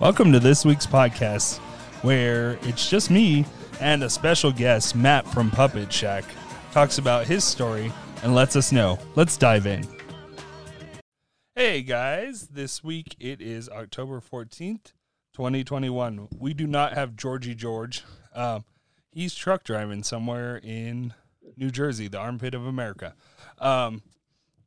Welcome 0.00 0.30
to 0.30 0.38
this 0.38 0.64
week's 0.64 0.86
podcast, 0.86 1.58
where 2.02 2.56
it's 2.62 2.88
just 2.88 3.10
me 3.10 3.44
and 3.80 4.04
a 4.04 4.08
special 4.08 4.52
guest, 4.52 4.94
Matt 4.94 5.26
from 5.26 5.50
Puppet 5.50 5.92
Shack, 5.92 6.24
talks 6.70 6.98
about 6.98 7.26
his 7.26 7.42
story 7.42 7.92
and 8.22 8.32
lets 8.32 8.54
us 8.54 8.70
know. 8.70 9.00
Let's 9.16 9.36
dive 9.36 9.66
in. 9.66 9.84
Hey 11.56 11.82
guys, 11.82 12.46
this 12.46 12.84
week 12.84 13.16
it 13.18 13.40
is 13.40 13.68
October 13.68 14.20
14th, 14.20 14.92
2021. 15.34 16.28
We 16.38 16.54
do 16.54 16.68
not 16.68 16.92
have 16.92 17.16
Georgie 17.16 17.56
George. 17.56 18.04
Um, 18.32 18.64
he's 19.10 19.34
truck 19.34 19.64
driving 19.64 20.04
somewhere 20.04 20.60
in 20.62 21.12
New 21.56 21.72
Jersey, 21.72 22.06
the 22.06 22.18
armpit 22.18 22.54
of 22.54 22.64
America. 22.64 23.16
Um, 23.58 24.02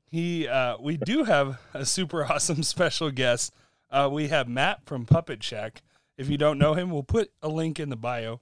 he, 0.07 0.45
uh, 0.49 0.75
we 0.81 0.97
do 0.97 1.23
have 1.23 1.57
a 1.73 1.85
super 1.85 2.25
awesome 2.29 2.63
special 2.63 3.11
guest. 3.11 3.53
Uh, 3.91 4.09
we 4.11 4.29
have 4.29 4.47
Matt 4.47 4.85
from 4.85 5.05
Puppet 5.05 5.43
Shack. 5.43 5.81
If 6.17 6.29
you 6.29 6.37
don't 6.37 6.57
know 6.57 6.73
him, 6.73 6.91
we'll 6.91 7.03
put 7.03 7.31
a 7.41 7.49
link 7.49 7.79
in 7.79 7.89
the 7.89 7.97
bio. 7.97 8.39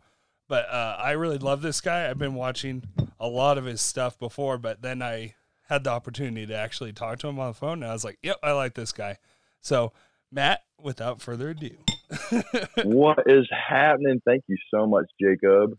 But 0.47 0.69
uh, 0.69 0.97
I 0.99 1.11
really 1.11 1.37
love 1.37 1.61
this 1.61 1.81
guy. 1.81 2.09
I've 2.09 2.17
been 2.17 2.35
watching 2.35 2.83
a 3.19 3.27
lot 3.27 3.57
of 3.57 3.65
his 3.65 3.81
stuff 3.81 4.17
before, 4.17 4.57
but 4.57 4.81
then 4.81 5.01
I 5.01 5.35
had 5.67 5.83
the 5.83 5.91
opportunity 5.91 6.45
to 6.47 6.55
actually 6.55 6.91
talk 6.91 7.19
to 7.19 7.27
him 7.27 7.39
on 7.39 7.49
the 7.49 7.53
phone, 7.53 7.83
and 7.83 7.85
I 7.85 7.93
was 7.93 8.03
like, 8.03 8.17
"Yep, 8.23 8.37
I 8.41 8.53
like 8.53 8.73
this 8.73 8.91
guy." 8.91 9.17
So, 9.61 9.93
Matt, 10.31 10.61
without 10.81 11.21
further 11.21 11.49
ado, 11.49 11.77
what 12.83 13.19
is 13.27 13.47
happening? 13.69 14.21
Thank 14.25 14.43
you 14.47 14.57
so 14.73 14.87
much, 14.87 15.05
Jacob. 15.21 15.77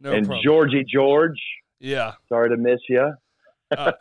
no 0.00 0.12
and 0.12 0.26
problem. 0.26 0.42
Georgie 0.44 0.84
George. 0.92 1.40
yeah. 1.78 2.14
Sorry 2.28 2.50
to 2.50 2.56
miss 2.56 2.80
you. 2.88 3.12
Uh, 3.70 3.92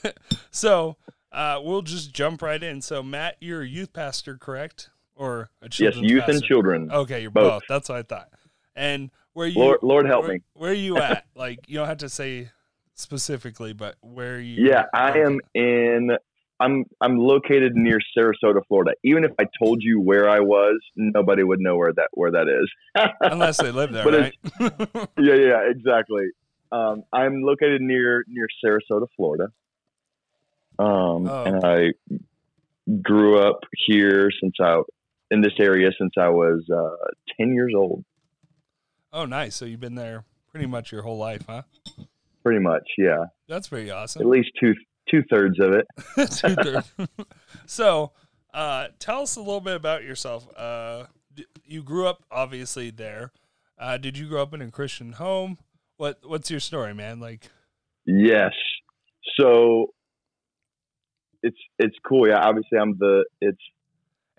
so 0.50 0.96
uh, 1.32 1.60
we'll 1.62 1.82
just 1.82 2.12
jump 2.12 2.42
right 2.42 2.62
in. 2.62 2.80
So, 2.82 3.02
Matt, 3.02 3.36
you're 3.40 3.62
a 3.62 3.66
youth 3.66 3.92
pastor, 3.92 4.36
correct? 4.36 4.90
Or 5.14 5.50
a 5.60 5.68
Yes, 5.78 5.96
youth 5.96 6.24
and 6.26 6.42
children. 6.42 6.90
Okay, 6.90 7.22
you're 7.22 7.30
both. 7.30 7.50
Both. 7.50 7.62
That's 7.68 7.88
what 7.88 7.98
I 7.98 8.02
thought. 8.02 8.28
And 8.74 9.10
where 9.34 9.46
you, 9.46 9.60
Lord, 9.60 9.78
Lord 9.82 10.06
help 10.06 10.24
where, 10.24 10.34
me. 10.34 10.42
Where 10.54 10.70
are 10.70 10.74
you 10.74 10.98
at? 10.98 11.26
like, 11.34 11.68
you 11.68 11.78
don't 11.78 11.88
have 11.88 11.98
to 11.98 12.08
say 12.08 12.50
specifically, 12.94 13.72
but 13.72 13.96
where 14.00 14.36
are 14.36 14.40
you? 14.40 14.66
Yeah, 14.66 14.84
I 14.94 15.18
am 15.18 15.40
in. 15.54 16.16
I'm 16.60 16.84
I'm 17.00 17.18
located 17.18 17.74
near 17.74 17.98
Sarasota, 18.16 18.60
Florida. 18.68 18.92
Even 19.02 19.24
if 19.24 19.32
I 19.38 19.44
told 19.58 19.82
you 19.82 20.00
where 20.00 20.28
I 20.28 20.40
was, 20.40 20.80
nobody 20.96 21.42
would 21.42 21.60
know 21.60 21.76
where 21.76 21.92
that 21.92 22.08
where 22.12 22.30
that 22.30 22.46
is. 22.48 22.70
Unless 23.20 23.58
they 23.58 23.72
live 23.72 23.92
there, 23.92 24.06
right? 24.06 24.34
yeah, 25.18 25.34
yeah, 25.34 25.60
exactly. 25.68 26.26
Um, 26.70 27.02
I'm 27.12 27.42
located 27.42 27.82
near 27.82 28.24
near 28.28 28.46
Sarasota, 28.64 29.06
Florida. 29.16 29.48
Um, 30.78 31.28
Oh. 31.28 31.44
and 31.44 31.64
I 31.64 31.92
grew 33.02 33.38
up 33.38 33.60
here 33.86 34.30
since 34.40 34.54
I 34.60 34.80
in 35.30 35.40
this 35.40 35.52
area 35.58 35.90
since 35.98 36.12
I 36.18 36.28
was 36.28 36.62
uh, 36.70 37.06
ten 37.38 37.52
years 37.54 37.72
old. 37.76 38.04
oh, 39.12 39.24
nice. 39.24 39.54
So 39.56 39.64
you've 39.64 39.80
been 39.80 39.94
there 39.94 40.24
pretty 40.50 40.66
much 40.66 40.92
your 40.92 41.02
whole 41.02 41.16
life, 41.18 41.44
huh? 41.48 41.62
Pretty 42.44 42.60
much, 42.60 42.82
yeah. 42.98 43.26
That's 43.48 43.68
pretty 43.68 43.90
awesome. 43.90 44.22
At 44.22 44.28
least 44.28 44.50
two 44.60 44.74
two 45.10 45.22
thirds 45.30 45.58
of 45.60 45.72
it. 45.72 45.86
Two-thirds. 46.30 46.92
so, 47.66 48.12
uh, 48.54 48.88
tell 48.98 49.22
us 49.22 49.36
a 49.36 49.40
little 49.40 49.60
bit 49.60 49.76
about 49.76 50.02
yourself. 50.04 50.46
Uh, 50.56 51.04
d- 51.34 51.46
you 51.64 51.82
grew 51.82 52.06
up 52.06 52.24
obviously 52.30 52.90
there. 52.90 53.32
Uh, 53.78 53.96
did 53.96 54.16
you 54.18 54.28
grow 54.28 54.42
up 54.42 54.52
in 54.54 54.60
a 54.62 54.70
Christian 54.70 55.12
home? 55.12 55.58
What 55.96 56.18
What's 56.24 56.50
your 56.50 56.60
story, 56.60 56.94
man? 56.94 57.20
Like, 57.20 57.48
Yes. 58.06 58.52
So 59.38 59.94
it's 61.42 61.56
it's 61.78 61.96
cool. 62.06 62.28
Yeah, 62.28 62.38
obviously 62.40 62.78
I'm 62.78 62.96
the 62.98 63.24
it's 63.40 63.58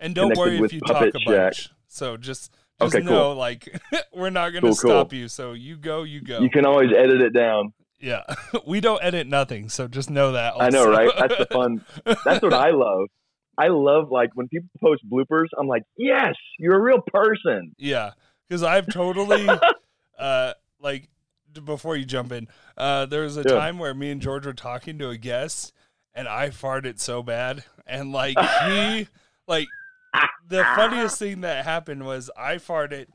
and 0.00 0.14
don't 0.14 0.36
worry 0.36 0.58
if 0.58 0.72
you 0.72 0.80
talk 0.80 1.02
a 1.14 1.18
Shack. 1.20 1.24
bunch. 1.24 1.70
So 1.88 2.16
just 2.16 2.52
just 2.80 2.94
Okay, 2.96 3.04
cool. 3.06 3.14
know, 3.14 3.32
like, 3.32 3.68
we're 4.14 4.30
not 4.30 4.50
going 4.50 4.62
to 4.62 4.68
Cool, 4.70 4.76
cool. 4.76 4.90
stop 4.90 5.12
you. 5.12 5.28
So 5.28 5.52
you 5.52 5.76
go, 5.76 6.02
you 6.02 6.20
go. 6.20 6.40
you 6.40 6.50
can 6.50 6.66
always 6.66 6.90
edit 6.96 7.20
it 7.20 7.32
down. 7.32 7.72
yeah, 8.00 8.22
we 8.66 8.80
don't 8.80 9.02
edit 9.02 9.28
nothing. 9.28 9.68
So 9.68 9.86
just 9.86 10.10
know 10.10 10.32
that. 10.32 10.54
I 10.58 10.70
know, 10.70 10.84
right? 10.90 11.10
That's 11.16 11.36
the 11.38 11.46
fun. 11.46 11.84
That's 12.04 12.42
what 12.42 12.52
I 12.52 12.70
love. 12.72 13.08
I 13.56 13.68
love 13.68 14.10
like 14.10 14.30
when 14.34 14.48
people 14.48 14.68
post 14.82 15.02
bloopers. 15.08 15.46
I'm 15.56 15.68
like, 15.68 15.84
yes, 15.96 16.34
you're 16.58 16.76
a 16.76 16.82
real 16.82 17.00
person. 17.00 17.72
Yeah, 17.78 18.10
because 18.48 18.64
I've 18.64 18.88
totally, 18.88 19.48
uh, 20.18 20.54
like, 20.80 21.08
before 21.64 21.96
you 21.96 22.04
jump 22.04 22.32
in, 22.32 22.48
uh, 22.76 23.06
there 23.06 23.22
was 23.22 23.36
a 23.36 23.42
Yeah. 23.46 23.54
time 23.54 23.78
where 23.78 23.94
me 23.94 24.10
and 24.10 24.20
George 24.20 24.44
were 24.44 24.52
talking 24.52 24.98
to 24.98 25.10
a 25.10 25.16
guest, 25.16 25.72
and 26.14 26.28
I 26.28 26.50
farted 26.50 27.00
so 27.00 27.22
bad, 27.22 27.64
and 27.86 28.12
like 28.12 28.38
he, 28.38 29.08
like, 29.48 29.68
the 30.48 30.64
funniest 30.76 31.18
thing 31.18 31.40
that 31.40 31.64
happened 31.64 32.04
was 32.04 32.30
I 32.36 32.56
farted, 32.56 33.06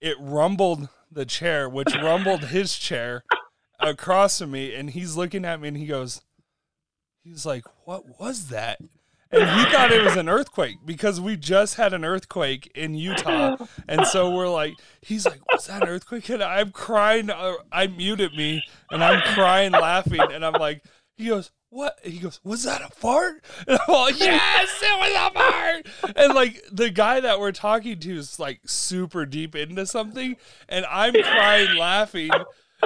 it 0.00 0.16
rumbled 0.18 0.88
the 1.10 1.24
chair, 1.24 1.68
which 1.68 1.94
rumbled 1.94 2.44
his 2.46 2.76
chair 2.76 3.24
across 3.78 4.38
from 4.38 4.52
me, 4.52 4.74
and 4.74 4.90
he's 4.90 5.16
looking 5.16 5.44
at 5.44 5.60
me, 5.60 5.68
and 5.68 5.76
he 5.76 5.86
goes, 5.86 6.22
he's 7.22 7.46
like, 7.46 7.64
what 7.84 8.20
was 8.20 8.48
that? 8.48 8.80
And 9.32 9.48
he 9.48 9.70
thought 9.70 9.92
it 9.92 10.02
was 10.02 10.16
an 10.16 10.28
earthquake 10.28 10.78
because 10.84 11.20
we 11.20 11.36
just 11.36 11.76
had 11.76 11.94
an 11.94 12.04
earthquake 12.04 12.70
in 12.74 12.94
Utah. 12.94 13.56
And 13.86 14.04
so 14.06 14.34
we're 14.34 14.48
like, 14.48 14.74
he's 15.02 15.24
like, 15.24 15.40
was 15.52 15.68
that 15.68 15.82
an 15.82 15.88
earthquake? 15.88 16.28
And 16.30 16.42
I'm 16.42 16.72
crying. 16.72 17.30
Uh, 17.30 17.54
I 17.70 17.86
muted 17.86 18.34
me 18.34 18.64
and 18.90 19.04
I'm 19.04 19.20
crying, 19.34 19.70
laughing. 19.70 20.20
And 20.32 20.44
I'm 20.44 20.54
like, 20.54 20.82
he 21.20 21.28
goes, 21.28 21.50
what? 21.70 21.98
He 22.02 22.18
goes, 22.18 22.40
was 22.42 22.64
that 22.64 22.82
a 22.82 22.88
fart? 22.88 23.44
And 23.66 23.78
I'm 23.86 23.94
like, 23.94 24.18
yes, 24.18 24.82
it 24.82 24.98
was 24.98 25.30
a 25.30 25.34
fart. 25.34 26.16
And 26.16 26.34
like 26.34 26.62
the 26.72 26.90
guy 26.90 27.20
that 27.20 27.38
we're 27.38 27.52
talking 27.52 27.98
to 28.00 28.16
is 28.16 28.38
like 28.38 28.60
super 28.66 29.24
deep 29.24 29.54
into 29.54 29.86
something. 29.86 30.36
And 30.68 30.84
I'm 30.86 31.14
crying, 31.14 31.76
laughing. 31.76 32.30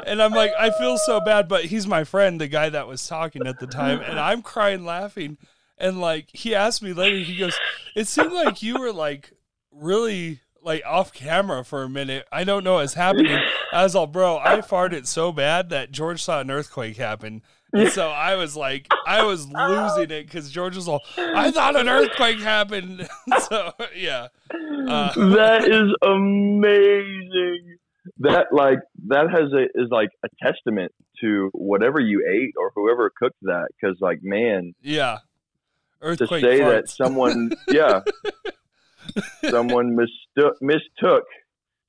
And 0.06 0.20
I'm 0.20 0.32
like, 0.32 0.52
I 0.58 0.70
feel 0.70 0.98
so 0.98 1.20
bad, 1.20 1.48
but 1.48 1.66
he's 1.66 1.86
my 1.86 2.04
friend, 2.04 2.40
the 2.40 2.48
guy 2.48 2.68
that 2.68 2.88
was 2.88 3.06
talking 3.06 3.46
at 3.46 3.58
the 3.58 3.66
time. 3.66 4.00
And 4.00 4.18
I'm 4.18 4.42
crying, 4.42 4.84
laughing. 4.84 5.38
And 5.78 6.00
like 6.00 6.28
he 6.32 6.54
asked 6.54 6.82
me 6.82 6.92
later, 6.92 7.16
he 7.16 7.38
goes, 7.38 7.56
It 7.96 8.06
seemed 8.06 8.32
like 8.32 8.62
you 8.62 8.78
were 8.78 8.92
like 8.92 9.32
really 9.72 10.40
like 10.62 10.82
off 10.86 11.12
camera 11.12 11.64
for 11.64 11.82
a 11.82 11.88
minute. 11.88 12.26
I 12.32 12.44
don't 12.44 12.64
know 12.64 12.74
what's 12.74 12.94
happening. 12.94 13.38
I 13.72 13.82
was 13.82 13.94
all, 13.94 14.06
bro, 14.06 14.38
I 14.38 14.60
farted 14.60 15.06
so 15.06 15.30
bad 15.30 15.68
that 15.70 15.92
George 15.92 16.22
saw 16.22 16.40
an 16.40 16.50
earthquake 16.50 16.96
happen. 16.96 17.42
So 17.90 18.08
I 18.08 18.36
was 18.36 18.56
like, 18.56 18.86
I 19.06 19.24
was 19.24 19.48
losing 19.48 20.10
it 20.10 20.26
because 20.26 20.50
George 20.50 20.76
was 20.76 20.88
all, 20.88 21.02
I 21.16 21.50
thought 21.50 21.76
an 21.76 21.88
earthquake 21.88 22.38
happened. 22.38 23.08
so 23.48 23.72
yeah. 23.96 24.28
Uh, 24.52 25.12
that 25.34 25.64
is 25.64 25.94
amazing. 26.06 27.76
That 28.18 28.46
like 28.52 28.78
that 29.08 29.30
has 29.30 29.52
a 29.52 29.64
is 29.80 29.88
like 29.90 30.10
a 30.24 30.28
testament 30.42 30.92
to 31.20 31.50
whatever 31.52 31.98
you 31.98 32.24
ate 32.30 32.54
or 32.56 32.70
whoever 32.74 33.10
cooked 33.10 33.40
that. 33.42 33.68
Because 33.80 33.96
like 34.00 34.22
man, 34.22 34.74
yeah. 34.80 35.18
earthquake 36.00 36.42
to 36.42 36.48
say 36.48 36.58
that 36.58 36.88
someone 36.88 37.52
yeah 37.68 38.02
someone 39.50 39.96
mistook 39.96 40.60
mistook 40.60 41.24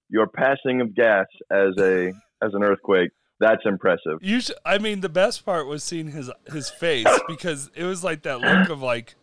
your 0.09 0.27
passing 0.27 0.81
of 0.81 0.95
gas 0.95 1.25
as 1.51 1.73
a 1.79 2.13
as 2.41 2.53
an 2.53 2.63
earthquake. 2.63 3.11
That's 3.39 3.61
impressive. 3.65 4.19
You 4.21 4.39
sh- 4.39 4.51
I 4.65 4.77
mean, 4.77 5.01
the 5.01 5.09
best 5.09 5.45
part 5.45 5.67
was 5.67 5.83
seeing 5.83 6.07
his 6.11 6.31
his 6.51 6.69
face 6.69 7.07
because 7.27 7.69
it 7.75 7.83
was 7.83 8.03
like 8.03 8.23
that 8.23 8.39
look 8.39 8.69
of 8.69 8.81
like, 8.81 9.15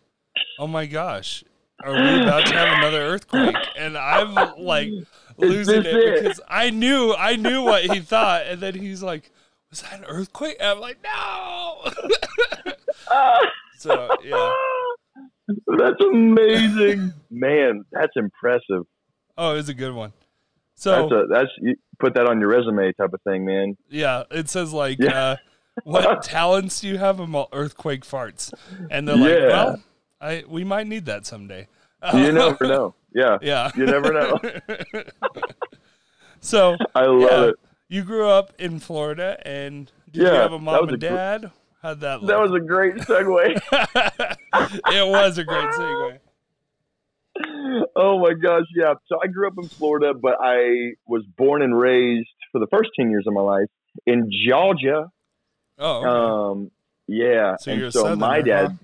oh 0.59 0.67
my 0.67 0.87
gosh, 0.87 1.45
are 1.83 1.93
we 1.93 2.23
about 2.23 2.47
to 2.47 2.53
have 2.55 2.79
another 2.79 3.01
earthquake? 3.01 3.57
And 3.77 3.97
I'm 3.97 4.35
like 4.59 4.91
losing 5.39 5.81
it, 5.81 5.87
it? 5.87 6.23
because 6.23 6.41
I 6.47 6.71
knew 6.71 7.15
I 7.15 7.37
knew 7.37 7.63
what 7.63 7.85
he 7.85 8.01
thought, 8.01 8.47
and 8.47 8.61
then 8.61 8.75
he's 8.75 9.03
like, 9.03 9.31
was 9.71 9.83
that 9.83 10.01
an 10.01 10.05
earthquake? 10.07 10.57
And 10.61 10.69
I'm 10.69 10.81
like, 10.81 10.99
no. 11.03 11.91
so 13.79 14.17
yeah. 14.23 14.53
That's 15.79 16.01
amazing, 16.01 17.13
man. 17.31 17.85
That's 17.91 18.13
impressive. 18.17 18.85
Oh, 19.37 19.53
it 19.53 19.57
was 19.57 19.69
a 19.69 19.75
good 19.75 19.95
one. 19.95 20.13
So 20.75 20.91
That's 20.91 21.13
a 21.13 21.27
that's 21.31 21.51
you 21.61 21.75
put 22.03 22.15
that 22.15 22.27
on 22.27 22.39
your 22.41 22.49
resume 22.51 22.93
type 22.93 23.13
of 23.15 23.23
thing, 23.23 23.45
man. 23.47 23.77
Yeah, 23.89 24.25
it 24.31 24.51
says 24.51 24.73
like, 24.73 24.99
Yeah. 25.01 25.17
uh, 25.19 25.37
what 25.85 26.23
talents 26.39 26.81
do 26.81 26.89
you 26.89 26.99
have? 26.99 27.19
I'm 27.21 27.35
all 27.35 27.49
earthquake 27.53 28.03
farts, 28.05 28.53
and 28.91 29.07
they're 29.09 29.17
like, 29.17 29.31
Yeah. 29.31 29.47
well, 29.49 29.83
I 30.21 30.45
we 30.49 30.65
might 30.65 30.87
need 30.87 31.07
that 31.07 31.25
someday. 31.27 31.69
You 32.13 32.33
never 32.33 32.67
know. 32.67 32.95
Yeah, 33.15 33.37
Yeah, 33.43 33.71
you 33.77 33.85
never 33.85 34.11
know. 34.11 34.41
so 36.41 36.77
I 36.95 37.05
love 37.05 37.21
yeah, 37.31 37.45
it. 37.51 37.55
you 37.89 38.03
grew 38.05 38.27
up 38.29 38.53
in 38.59 38.79
Florida, 38.79 39.39
and 39.47 39.91
did 40.11 40.23
you 40.23 40.29
have 40.29 40.53
a 40.53 40.59
mom 40.59 40.85
and 40.85 40.95
a 40.95 40.97
gr- 40.97 41.07
dad? 41.09 41.51
How'd 41.83 42.01
that 42.01 42.23
look? 42.23 42.29
That 42.29 42.41
was 42.41 42.53
a 42.53 42.61
great 42.61 42.95
segue. 42.97 43.61
it 44.95 45.09
was 45.09 45.37
a 45.39 45.45
great 45.45 45.69
segue. 45.75 46.19
Oh 47.97 48.19
my 48.19 48.35
gosh, 48.35 48.67
yeah. 48.77 48.95
So 49.07 49.19
I 49.23 49.27
grew 49.27 49.47
up 49.47 49.55
in 49.59 49.69
Florida, 49.69 50.13
but 50.15 50.37
I 50.41 50.93
was 51.07 51.25
born 51.37 51.63
and 51.63 51.77
raised 51.79 52.29
for 52.51 52.59
the 52.59 52.67
first 52.71 52.91
ten 52.99 53.11
years 53.11 53.25
of 53.27 53.35
my 53.35 53.41
life 53.41 53.69
in 54.07 54.31
Georgia. 54.47 55.11
Oh, 55.79 55.99
okay. 55.99 56.09
Um, 56.09 56.71
yeah, 57.09 57.57
so 57.59 57.73
you're 57.73 57.85
and 57.87 57.93
so 57.93 58.17
my 58.17 58.43
dad, 58.43 58.67
huh? 58.69 58.77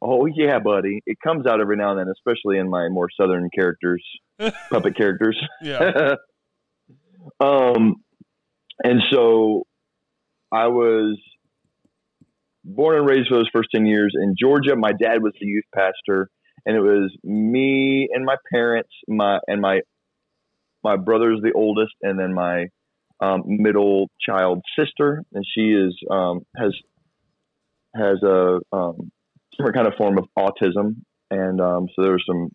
Oh 0.00 0.26
yeah, 0.26 0.58
buddy. 0.58 1.00
It 1.06 1.18
comes 1.22 1.46
out 1.46 1.60
every 1.60 1.76
now 1.76 1.90
and 1.90 2.00
then, 2.00 2.08
especially 2.08 2.58
in 2.58 2.68
my 2.68 2.88
more 2.88 3.08
southern 3.20 3.48
characters, 3.54 4.04
puppet 4.70 4.96
characters. 4.96 5.40
Yeah. 5.62 6.14
um, 7.40 7.96
and 8.82 9.00
so 9.10 9.64
I 10.50 10.66
was 10.66 11.18
born 12.64 12.98
and 12.98 13.06
raised 13.06 13.28
for 13.28 13.36
those 13.36 13.48
first 13.52 13.68
10 13.74 13.86
years 13.86 14.12
in 14.20 14.34
Georgia. 14.38 14.74
My 14.76 14.92
dad 14.92 15.22
was 15.22 15.32
the 15.40 15.46
youth 15.46 15.64
pastor 15.74 16.30
and 16.66 16.76
it 16.76 16.80
was 16.80 17.14
me 17.24 18.08
and 18.12 18.24
my 18.24 18.36
parents, 18.52 18.90
my, 19.08 19.38
and 19.46 19.60
my, 19.60 19.80
my 20.84 20.96
brother's 20.96 21.40
the 21.42 21.52
oldest 21.52 21.94
and 22.02 22.18
then 22.18 22.34
my, 22.34 22.66
um, 23.20 23.42
middle 23.46 24.10
child 24.20 24.62
sister. 24.78 25.22
And 25.32 25.44
she 25.46 25.70
is, 25.70 25.96
um, 26.10 26.40
has, 26.56 26.72
has 27.94 28.22
a, 28.22 28.58
um, 28.72 29.10
different 29.56 29.76
kind 29.76 29.86
of 29.86 29.94
form 29.96 30.18
of 30.18 30.24
autism. 30.38 30.96
And, 31.30 31.60
um, 31.60 31.88
so 31.94 32.02
there 32.02 32.12
were 32.12 32.20
some 32.26 32.50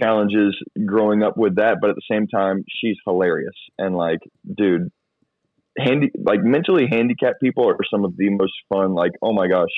challenges 0.00 0.56
growing 0.86 1.22
up 1.22 1.36
with 1.36 1.56
that, 1.56 1.78
but 1.80 1.90
at 1.90 1.96
the 1.96 2.14
same 2.14 2.26
time, 2.28 2.64
she's 2.68 2.96
hilarious. 3.04 3.54
And 3.78 3.96
like, 3.96 4.20
dude, 4.56 4.90
handy 5.78 6.10
like 6.18 6.40
mentally 6.42 6.86
handicapped 6.90 7.40
people 7.40 7.68
are 7.68 7.76
some 7.90 8.04
of 8.04 8.16
the 8.16 8.28
most 8.30 8.52
fun 8.68 8.94
like 8.94 9.12
oh 9.22 9.32
my 9.32 9.46
gosh 9.46 9.68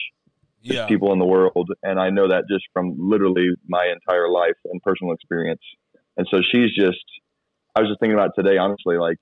Yeah. 0.62 0.87
people 0.87 1.12
in 1.12 1.19
the 1.19 1.26
world 1.26 1.69
and 1.82 1.99
i 2.00 2.11
know 2.11 2.29
that 2.29 2.44
just 2.49 2.64
from 2.73 2.94
literally 2.99 3.49
my 3.69 3.87
entire 3.93 4.29
life 4.29 4.56
and 4.67 4.81
personal 4.82 5.12
experience 5.12 5.61
and 6.17 6.26
so 6.31 6.38
she's 6.53 6.70
just 6.75 7.05
i 7.75 7.81
was 7.81 7.88
just 7.91 8.00
thinking 8.00 8.14
about 8.14 8.31
today 8.38 8.59
honestly 8.59 8.97
like 8.97 9.17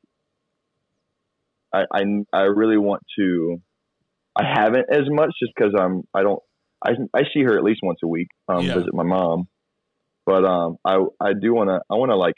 i 1.73 1.85
i, 1.93 2.03
I 2.33 2.43
really 2.43 2.77
want 2.79 3.03
to 3.19 3.59
i 4.37 4.45
haven't 4.45 4.87
as 4.93 5.05
much 5.09 5.31
just 5.41 5.53
because 5.57 5.73
i'm 5.79 6.03
i 6.15 6.23
don't 6.23 6.41
I, 6.85 6.93
I 7.15 7.23
see 7.35 7.43
her 7.43 7.57
at 7.59 7.65
least 7.65 7.81
once 7.83 7.99
a 8.03 8.09
week 8.09 8.29
um 8.49 8.67
Yeah. 8.67 8.75
visit 8.75 8.95
my 8.95 9.03
mom 9.05 9.49
but 10.27 10.45
um 10.45 10.77
i 10.85 10.97
i 11.21 11.33
do 11.33 11.55
want 11.55 11.69
to 11.71 11.81
i 11.91 11.95
want 11.95 12.11
to 12.11 12.17
like 12.17 12.35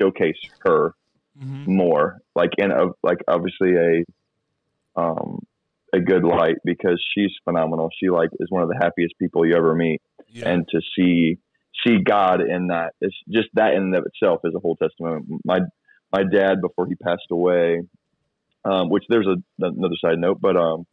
showcase 0.00 0.38
her 0.64 0.92
Mhm. 1.36 1.66
more 1.66 2.18
like 2.36 2.50
in 2.58 2.70
a 2.70 2.86
like 3.02 3.18
obviously 3.28 3.74
a 3.76 4.04
um 5.00 5.40
a 5.94 6.00
good 6.00 6.24
light 6.24 6.56
because 6.64 7.02
she's 7.14 7.30
phenomenal 7.44 7.88
she 8.00 8.08
like 8.10 8.30
is 8.40 8.48
one 8.50 8.62
of 8.62 8.68
the 8.68 8.78
happiest 8.80 9.14
people 9.20 9.46
you 9.46 9.54
ever 9.56 9.74
meet 9.74 10.00
Yeah. 10.28 10.48
and 10.50 10.66
to 10.72 10.80
see 10.96 11.38
see 11.86 11.98
god 12.02 12.40
in 12.40 12.68
that 12.68 12.92
it's 13.00 13.16
just 13.30 13.48
that 13.54 13.74
in 13.74 13.82
and 13.84 13.96
of 13.96 14.04
itself 14.06 14.40
is 14.44 14.54
a 14.56 14.60
whole 14.60 14.76
testament 14.76 15.26
my 15.44 15.60
my 16.12 16.22
dad 16.22 16.60
before 16.60 16.86
he 16.86 16.94
passed 16.96 17.28
away 17.30 17.80
um 18.64 18.88
which 18.90 19.04
there's 19.08 19.26
a 19.26 19.36
another 19.64 19.96
side 20.04 20.18
note 20.18 20.38
but 20.40 20.56
um 20.56 20.86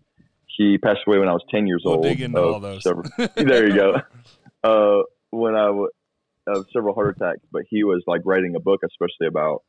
he 0.58 0.78
passed 0.78 1.00
away 1.08 1.18
when 1.20 1.28
i 1.30 1.34
was 1.34 1.44
10 1.50 1.66
years 1.68 1.82
we'll 1.86 1.96
old 1.96 2.04
dig 2.04 2.22
into 2.22 2.42
all 2.42 2.60
those. 2.60 2.84
several- 2.84 3.10
there 3.36 3.68
you 3.68 3.76
go. 3.76 3.96
Uh, 4.64 5.02
when 5.32 5.56
I 5.56 5.66
w- 5.68 5.90
of 6.46 6.66
several 6.74 6.94
heart 6.94 7.16
attacks, 7.18 7.40
but 7.52 7.64
he 7.70 7.84
was 7.84 8.04
like 8.06 8.22
writing 8.26 8.54
a 8.56 8.60
book, 8.60 8.82
especially 8.86 9.28
about 9.28 9.64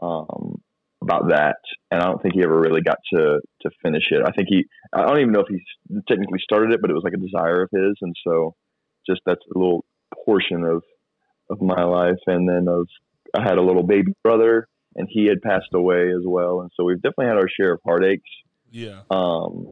um, 0.00 0.60
about 1.02 1.28
that, 1.28 1.56
and 1.90 2.00
I 2.00 2.06
don't 2.06 2.22
think 2.22 2.34
he 2.34 2.42
ever 2.42 2.58
really 2.58 2.80
got 2.80 2.98
to 3.14 3.40
to 3.62 3.70
finish 3.82 4.04
it. 4.10 4.22
I 4.24 4.32
think 4.32 4.48
he, 4.48 4.64
I 4.92 5.06
don't 5.06 5.20
even 5.20 5.32
know 5.32 5.40
if 5.40 5.48
he 5.48 5.60
technically 6.08 6.40
started 6.42 6.72
it, 6.72 6.80
but 6.80 6.90
it 6.90 6.94
was 6.94 7.04
like 7.04 7.14
a 7.14 7.16
desire 7.16 7.62
of 7.62 7.70
his, 7.72 7.96
and 8.00 8.14
so 8.24 8.54
just 9.06 9.20
that's 9.26 9.42
a 9.54 9.58
little 9.58 9.84
portion 10.24 10.64
of 10.64 10.82
of 11.50 11.60
my 11.60 11.82
life, 11.84 12.20
and 12.26 12.48
then 12.48 12.66
of 12.68 12.86
I 13.36 13.42
had 13.42 13.58
a 13.58 13.62
little 13.62 13.82
baby 13.82 14.12
brother, 14.22 14.68
and 14.94 15.08
he 15.10 15.26
had 15.26 15.42
passed 15.42 15.72
away 15.74 16.10
as 16.10 16.22
well, 16.24 16.60
and 16.60 16.70
so 16.76 16.84
we've 16.84 17.02
definitely 17.02 17.26
had 17.26 17.36
our 17.36 17.48
share 17.48 17.72
of 17.72 17.80
heartaches. 17.84 18.22
yeah. 18.70 19.02
Um, 19.10 19.70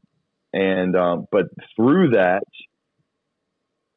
and 0.52 0.96
um, 0.96 1.26
but 1.30 1.46
through 1.76 2.10
that, 2.10 2.42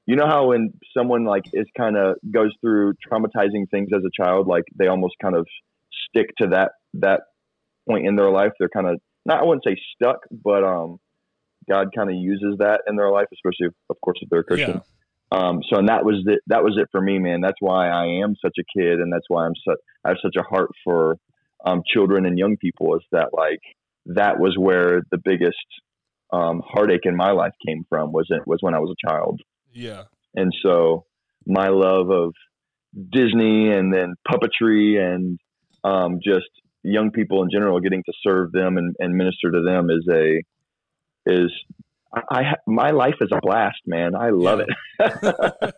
you 0.05 0.15
know 0.15 0.27
how 0.27 0.49
when 0.49 0.73
someone 0.95 1.25
like 1.25 1.45
is 1.53 1.65
kind 1.75 1.97
of 1.97 2.17
goes 2.31 2.51
through 2.61 2.93
traumatizing 3.09 3.69
things 3.71 3.89
as 3.95 4.03
a 4.05 4.23
child, 4.23 4.47
like 4.47 4.63
they 4.75 4.87
almost 4.87 5.15
kind 5.21 5.35
of 5.35 5.47
stick 6.09 6.27
to 6.39 6.49
that 6.49 6.73
that 6.95 7.21
point 7.87 8.05
in 8.07 8.15
their 8.15 8.29
life. 8.29 8.51
They're 8.59 8.69
kind 8.69 8.87
of 8.87 8.99
not 9.25 9.39
I 9.39 9.43
wouldn't 9.43 9.63
say 9.65 9.77
stuck, 9.95 10.19
but 10.31 10.63
um, 10.63 10.99
God 11.69 11.87
kind 11.95 12.09
of 12.09 12.15
uses 12.15 12.57
that 12.59 12.81
in 12.87 12.95
their 12.95 13.11
life, 13.11 13.27
especially 13.33 13.67
if, 13.67 13.73
of 13.89 13.97
course 14.01 14.17
if 14.21 14.29
they're 14.29 14.41
a 14.41 14.43
Christian. 14.43 14.81
Um, 15.31 15.61
so 15.69 15.79
and 15.79 15.89
that 15.89 16.05
was 16.05 16.23
it. 16.27 16.41
That 16.47 16.63
was 16.63 16.77
it 16.77 16.89
for 16.91 17.01
me, 17.01 17.17
man. 17.17 17.41
That's 17.41 17.57
why 17.59 17.87
I 17.89 18.05
am 18.23 18.35
such 18.41 18.55
a 18.59 18.79
kid, 18.79 18.99
and 18.99 19.11
that's 19.11 19.25
why 19.27 19.45
I'm 19.45 19.55
such. 19.67 19.79
I 20.05 20.09
have 20.09 20.17
such 20.21 20.35
a 20.37 20.43
heart 20.43 20.69
for 20.83 21.17
um, 21.65 21.81
children 21.91 22.25
and 22.25 22.37
young 22.37 22.55
people. 22.57 22.95
Is 22.95 23.01
that 23.11 23.29
like 23.33 23.61
that 24.05 24.39
was 24.39 24.55
where 24.59 25.01
the 25.09 25.17
biggest 25.17 25.55
um, 26.31 26.61
heartache 26.63 27.05
in 27.05 27.15
my 27.15 27.31
life 27.31 27.53
came 27.65 27.83
from? 27.89 28.11
Was 28.11 28.27
it 28.29 28.41
was 28.45 28.59
when 28.61 28.75
I 28.75 28.79
was 28.79 28.93
a 28.93 29.07
child, 29.09 29.41
Yeah. 29.73 30.03
and 30.35 30.53
so 30.61 31.05
my 31.47 31.69
love 31.69 32.11
of 32.11 32.33
Disney 32.93 33.71
and 33.71 33.91
then 33.91 34.13
puppetry 34.29 34.99
and 34.99 35.39
um, 35.83 36.19
just 36.23 36.45
young 36.83 37.11
people 37.11 37.43
in 37.43 37.49
general, 37.51 37.79
getting 37.79 38.03
to 38.03 38.13
serve 38.21 38.51
them 38.51 38.77
and, 38.77 38.95
and 38.99 39.15
minister 39.15 39.51
to 39.51 39.61
them 39.61 39.89
is 39.89 40.07
a 40.11 40.43
is 41.25 41.51
I, 42.29 42.53
my 42.67 42.91
life 42.91 43.15
is 43.21 43.29
a 43.31 43.39
blast, 43.41 43.79
man. 43.87 44.13
I 44.15 44.29
love 44.29 44.59
Yeah. 44.99 45.49
it 45.61 45.75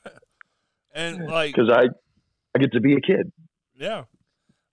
and 0.94 1.28
like 1.28 1.56
because 1.56 1.70
I 1.70 1.86
I 2.56 2.60
get 2.60 2.72
to 2.74 2.82
be 2.82 2.94
a 2.94 3.02
kid. 3.02 3.32
Yeah. 3.78 4.04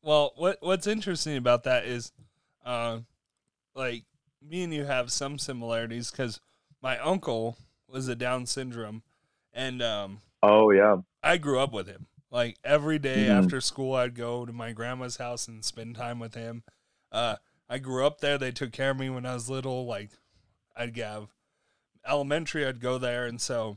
Well, 0.03 0.33
what 0.37 0.59
what's 0.61 0.87
interesting 0.87 1.37
about 1.37 1.65
that 1.65 1.85
is, 1.85 2.13
uh, 2.65 3.01
like 3.75 4.05
me 4.41 4.63
and 4.65 4.75
you 4.75 4.85
have 4.85 5.13
some 5.13 5.39
similarities 5.39 6.11
because 6.11 6.41
my 6.83 6.99
uncle 6.99 7.57
was 7.89 8.09
a 8.09 8.17
Down 8.17 8.47
syndrome, 8.47 9.03
and 9.53 9.81
um, 9.83 10.19
Oh 10.43 10.71
yeah, 10.71 10.97
I 11.23 11.37
grew 11.37 11.61
up 11.61 11.73
with 11.73 11.87
him. 11.87 12.07
Like 12.33 12.57
every 12.65 12.99
day 12.99 13.27
Mhm. 13.27 13.45
after 13.45 13.61
school, 13.61 13.95
I'd 13.95 14.15
go 14.17 14.45
to 14.47 14.53
my 14.53 14.73
grandma's 14.73 15.19
house 15.19 15.47
and 15.47 15.63
spend 15.65 15.95
time 15.97 16.19
with 16.19 16.35
him. 16.35 16.65
Uh, 17.13 17.37
I 17.69 17.79
grew 17.79 18.05
up 18.07 18.21
there. 18.21 18.39
They 18.39 18.51
took 18.53 18.73
care 18.73 18.91
of 18.91 18.99
me 18.99 19.11
when 19.11 19.25
I 19.27 19.35
was 19.35 19.49
little. 19.51 19.85
Like 19.87 20.11
I'd 20.75 20.97
have 20.97 21.29
elementary, 22.07 22.67
I'd 22.67 22.81
go 22.81 22.97
there, 22.99 23.27
and 23.27 23.41
so 23.41 23.77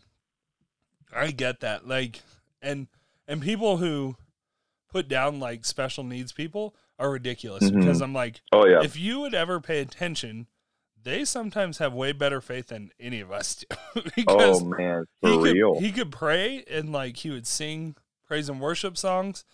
I 1.13 1.31
get 1.31 1.59
that. 1.59 1.87
Like 1.87 2.21
and 2.61 2.87
and 3.27 3.41
people 3.41 3.77
who 3.77 4.15
put 4.89 5.07
down 5.09 5.39
like 5.39 5.65
special 5.65 6.03
needs 6.05 6.31
people 6.31 6.75
are 6.97 7.11
ridiculous 7.11 7.65
Mhm. 7.65 7.79
because 7.79 8.01
I'm 8.01 8.13
like, 8.13 8.41
oh 8.53 8.65
yeah, 8.65 8.81
if 8.83 8.95
you 8.97 9.19
would 9.19 9.33
ever 9.33 9.59
pay 9.59 9.81
attention, 9.81 10.47
they 11.03 11.25
sometimes 11.25 11.79
have 11.79 11.93
way 11.93 12.13
better 12.13 12.39
faith 12.39 12.67
than 12.67 12.91
any 13.01 13.19
of 13.19 13.31
us 13.33 13.55
do. 13.55 13.65
because 14.15 14.61
oh 14.61 14.65
man, 14.65 15.05
he 15.21 15.27
for 15.27 15.43
could, 15.43 15.53
real. 15.55 15.79
He 15.79 15.91
could 15.91 16.11
pray 16.11 16.63
and 16.69 16.93
like 16.93 17.17
he 17.17 17.29
would 17.29 17.45
sing 17.47 17.95
praise 18.27 18.49
and 18.49 18.59
worship 18.59 18.97
songs, 18.97 19.45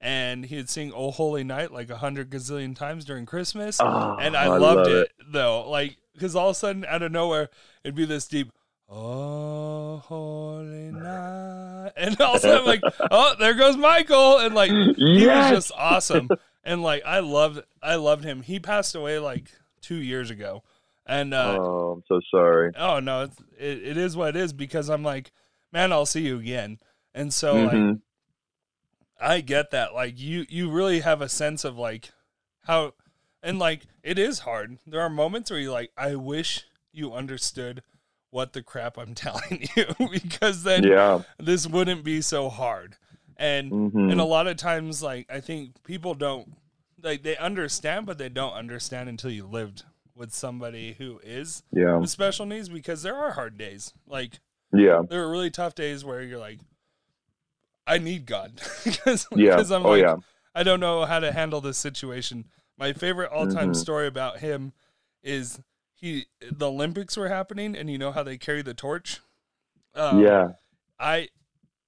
and 0.00 0.46
he 0.46 0.56
would 0.56 0.68
sing 0.70 0.92
"Oh 0.94 1.10
Holy 1.10 1.44
Night" 1.44 1.72
like 1.72 1.90
a 1.90 1.96
hundred 1.96 2.30
gazillion 2.30 2.74
times 2.76 3.04
during 3.04 3.26
Christmas. 3.26 3.78
Oh, 3.80 4.16
and 4.18 4.36
I, 4.36 4.46
loved 4.48 4.62
love 4.62 4.88
it, 4.88 5.12
though, 5.32 5.68
like 5.68 5.96
because 6.14 6.34
all 6.36 6.50
of 6.50 6.56
a 6.56 6.58
sudden 6.58 6.84
out 6.86 7.02
of 7.02 7.12
nowhere 7.12 7.48
it'd 7.84 7.94
be 7.94 8.04
this 8.04 8.26
deep. 8.28 8.50
Oh, 8.92 9.98
holy 10.06 10.90
night. 10.90 11.92
And 11.96 12.20
all 12.20 12.32
of 12.34 12.38
a 12.38 12.40
sudden, 12.40 12.58
I'm 12.58 12.66
like, 12.66 12.80
oh, 13.10 13.34
there 13.38 13.54
goes 13.54 13.76
Michael. 13.76 14.38
And 14.38 14.54
like, 14.54 14.70
he 14.70 15.24
Yes! 15.24 15.52
was 15.52 15.64
just 15.68 15.72
awesome. 15.78 16.28
And 16.64 16.82
like, 16.82 17.02
I 17.06 17.20
loved, 17.20 17.62
I 17.82 17.94
loved 17.94 18.24
him. 18.24 18.42
He 18.42 18.58
passed 18.58 18.94
away 18.94 19.18
like 19.18 19.44
two 19.80 19.94
years 19.96 20.30
ago. 20.30 20.62
And, 21.06 21.32
uh, 21.32 21.58
oh, 21.60 21.92
I'm 21.96 22.02
so 22.08 22.20
sorry. 22.30 22.72
oh 22.76 23.00
no, 23.00 23.22
it's, 23.24 23.36
it, 23.58 23.82
it 23.90 23.96
is 23.96 24.16
what 24.16 24.36
it 24.36 24.36
is 24.36 24.52
because 24.52 24.88
I'm 24.88 25.02
like, 25.02 25.30
man, 25.72 25.92
I'll 25.92 26.04
see 26.06 26.22
you 26.22 26.38
again. 26.38 26.78
And 27.14 27.32
so 27.32 27.54
like, 27.62 27.72
Mhm. 27.74 28.00
I 29.20 29.40
get 29.40 29.70
that. 29.70 29.94
Like 29.94 30.18
you 30.18 30.46
you 30.48 30.70
really 30.70 31.00
have 31.00 31.20
a 31.20 31.28
sense 31.28 31.64
of 31.64 31.76
like 31.76 32.10
how 32.62 32.94
and 33.42 33.58
like 33.58 33.82
it 34.02 34.18
is 34.18 34.40
hard. 34.40 34.78
There 34.86 35.00
are 35.00 35.10
moments 35.10 35.50
where 35.50 35.60
you 35.60 35.72
like 35.72 35.92
I 35.96 36.14
wish 36.16 36.64
you 36.92 37.12
understood 37.12 37.82
what 38.30 38.52
the 38.52 38.62
crap 38.62 38.96
I'm 38.98 39.14
telling 39.26 39.68
you 39.76 39.86
because 40.12 40.62
then 40.62 40.84
yeah, 40.84 41.22
this 41.38 41.66
wouldn't 41.66 42.04
be 42.04 42.20
so 42.20 42.48
hard. 42.48 42.96
And 43.36 43.72
Mhm. 43.72 44.10
and 44.12 44.20
a 44.20 44.24
lot 44.24 44.46
of 44.46 44.56
times 44.56 45.02
like 45.02 45.26
I 45.30 45.40
think 45.40 45.82
people 45.84 46.14
don't 46.14 46.52
like 47.02 47.22
they 47.22 47.36
understand 47.36 48.06
but 48.06 48.18
they 48.18 48.28
don't 48.28 48.52
understand 48.52 49.08
until 49.08 49.30
you 49.30 49.46
lived 49.46 49.84
with 50.14 50.34
somebody 50.34 50.94
who 50.98 51.18
is 51.24 51.62
yeah, 51.72 51.96
with 51.96 52.10
special 52.10 52.44
needs 52.44 52.68
because 52.68 53.02
there 53.02 53.16
are 53.16 53.32
hard 53.32 53.56
days. 53.56 53.94
Like 54.06 54.40
yeah, 54.72 55.02
there 55.08 55.22
are 55.22 55.30
really 55.30 55.50
tough 55.50 55.74
days 55.74 56.04
where 56.04 56.20
you're 56.22 56.38
like 56.38 56.58
I 57.86 57.98
need 57.98 58.26
God 58.26 58.60
because 58.84 59.26
yeah. 59.34 59.56
I'm 59.58 59.84
oh 59.86 59.90
like 59.90 60.02
yeah, 60.02 60.16
I 60.54 60.62
don't 60.62 60.80
know 60.80 61.04
how 61.04 61.18
to 61.20 61.32
handle 61.32 61.60
this 61.60 61.78
situation. 61.78 62.46
My 62.78 62.92
favorite 62.92 63.30
all-time 63.30 63.72
Mhm. 63.72 63.76
story 63.76 64.06
about 64.06 64.38
him 64.38 64.72
is 65.22 65.60
he 65.94 66.26
the 66.40 66.68
Olympics 66.70 67.16
were 67.16 67.28
happening 67.28 67.76
and 67.76 67.90
you 67.90 67.98
know 67.98 68.12
how 68.12 68.22
they 68.22 68.38
carry 68.38 68.62
the 68.62 68.74
torch? 68.74 69.20
Um, 69.94 70.20
yeah. 70.20 70.48
I 70.98 71.28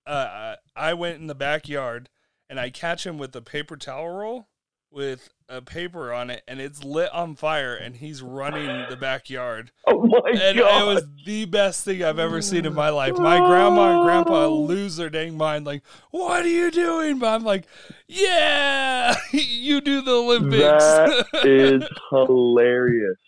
uh 0.07 0.57
I 0.75 0.95
went 0.95 1.19
in 1.21 1.29
the 1.29 1.35
backyard 1.35 2.09
and 2.51 2.59
I 2.59 2.71
catch 2.71 3.07
him 3.07 3.19
with 3.19 3.35
a 3.37 3.41
paper 3.43 3.77
towel 3.77 4.09
roll 4.09 4.49
with 4.91 5.31
a 5.53 5.61
paper 5.61 6.13
on 6.13 6.31
it, 6.31 6.43
and 6.49 6.61
it's 6.61 6.83
lit 6.83 7.13
on 7.13 7.35
fire, 7.35 7.75
and 7.75 7.97
he's 7.97 8.23
running 8.23 8.87
the 8.89 8.97
backyard. 8.97 9.71
Oh 9.87 10.07
my 10.07 10.31
And 10.31 10.59
god! 10.59 10.83
it 10.83 10.87
was 10.95 11.05
the 11.25 11.45
best 11.45 11.85
thing 11.85 12.03
I've 12.03 12.19
ever 12.19 12.41
seen 12.41 12.65
in 12.65 12.75
my 12.75 12.89
life. 12.89 13.17
My 13.19 13.39
grandma 13.39 13.97
and 13.99 14.05
grandpa 14.05 14.47
lose 14.47 14.97
their 14.97 15.11
dang 15.11 15.37
mind, 15.37 15.67
like, 15.67 15.83
"What 16.11 16.45
are 16.45 16.49
you 16.49 16.71
doing?" 16.71 17.19
But 17.19 17.35
I'm 17.35 17.45
like, 17.45 17.67
"Yeah, 18.09 19.15
you 19.33 19.81
do 19.81 20.01
the 20.01 20.13
Olympics." 20.13 20.63
That 20.63 21.27
is 21.45 21.89
hilarious. 22.11 23.19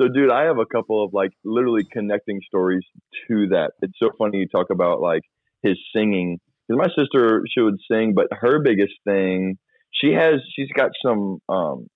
So, 0.00 0.08
dude, 0.08 0.30
I 0.30 0.44
have 0.44 0.58
a 0.58 0.66
couple 0.66 1.04
of 1.04 1.12
like 1.12 1.32
literally 1.44 1.84
connecting 1.92 2.40
stories 2.46 2.84
to 3.28 3.48
that. 3.48 3.72
It's 3.82 3.98
so 3.98 4.10
funny 4.16 4.38
you 4.38 4.46
talk 4.48 4.70
about 4.70 5.00
like 5.00 5.22
his 5.62 5.76
singing. 5.94 6.38
Because 6.68 6.86
my 6.86 7.02
sister, 7.02 7.42
she 7.52 7.60
would 7.60 7.78
sing, 7.90 8.14
but 8.14 8.28
her 8.30 8.62
biggest 8.62 8.92
thing, 9.04 9.58
she 9.92 10.12
has, 10.12 10.40
she's 10.54 10.68
got 10.74 10.90
some 11.04 11.38
um, 11.48 11.88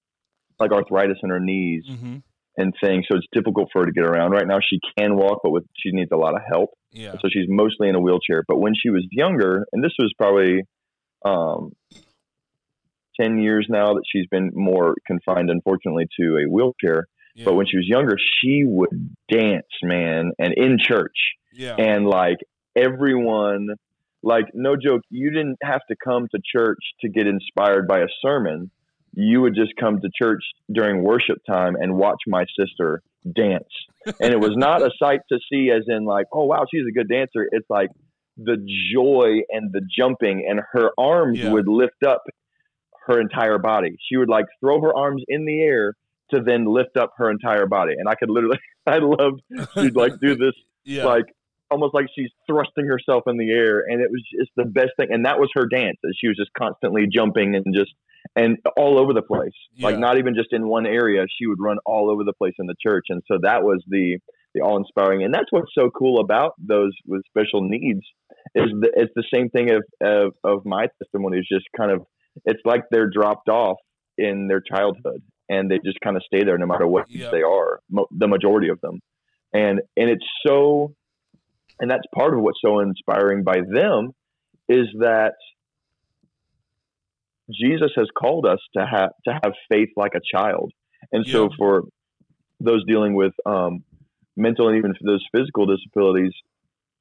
like 0.58 0.72
arthritis 0.72 1.18
in 1.22 1.30
her 1.30 1.40
knees 1.40 1.84
hmm 1.88 2.18
and 2.56 2.74
things, 2.84 3.06
so 3.10 3.16
it's 3.16 3.26
difficult 3.32 3.70
for 3.72 3.80
her 3.80 3.86
to 3.86 3.92
get 3.92 4.04
around. 4.04 4.32
Right 4.32 4.46
now, 4.46 4.58
she 4.60 4.78
can 4.98 5.16
walk, 5.16 5.40
but 5.42 5.52
with 5.52 5.64
she 5.74 5.90
needs 5.90 6.10
a 6.12 6.18
lot 6.18 6.34
of 6.34 6.42
help. 6.46 6.70
Yeah. 6.90 7.12
So 7.12 7.28
she's 7.32 7.46
mostly 7.48 7.88
in 7.88 7.94
a 7.94 8.00
wheelchair. 8.00 8.44
But 8.46 8.58
when 8.58 8.74
she 8.74 8.90
was 8.90 9.06
younger, 9.10 9.64
and 9.72 9.82
this 9.82 9.92
was 9.98 10.12
probably 10.18 10.64
um, 11.24 11.72
10 13.20 13.38
years 13.38 13.66
now 13.68 13.94
that 13.94 14.02
she's 14.10 14.26
been 14.30 14.50
more 14.54 14.94
confined, 15.06 15.50
unfortunately, 15.50 16.06
to 16.20 16.44
a 16.46 16.50
wheelchair. 16.50 17.06
yeah. 17.34 17.46
But 17.46 17.54
when 17.54 17.66
she 17.66 17.76
was 17.76 17.86
younger, 17.88 18.16
she 18.40 18.64
would 18.66 19.14
dance, 19.30 19.66
man, 19.82 20.32
and 20.38 20.52
in 20.54 20.78
church. 20.78 21.16
yeah. 21.52 21.76
And 21.76 22.06
like 22.06 22.38
everyone, 22.76 23.68
like, 24.22 24.46
no 24.54 24.76
joke, 24.76 25.02
you 25.10 25.30
didn't 25.30 25.58
have 25.62 25.80
to 25.88 25.96
come 26.02 26.28
to 26.34 26.40
church 26.44 26.78
to 27.00 27.08
get 27.08 27.26
inspired 27.26 27.86
by 27.88 28.00
a 28.00 28.06
sermon. 28.24 28.70
You 29.14 29.42
would 29.42 29.54
just 29.54 29.72
come 29.78 30.00
to 30.00 30.08
church 30.16 30.42
during 30.72 31.02
worship 31.02 31.38
time 31.46 31.74
and 31.76 31.94
watch 31.96 32.20
my 32.26 32.44
sister 32.58 33.02
dance. 33.30 33.68
And 34.20 34.32
it 34.32 34.40
was 34.40 34.52
not 34.56 34.82
a 34.82 34.90
sight 34.98 35.20
to 35.30 35.38
see, 35.50 35.70
as 35.70 35.82
in, 35.86 36.04
like, 36.04 36.26
oh, 36.32 36.44
wow, 36.44 36.64
she's 36.72 36.86
a 36.88 36.92
good 36.92 37.08
dancer. 37.08 37.46
It's 37.52 37.68
like 37.68 37.90
the 38.36 38.56
joy 38.92 39.40
and 39.50 39.70
the 39.72 39.82
jumping, 39.96 40.46
and 40.48 40.60
her 40.72 40.90
arms 40.98 41.38
Yeah. 41.38 41.52
would 41.52 41.68
lift 41.68 42.02
up 42.06 42.22
her 43.06 43.20
entire 43.20 43.58
body. 43.58 43.96
She 44.08 44.16
would 44.16 44.28
like 44.28 44.46
throw 44.60 44.80
her 44.80 44.96
arms 44.96 45.22
in 45.28 45.44
the 45.44 45.60
air 45.60 45.94
to 46.30 46.40
then 46.40 46.64
lift 46.64 46.96
up 46.96 47.12
her 47.18 47.30
entire 47.30 47.66
body. 47.66 47.92
And 47.98 48.08
I 48.08 48.14
could 48.14 48.30
literally, 48.30 48.58
I 48.86 48.98
loved, 48.98 49.42
she'd 49.74 49.96
like 49.96 50.18
do 50.20 50.34
this 50.36 50.54
yeah. 50.84 51.04
like 51.04 51.26
almost 51.72 51.94
like 51.94 52.06
she's 52.14 52.30
thrusting 52.48 52.86
herself 52.86 53.24
in 53.26 53.36
the 53.38 53.50
air 53.50 53.80
and 53.88 54.00
it 54.00 54.10
was 54.10 54.22
just 54.38 54.50
the 54.56 54.64
best 54.64 54.90
thing. 54.98 55.08
And 55.10 55.26
that 55.26 55.38
was 55.40 55.48
her 55.54 55.66
dance 55.66 55.96
that 56.02 56.14
she 56.20 56.28
was 56.28 56.36
just 56.36 56.50
constantly 56.56 57.06
jumping 57.12 57.54
and 57.56 57.64
just 57.74 57.92
and 58.36 58.58
all 58.76 58.98
over 59.00 59.12
the 59.12 59.22
place. 59.22 59.52
Like 59.80 59.98
not 59.98 60.18
even 60.18 60.34
just 60.34 60.52
in 60.52 60.68
one 60.68 60.86
area 60.86 61.24
she 61.36 61.46
would 61.46 61.58
run 61.60 61.78
all 61.84 62.10
over 62.10 62.22
the 62.24 62.32
place 62.32 62.54
in 62.58 62.66
the 62.66 62.76
church. 62.80 63.06
And 63.08 63.22
so 63.26 63.38
that 63.42 63.62
was 63.64 63.82
the 63.88 64.18
the 64.54 64.60
all 64.60 64.76
inspiring 64.76 65.24
and 65.24 65.32
that's 65.32 65.50
what's 65.50 65.72
so 65.74 65.90
cool 65.90 66.20
about 66.20 66.52
those 66.58 66.92
with 67.06 67.22
special 67.26 67.62
needs 67.62 68.02
is 68.54 68.68
the, 68.80 68.90
it's 68.94 69.12
the 69.16 69.24
same 69.32 69.48
thing 69.48 69.70
of, 69.70 69.82
of 70.02 70.34
of 70.44 70.66
my 70.66 70.86
testimony 71.02 71.38
is 71.38 71.48
just 71.50 71.64
kind 71.76 71.90
of 71.90 72.02
it's 72.44 72.60
like 72.66 72.82
they're 72.90 73.08
dropped 73.08 73.48
off 73.48 73.78
in 74.18 74.48
their 74.48 74.60
childhood 74.60 75.22
and 75.48 75.70
they 75.70 75.78
just 75.84 75.98
kind 76.04 76.16
of 76.16 76.22
stay 76.26 76.44
there 76.44 76.58
no 76.58 76.66
matter 76.66 76.86
what 76.86 77.06
Yeah. 77.10 77.30
they 77.30 77.42
are 77.42 77.80
mo- 77.90 78.08
the 78.10 78.28
majority 78.28 78.68
of 78.68 78.78
them. 78.82 79.00
And 79.54 79.80
and 79.96 80.08
it's 80.10 80.24
so 80.46 80.94
and 81.82 81.90
that's 81.90 82.04
part 82.14 82.32
of 82.32 82.40
what's 82.40 82.60
so 82.64 82.78
inspiring 82.78 83.42
by 83.42 83.56
them 83.68 84.12
is 84.68 84.86
that 85.00 85.34
Jesus 87.50 87.90
has 87.96 88.06
called 88.16 88.46
us 88.46 88.60
to 88.76 88.86
have 88.86 89.10
to 89.26 89.32
have 89.32 89.52
faith 89.70 89.88
like 89.96 90.12
a 90.14 90.20
child, 90.24 90.72
and 91.10 91.26
so 91.26 91.50
for 91.58 91.82
those 92.60 92.84
dealing 92.86 93.14
with 93.14 93.32
um, 93.44 93.82
mental 94.36 94.68
and 94.68 94.78
even 94.78 94.94
those 95.04 95.24
physical 95.34 95.66
disabilities, 95.66 96.32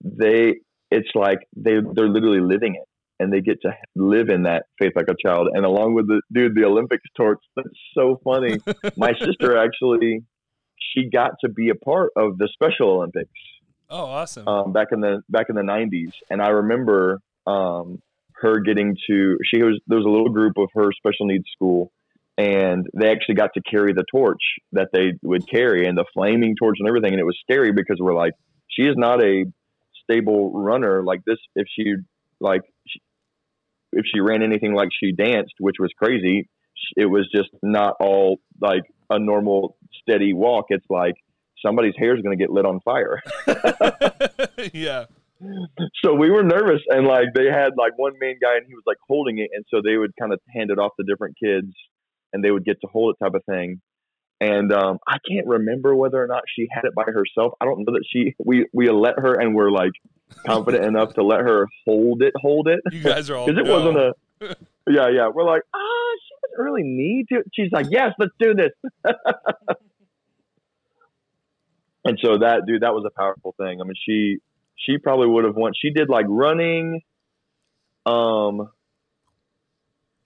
they 0.03 0.55
it's 0.89 1.09
like 1.13 1.37
they 1.55 1.75
they're 1.93 2.09
literally 2.09 2.41
living 2.41 2.73
it, 2.73 2.87
and 3.19 3.31
they 3.31 3.39
get 3.39 3.61
to 3.61 3.71
live 3.95 4.29
in 4.29 4.43
that 4.43 4.65
faith 4.79 4.93
like 4.95 5.09
a 5.09 5.15
child. 5.23 5.49
And 5.53 5.63
along 5.63 5.93
with 5.93 6.07
the 6.07 6.21
dude, 6.33 6.55
the 6.55 6.65
Olympics 6.65 7.05
torch, 7.15 7.39
that's 7.55 7.69
so 7.95 8.19
funny. 8.23 8.57
My 8.97 9.13
sister 9.13 9.57
actually, 9.57 10.23
she 10.79 11.07
got 11.07 11.33
to 11.45 11.49
be 11.49 11.69
a 11.69 11.75
part 11.75 12.09
of 12.17 12.39
the 12.39 12.49
Special 12.51 12.89
Olympics 12.89 13.29
oh, 13.91 14.05
awesome. 14.05 14.47
um, 14.47 14.73
back 14.73 14.87
in 14.91 15.01
the 15.01 15.21
back 15.29 15.47
in 15.49 15.55
the 15.55 15.61
'90s, 15.61 16.13
and 16.29 16.41
I 16.41 16.49
remember 16.49 17.19
um, 17.45 18.01
her 18.35 18.59
getting 18.59 18.95
to. 19.07 19.37
She 19.53 19.61
was 19.61 19.79
there 19.87 19.97
was 19.97 20.05
a 20.05 20.09
little 20.09 20.29
group 20.29 20.57
of 20.57 20.69
her 20.73 20.91
special 20.93 21.27
needs 21.27 21.45
school, 21.53 21.91
and 22.37 22.87
they 22.93 23.11
actually 23.11 23.35
got 23.35 23.51
to 23.55 23.61
carry 23.61 23.93
the 23.93 24.05
torch 24.11 24.41
that 24.71 24.89
they 24.93 25.13
would 25.21 25.47
carry 25.47 25.85
and 25.87 25.97
the 25.97 26.05
flaming 26.13 26.55
torch 26.57 26.77
and 26.79 26.87
everything, 26.87 27.11
and 27.11 27.19
it 27.19 27.25
was 27.25 27.37
scary 27.43 27.71
because 27.71 27.97
we're 27.99 28.15
like, 28.15 28.33
she 28.67 28.83
is 28.83 28.95
not 28.97 29.23
a 29.23 29.45
stable 30.03 30.51
runner 30.53 31.03
like 31.03 31.21
this. 31.25 31.37
If 31.55 31.67
she 31.75 31.95
like, 32.39 32.61
she, 32.87 32.99
if 33.93 34.05
she 34.11 34.19
ran 34.19 34.41
anything 34.41 34.73
like 34.73 34.89
she 34.97 35.11
danced, 35.11 35.53
which 35.59 35.75
was 35.79 35.91
crazy, 35.97 36.49
it 36.95 37.05
was 37.05 37.29
just 37.33 37.49
not 37.61 37.95
all 37.99 38.39
like 38.59 38.83
a 39.09 39.19
normal 39.19 39.77
steady 40.01 40.33
walk. 40.33 40.65
It's 40.69 40.85
like 40.89 41.15
somebody's 41.65 41.93
hair 41.97 42.15
is 42.15 42.21
going 42.21 42.37
to 42.37 42.41
get 42.41 42.51
lit 42.51 42.65
on 42.65 42.79
fire. 42.81 43.21
yeah. 44.73 45.05
so 46.03 46.13
we 46.13 46.29
were 46.29 46.43
nervous 46.43 46.81
and 46.89 47.07
like 47.07 47.27
they 47.33 47.45
had 47.45 47.71
like 47.77 47.97
one 47.97 48.13
main 48.19 48.37
guy 48.41 48.57
and 48.57 48.65
he 48.67 48.75
was 48.75 48.83
like 48.85 48.97
holding 49.07 49.39
it 49.39 49.49
and 49.53 49.65
so 49.69 49.81
they 49.83 49.97
would 49.97 50.11
kind 50.19 50.33
of 50.33 50.39
hand 50.53 50.69
it 50.69 50.77
off 50.77 50.91
to 50.99 51.05
different 51.05 51.35
kids 51.41 51.73
and 52.33 52.43
they 52.43 52.51
would 52.51 52.63
get 52.63 52.79
to 52.81 52.87
hold 52.87 53.15
it 53.15 53.23
type 53.23 53.33
of 53.33 53.43
thing 53.45 53.81
and 54.39 54.71
um, 54.71 54.99
i 55.07 55.17
can't 55.27 55.47
remember 55.47 55.95
whether 55.95 56.21
or 56.21 56.27
not 56.27 56.43
she 56.53 56.67
had 56.71 56.83
it 56.83 56.93
by 56.93 57.05
herself 57.05 57.53
i 57.59 57.65
don't 57.65 57.79
know 57.79 57.93
that 57.93 58.03
she 58.07 58.35
we 58.43 58.67
we 58.71 58.89
let 58.91 59.17
her 59.17 59.33
and 59.33 59.55
we're 59.55 59.71
like 59.71 59.91
confident 60.45 60.85
enough 60.85 61.13
to 61.13 61.23
let 61.23 61.39
her 61.39 61.67
hold 61.85 62.21
it 62.21 62.33
hold 62.35 62.67
it 62.67 62.79
You 62.91 63.01
guys 63.01 63.29
are 63.29 63.35
all 63.37 63.47
because 63.47 63.59
it 63.59 63.65
no. 63.65 63.73
wasn't 63.79 63.97
a 63.97 64.13
yeah 64.87 65.09
yeah 65.09 65.27
we're 65.33 65.43
like 65.43 65.63
ah 65.73 66.13
she 66.23 66.35
doesn't 66.51 66.63
really 66.63 66.83
need 66.83 67.27
to 67.29 67.43
she's 67.53 67.71
like 67.71 67.87
yes 67.89 68.13
let's 68.19 68.33
do 68.39 68.53
this 68.53 68.71
and 72.05 72.19
so 72.23 72.37
that 72.39 72.61
dude 72.67 72.81
that 72.81 72.93
was 72.93 73.03
a 73.05 73.19
powerful 73.19 73.53
thing 73.57 73.79
i 73.81 73.83
mean 73.83 73.93
she 74.05 74.37
she 74.75 74.97
probably 74.97 75.27
would 75.27 75.43
have 75.45 75.55
won 75.55 75.71
she 75.79 75.91
did 75.91 76.09
like 76.09 76.25
running 76.29 77.01
um 78.05 78.69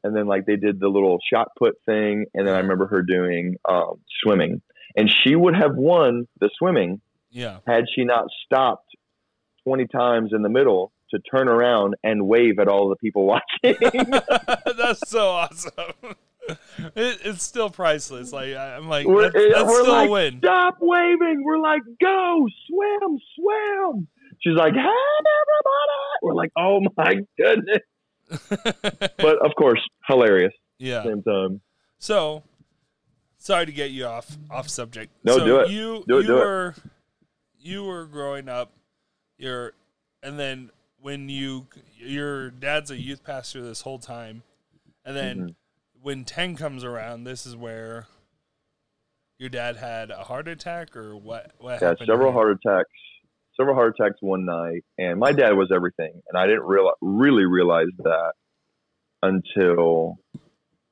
and 0.04 0.16
then 0.16 0.28
like 0.28 0.46
they 0.46 0.56
did 0.56 0.80
the 0.80 0.88
little 0.88 1.18
shot 1.34 1.50
put 1.58 1.76
thing 1.86 2.26
and 2.34 2.48
then 2.48 2.54
i 2.54 2.60
remember 2.60 2.88
her 2.88 3.02
doing 3.02 3.56
um 3.68 4.00
swimming 4.24 4.62
and 4.96 5.10
she 5.24 5.36
would 5.36 5.56
have 5.56 5.76
won 5.76 6.28
the 6.40 6.50
swimming 6.58 7.02
Yeah. 7.32 7.60
had 7.68 7.86
she 7.94 8.06
not 8.06 8.28
stopped 8.46 8.88
20 9.66 9.88
times 9.88 10.32
in 10.34 10.42
the 10.42 10.50
middle 10.50 10.92
to 11.12 11.20
turn 11.20 11.48
around 11.48 11.96
and 12.04 12.28
wave 12.28 12.60
at 12.60 12.68
all 12.68 12.90
the 12.90 12.96
people 12.96 13.26
watching. 13.64 13.76
that's 14.78 15.08
so 15.10 15.28
awesome. 15.30 16.16
It, 16.48 17.20
it's 17.24 17.44
still 17.44 17.70
priceless. 17.70 18.32
Like 18.32 18.56
I'm 18.56 18.88
like, 18.88 19.08
We're- 19.08 19.30
that's, 19.34 19.54
that's 19.54 19.68
we're 19.68 19.82
still 19.82 19.94
like, 19.94 20.08
a 20.10 20.12
win. 20.12 20.38
Stop 20.40 20.78
waving. 20.80 21.44
We're 21.44 21.58
like, 21.60 21.82
go, 22.02 22.48
swim, 22.68 23.20
swim. 23.36 24.08
She's 24.42 24.56
like, 24.56 24.74
hey, 24.74 24.80
everybody. 24.80 26.22
We're 26.22 26.34
like, 26.36 26.52
oh 26.58 26.82
my 26.98 27.22
goodness. 27.38 27.80
But 29.18 29.38
of 29.46 29.56
course, 29.58 29.80
hilarious 30.08 30.54
yeah. 30.80 31.04
same 31.04 31.24
time. 31.24 31.62
So, 32.00 32.44
sorry 33.38 33.66
to 33.66 33.72
get 33.72 33.92
you 33.92 34.06
off 34.06 34.36
off 34.50 34.68
subject. 34.70 35.12
No, 35.24 35.38
so 35.38 35.46
do 35.46 35.60
it. 35.60 35.70
You 35.70 36.04
Do 36.08 36.18
it, 36.18 36.22
you 36.22 36.28
do 36.28 36.38
it. 36.38 36.40
were 36.46 36.76
you 37.60 37.84
were 37.84 38.06
growing 38.06 38.50
up. 38.50 38.72
You're, 39.38 39.74
and 40.24 40.40
then 40.40 40.70
when 41.02 41.30
you 41.30 41.68
your 41.98 42.50
dad's 42.52 42.92
a 42.92 43.00
youth 43.00 43.24
pastor 43.24 43.62
this 43.62 43.82
whole 43.82 44.00
time, 44.00 44.44
and 45.04 45.16
then 45.16 45.38
Mhm. 45.38 45.56
When 46.06 46.24
ten 46.24 46.56
comes 46.56 46.84
around, 46.84 47.24
this 47.24 47.48
is 47.48 47.56
where 47.56 48.06
your 49.40 49.50
dad 49.50 49.78
had 49.78 50.12
a 50.12 50.24
heart 50.26 50.48
attack 50.48 50.96
or 50.96 51.18
what? 51.18 51.52
What 51.58 51.82
Yeah, 51.82 51.96
several 52.06 52.32
heart 52.32 52.52
attacks. 52.52 52.92
Several 53.60 53.74
heart 53.76 53.96
attacks 53.98 54.18
one 54.20 54.46
night, 54.46 54.84
and 55.00 55.20
my 55.20 55.32
dad 55.32 55.54
was 55.54 55.72
everything, 55.74 56.12
and 56.30 56.38
I 56.38 56.46
didn't 56.46 56.66
real, 56.66 56.92
really 57.02 57.46
realize 57.46 57.88
that 58.00 58.34
until 59.24 60.18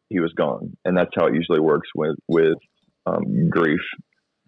he 0.09 0.19
was 0.19 0.33
gone, 0.33 0.75
and 0.83 0.97
that's 0.97 1.11
how 1.15 1.27
it 1.27 1.35
usually 1.35 1.59
works 1.59 1.89
with 1.93 2.15
with 2.27 2.57
um, 3.05 3.49
grief 3.49 3.81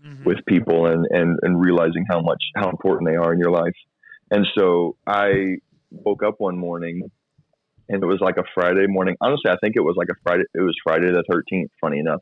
Mhm. 0.04 0.26
with 0.26 0.38
people 0.48 0.88
and, 0.88 1.06
and 1.12 1.38
and 1.44 1.60
realizing 1.62 2.06
how 2.10 2.22
much 2.22 2.42
how 2.56 2.70
important 2.70 3.08
they 3.10 3.18
are 3.18 3.34
in 3.34 3.40
your 3.40 3.52
life. 3.52 3.76
And 4.32 4.48
so 4.58 4.98
I 5.06 5.58
woke 5.92 6.24
up 6.24 6.36
one 6.40 6.58
morning, 6.58 7.12
and 7.90 8.04
it 8.04 8.06
was 8.06 8.20
like 8.22 8.38
a 8.38 8.44
Friday 8.54 8.88
morning. 8.88 9.16
Honestly, 9.22 9.52
I 9.52 9.58
think 9.62 9.76
it 9.76 9.82
was 9.82 9.96
like 9.98 10.10
a 10.10 10.20
Friday. 10.24 10.44
It 10.54 10.62
was 10.62 10.76
Friday 10.84 11.12
the 11.12 11.24
thirteenth. 11.30 11.72
Funny 11.82 12.00
enough. 12.00 12.22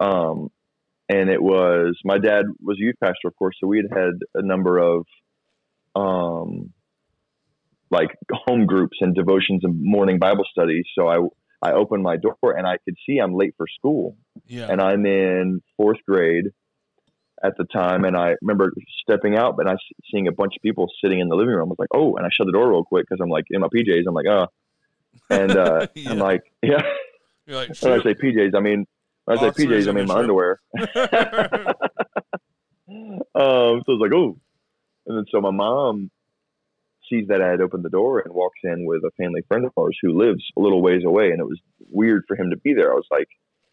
Um, 0.00 0.50
and 1.08 1.30
it 1.30 1.42
was 1.42 1.98
my 2.04 2.18
dad 2.18 2.44
was 2.60 2.76
a 2.78 2.84
youth 2.84 2.96
pastor, 3.02 3.28
of 3.28 3.36
course, 3.36 3.56
so 3.60 3.66
we 3.66 3.78
had 3.78 3.98
had 3.98 4.12
a 4.34 4.42
number 4.42 4.78
of 4.78 5.06
um, 5.96 6.72
like 7.90 8.10
home 8.46 8.66
groups 8.66 8.98
and 9.00 9.14
devotions 9.14 9.60
and 9.64 9.82
morning 9.82 10.18
Bible 10.18 10.44
studies. 10.50 10.84
So 10.96 11.08
I 11.08 11.18
I 11.62 11.72
opened 11.72 12.02
my 12.02 12.16
door 12.16 12.36
and 12.56 12.66
I 12.66 12.76
could 12.84 12.94
see 13.06 13.18
I'm 13.18 13.34
late 13.34 13.54
for 13.56 13.66
school. 13.66 14.16
Yeah. 14.46 14.68
And 14.70 14.80
I'm 14.80 15.04
in 15.06 15.60
fourth 15.76 15.98
grade 16.06 16.46
at 17.44 17.56
the 17.56 17.64
time. 17.64 18.04
And 18.04 18.16
I 18.16 18.34
remember 18.42 18.72
stepping 19.02 19.36
out, 19.36 19.56
but 19.56 19.68
I 19.68 19.76
seeing 20.10 20.28
a 20.28 20.32
bunch 20.32 20.56
of 20.56 20.62
people 20.62 20.88
sitting 21.02 21.20
in 21.20 21.28
the 21.28 21.36
living 21.36 21.54
room. 21.54 21.68
I 21.68 21.70
was 21.70 21.78
like, 21.78 21.94
oh, 21.94 22.16
and 22.16 22.26
I 22.26 22.30
shut 22.32 22.46
the 22.46 22.52
door 22.52 22.70
real 22.70 22.84
quick 22.84 23.06
because 23.08 23.22
I'm 23.22 23.30
like 23.30 23.44
in 23.50 23.60
my 23.60 23.68
PJs. 23.68 24.04
I'm 24.06 24.14
like, 24.14 24.26
oh. 24.26 24.46
And 25.30 25.56
uh, 25.56 25.86
Yeah. 25.94 26.10
I'm 26.10 26.18
like, 26.18 26.42
yeah. 26.62 26.82
You're 27.46 27.56
like, 27.56 27.76
When 27.80 27.92
I 27.92 28.02
say 28.02 28.14
PJs, 28.14 28.54
I 28.54 28.60
mean, 28.60 28.86
when 29.24 29.38
I 29.38 29.40
say 29.40 29.64
PJs, 29.64 29.88
I 29.88 29.92
mean 29.92 30.06
my 30.06 30.16
underwear. 30.16 30.60
Um, 33.34 33.82
so 33.84 33.92
I 33.92 33.96
was 33.96 34.00
like, 34.00 34.12
oh. 34.12 34.38
And 35.06 35.16
then 35.16 35.24
so 35.30 35.40
my 35.40 35.50
mom 35.50 36.10
sees 37.08 37.28
that 37.28 37.40
I 37.40 37.48
had 37.48 37.60
opened 37.60 37.84
the 37.84 37.90
door 37.90 38.20
and 38.20 38.34
walks 38.34 38.58
in 38.64 38.84
with 38.84 39.02
a 39.04 39.10
family 39.16 39.42
friend 39.46 39.64
of 39.64 39.72
ours 39.78 39.96
who 40.02 40.18
lives 40.18 40.42
a 40.56 40.60
little 40.60 40.82
ways 40.82 41.02
away. 41.04 41.30
And 41.30 41.40
it 41.40 41.46
was 41.46 41.60
weird 41.90 42.24
for 42.26 42.36
him 42.36 42.50
to 42.50 42.56
be 42.56 42.74
there. 42.74 42.90
I 42.90 42.94
was 42.94 43.06
like, 43.10 43.28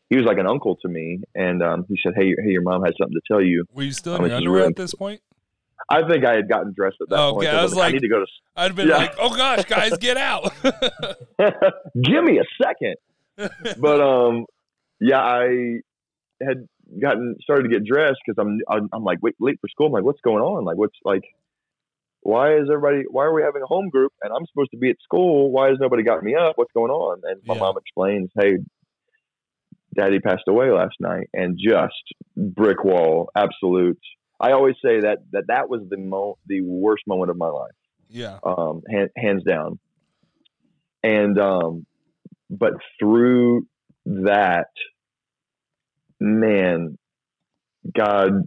he 0.09 0.17
was 0.17 0.25
like 0.25 0.37
an 0.37 0.47
uncle 0.47 0.75
to 0.81 0.87
me. 0.87 1.21
And 1.33 1.61
um, 1.63 1.85
he 1.87 1.97
said, 2.03 2.13
hey, 2.15 2.35
hey, 2.43 2.51
your 2.51 2.61
mom 2.61 2.83
has 2.83 2.93
something 2.99 3.13
to 3.15 3.21
tell 3.27 3.41
you. 3.41 3.65
Were 3.73 3.83
you 3.83 3.91
still 3.91 4.15
in 4.15 4.25
your 4.27 4.35
underwear 4.35 4.59
really- 4.61 4.69
at 4.69 4.75
this 4.75 4.93
point? 4.93 5.21
I 5.89 6.07
think 6.07 6.25
I 6.25 6.33
had 6.35 6.49
gotten 6.49 6.73
dressed 6.73 6.97
at 7.01 7.09
that 7.09 7.15
point. 7.31 7.37
okay. 7.47 7.51
so 7.51 7.57
I 7.57 7.61
was 7.63 7.75
like, 7.75 7.89
I 7.89 7.91
need 7.91 8.01
to 8.01 8.07
go 8.07 8.19
to 8.19 8.25
I'd 8.55 8.75
been 8.75 8.87
Yeah. 8.87 8.97
like, 8.97 9.15
oh 9.19 9.35
gosh, 9.35 9.65
guys, 9.65 9.95
get 9.99 10.17
out. 10.17 10.51
give 12.01 12.23
me 12.23 12.39
a 12.39 12.43
second. 12.63 12.95
But 13.77 14.01
um, 14.01 14.45
yeah, 14.99 15.21
I 15.21 15.79
had 16.41 16.67
gotten 17.01 17.35
started 17.41 17.63
to 17.63 17.69
get 17.69 17.83
dressed 17.85 18.19
because 18.25 18.39
I'm, 18.41 18.59
I'm 18.69 18.89
I'm 18.93 19.03
like 19.03 19.19
wait 19.21 19.35
late 19.39 19.57
for 19.61 19.67
school. 19.67 19.87
I'm 19.87 19.91
like, 19.93 20.03
what's 20.03 20.21
going 20.21 20.41
on? 20.41 20.63
Like, 20.63 20.77
what's 20.77 20.95
like, 21.03 21.23
why 22.21 22.55
is 22.55 22.69
everybody? 22.71 23.03
Why 23.09 23.25
are 23.25 23.33
we 23.33 23.43
having 23.43 23.61
a 23.61 23.67
home 23.67 23.89
group 23.89 24.13
and 24.23 24.31
I'm 24.33 24.45
supposed 24.47 24.71
to 24.71 24.77
be 24.77 24.89
at 24.89 24.95
school? 25.03 25.51
Why 25.51 25.69
has 25.69 25.77
nobody 25.79 26.03
got 26.03 26.23
me 26.23 26.35
up? 26.35 26.57
What's 26.57 26.71
going 26.73 26.91
on? 26.91 27.21
And 27.25 27.41
my 27.45 27.53
Yeah. 27.55 27.59
mom 27.59 27.75
explains, 27.77 28.29
hey, 28.39 28.57
daddy 29.95 30.19
passed 30.19 30.43
away 30.47 30.71
last 30.71 30.95
night, 30.99 31.27
and 31.33 31.57
just 31.57 31.93
brick 32.35 32.83
wall, 32.83 33.29
absolute. 33.35 33.99
I 34.39 34.51
always 34.51 34.75
say 34.83 35.01
that 35.01 35.19
that 35.31 35.45
that 35.47 35.69
was 35.69 35.81
the 35.89 35.97
mo- 35.97 36.37
the 36.47 36.61
worst 36.61 37.03
moment 37.07 37.31
of 37.31 37.37
my 37.37 37.47
life 37.49 37.71
yeah. 38.09 38.39
um, 38.43 38.81
hand, 38.89 39.09
hands 39.17 39.43
down. 39.43 39.79
And 41.03 41.39
um, 41.39 41.85
but 42.49 42.73
through 42.99 43.67
that, 44.05 44.69
man, 46.19 46.97
God 47.95 48.43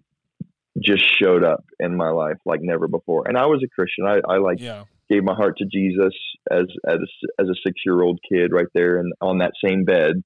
just 0.83 1.05
showed 1.21 1.45
up 1.45 1.64
in 1.81 1.97
my 1.97 2.11
life 2.11 2.37
like 2.45 2.61
never 2.62 2.88
before. 2.88 3.26
And 3.26 3.37
I 3.37 3.47
was 3.47 3.62
a 3.64 3.69
Christian. 3.69 4.07
I, 4.07 4.21
I 4.28 4.38
like 4.38 4.61
Yeah. 4.61 4.85
gave 5.11 5.25
my 5.25 5.35
heart 5.35 5.57
to 5.59 5.67
Jesus 5.67 6.14
as 6.50 6.67
as 6.87 6.99
as 7.38 7.49
a 7.49 7.55
six 7.64 7.81
year 7.85 8.00
old 8.02 8.19
kid 8.31 8.52
right 8.52 8.67
there 8.75 8.99
and 8.99 9.12
on 9.21 9.38
that 9.38 9.52
same 9.64 9.85
bed, 9.85 10.23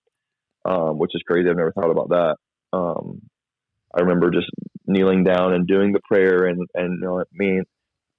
um, 0.65 0.99
which 0.99 1.13
is 1.15 1.23
crazy. 1.27 1.49
I've 1.49 1.57
never 1.57 1.73
thought 1.73 1.91
about 1.91 2.09
that. 2.11 2.37
Um, 2.73 3.23
I 3.95 4.01
remember 4.01 4.31
just 4.31 4.49
kneeling 4.87 5.25
down 5.25 5.53
and 5.53 5.67
doing 5.67 5.93
the 5.93 6.01
prayer 6.09 6.47
and 6.47 6.67
and 6.75 7.01
you 7.01 7.07
know, 7.07 7.25
me 7.33 7.61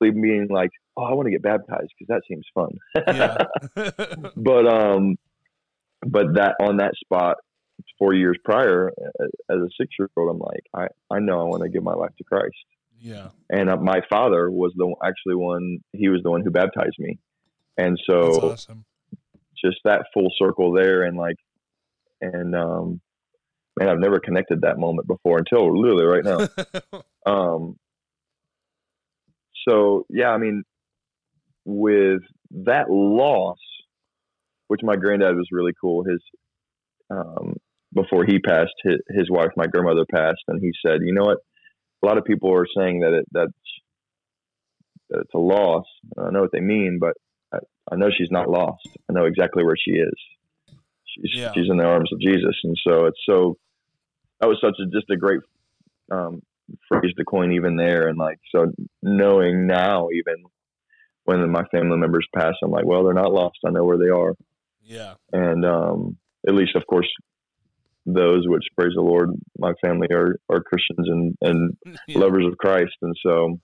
being 0.02 0.48
like, 0.50 0.72
oh, 0.98 1.04
I 1.04 1.14
want 1.14 1.28
to 1.28 1.32
get 1.32 1.42
baptized 1.42 1.92
because 1.98 2.08
that 2.10 2.24
seems 2.28 2.46
fun. 2.54 2.72
Yeah. 3.08 3.38
but 4.36 4.68
um, 4.68 5.16
but 6.06 6.36
that 6.36 6.56
on 6.60 6.78
that 6.78 6.94
spot 6.96 7.38
four 7.98 8.14
years 8.14 8.38
prior, 8.44 8.92
as 9.50 9.58
a 9.58 9.70
six 9.80 9.92
year 9.98 10.10
old, 10.18 10.30
I'm 10.30 10.40
like, 10.40 10.64
I 10.74 10.88
I 11.16 11.20
know 11.20 11.40
I 11.40 11.44
want 11.44 11.64
to 11.64 11.70
give 11.70 11.84
my 11.84 11.94
life 11.94 12.12
to 12.18 12.24
Christ 12.24 12.56
yeah. 13.04 13.30
and 13.50 13.70
uh, 13.70 13.76
my 13.76 14.02
father 14.10 14.50
was 14.50 14.72
the 14.76 14.96
actually 15.04 15.36
one 15.36 15.80
he 15.92 16.10
was 16.10 16.22
the 16.24 16.32
one 16.32 16.42
who 16.42 16.50
baptized 16.50 16.96
me 16.98 17.20
and 17.78 18.00
so 18.10 18.52
awesome. 18.52 18.86
just 19.64 19.78
that 19.84 20.06
full 20.14 20.32
circle 20.40 20.72
there 20.72 21.04
and 21.04 21.18
like 21.18 21.36
and 22.24 22.56
um 22.56 23.02
man 23.80 23.90
i've 23.90 24.00
never 24.00 24.20
connected 24.20 24.62
that 24.62 24.78
moment 24.78 25.08
before 25.08 25.38
until 25.38 25.80
literally 25.80 26.06
right 26.06 26.24
now. 26.24 27.02
Um 27.26 27.78
so 29.66 30.06
yeah 30.10 30.28
i 30.30 30.38
mean 30.38 30.64
with 31.64 32.20
that 32.52 32.90
loss 32.90 33.60
which 34.68 34.82
my 34.84 34.98
granddad 34.98 35.38
was 35.38 35.48
really 35.52 35.72
cool 35.80 36.04
his 36.04 36.20
um 37.10 37.56
before 37.94 38.26
he 38.26 38.40
passed 38.40 38.74
his, 38.84 38.98
his 39.10 39.30
wife 39.30 39.52
my 39.56 39.68
grandmother 39.68 40.06
passed 40.12 40.44
and 40.50 40.60
he 40.62 40.72
said 40.86 41.00
you 41.02 41.14
know 41.14 41.24
what? 41.24 41.38
A 42.02 42.06
lot 42.06 42.18
of 42.18 42.26
people 42.26 42.54
are 42.54 42.68
saying 42.76 43.00
that 43.00 43.14
it 43.14 43.26
that's 43.32 43.52
that 45.10 45.20
it's 45.22 45.34
a 45.34 45.38
loss. 45.38 45.86
I 46.18 46.30
know 46.32 46.42
what 46.42 46.52
they 46.52 46.60
mean 46.60 47.00
but 47.00 47.14
I, 47.54 47.60
I 47.92 47.96
know 47.96 48.10
she's 48.10 48.32
not 48.32 48.50
lost. 48.50 48.86
I 49.10 49.14
know 49.14 49.26
exactly 49.26 49.64
where 49.64 49.78
she 49.78 49.92
is 49.92 50.14
she's 51.16 51.32
Yeah. 51.34 51.52
she's 51.54 51.70
in 51.70 51.78
the 51.78 51.86
arms 51.86 52.10
of 52.12 52.20
jesus 52.20 52.56
and 52.64 52.76
so 52.88 53.06
it's 53.06 53.20
so 53.28 53.58
that 54.40 54.48
was 54.48 54.58
such 54.62 54.76
a 54.80 54.86
just 54.88 55.10
a 55.10 55.18
great 55.18 55.40
um 56.12 56.42
phrase 56.88 57.14
to 57.18 57.26
coin 57.26 57.52
even 57.54 57.76
there 57.76 58.08
and 58.08 58.18
like 58.18 58.40
so 58.54 58.72
knowing 59.02 59.68
now 59.68 60.08
even 60.14 60.44
when 61.26 61.50
my 61.50 61.64
family 61.72 61.98
members 61.98 62.28
pass 62.36 62.54
i'm 62.64 62.72
like 62.72 62.86
well 62.86 63.04
they're 63.04 63.14
not 63.14 63.34
lost 63.34 63.58
i 63.66 63.70
know 63.70 63.84
where 63.84 63.98
they 63.98 64.10
are 64.10 64.34
yeah. 64.82 65.16
and 65.32 65.66
um 65.66 66.18
at 66.48 66.54
least 66.56 66.76
of 66.76 66.86
course 66.88 67.08
those 68.06 68.44
which 68.48 68.64
praise 68.78 68.94
the 68.96 69.02
lord 69.02 69.30
my 69.58 69.74
family 69.82 70.08
are 70.12 70.36
are 70.50 70.62
christians 70.62 71.08
and 71.08 71.38
and 71.42 71.78
Yeah. 72.08 72.20
lovers 72.20 72.46
of 72.46 72.58
christ 72.58 72.96
and 73.02 73.16
so 73.26 73.60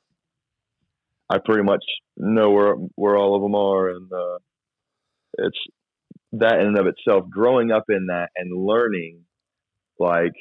i 1.30 1.38
pretty 1.44 1.64
much 1.64 1.84
know 2.16 2.52
where 2.52 2.74
where 2.96 3.18
all 3.18 3.36
of 3.36 3.42
them 3.42 3.56
are 3.56 3.90
and 3.90 4.12
uh 4.12 4.38
it's 5.40 5.58
that 6.34 6.60
in 6.60 6.68
and 6.68 6.78
of 6.78 6.86
itself 6.88 7.30
growing 7.30 7.72
up 7.72 7.86
in 7.90 8.08
that 8.08 8.30
and 8.36 8.66
learning 8.66 9.22
like 10.00 10.34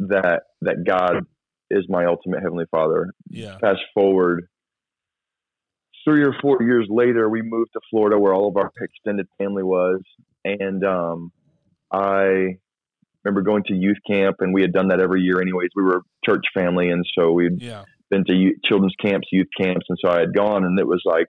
that 0.00 0.42
that 0.62 0.84
god 0.86 1.24
is 1.70 1.84
my 1.88 2.04
ultimate 2.04 2.42
heavenly 2.42 2.64
father 2.70 3.06
Yeah. 3.28 3.58
fast 3.60 3.80
forward 3.94 4.44
three 6.04 6.22
or 6.22 6.34
four 6.40 6.58
years 6.62 6.86
later 6.90 7.28
we 7.28 7.42
moved 7.42 7.70
to 7.74 7.80
florida 7.90 8.18
where 8.18 8.34
all 8.34 8.48
of 8.48 8.56
our 8.56 8.70
extended 8.80 9.26
family 9.38 9.62
was 9.62 10.00
and 10.44 10.84
um, 10.84 11.30
i 11.92 12.56
remember 13.24 13.42
going 13.42 13.62
to 13.64 13.74
youth 13.74 13.98
camp 14.10 14.36
and 14.40 14.54
we 14.54 14.62
had 14.62 14.72
done 14.72 14.88
that 14.88 15.00
every 15.00 15.20
year 15.20 15.40
anyways 15.40 15.68
we 15.74 15.82
were 15.82 16.02
church 16.24 16.44
family 16.54 16.88
and 16.90 17.04
so 17.18 17.32
we'd 17.32 17.60
Yeah. 17.60 17.84
been 18.10 18.24
to 18.24 18.34
youth, 18.34 18.56
children's 18.64 18.94
camps 19.00 19.28
youth 19.32 19.48
camps 19.60 19.86
and 19.88 19.98
so 20.02 20.10
i 20.10 20.20
had 20.20 20.34
gone 20.34 20.64
and 20.64 20.78
it 20.78 20.86
was 20.86 21.02
like 21.04 21.26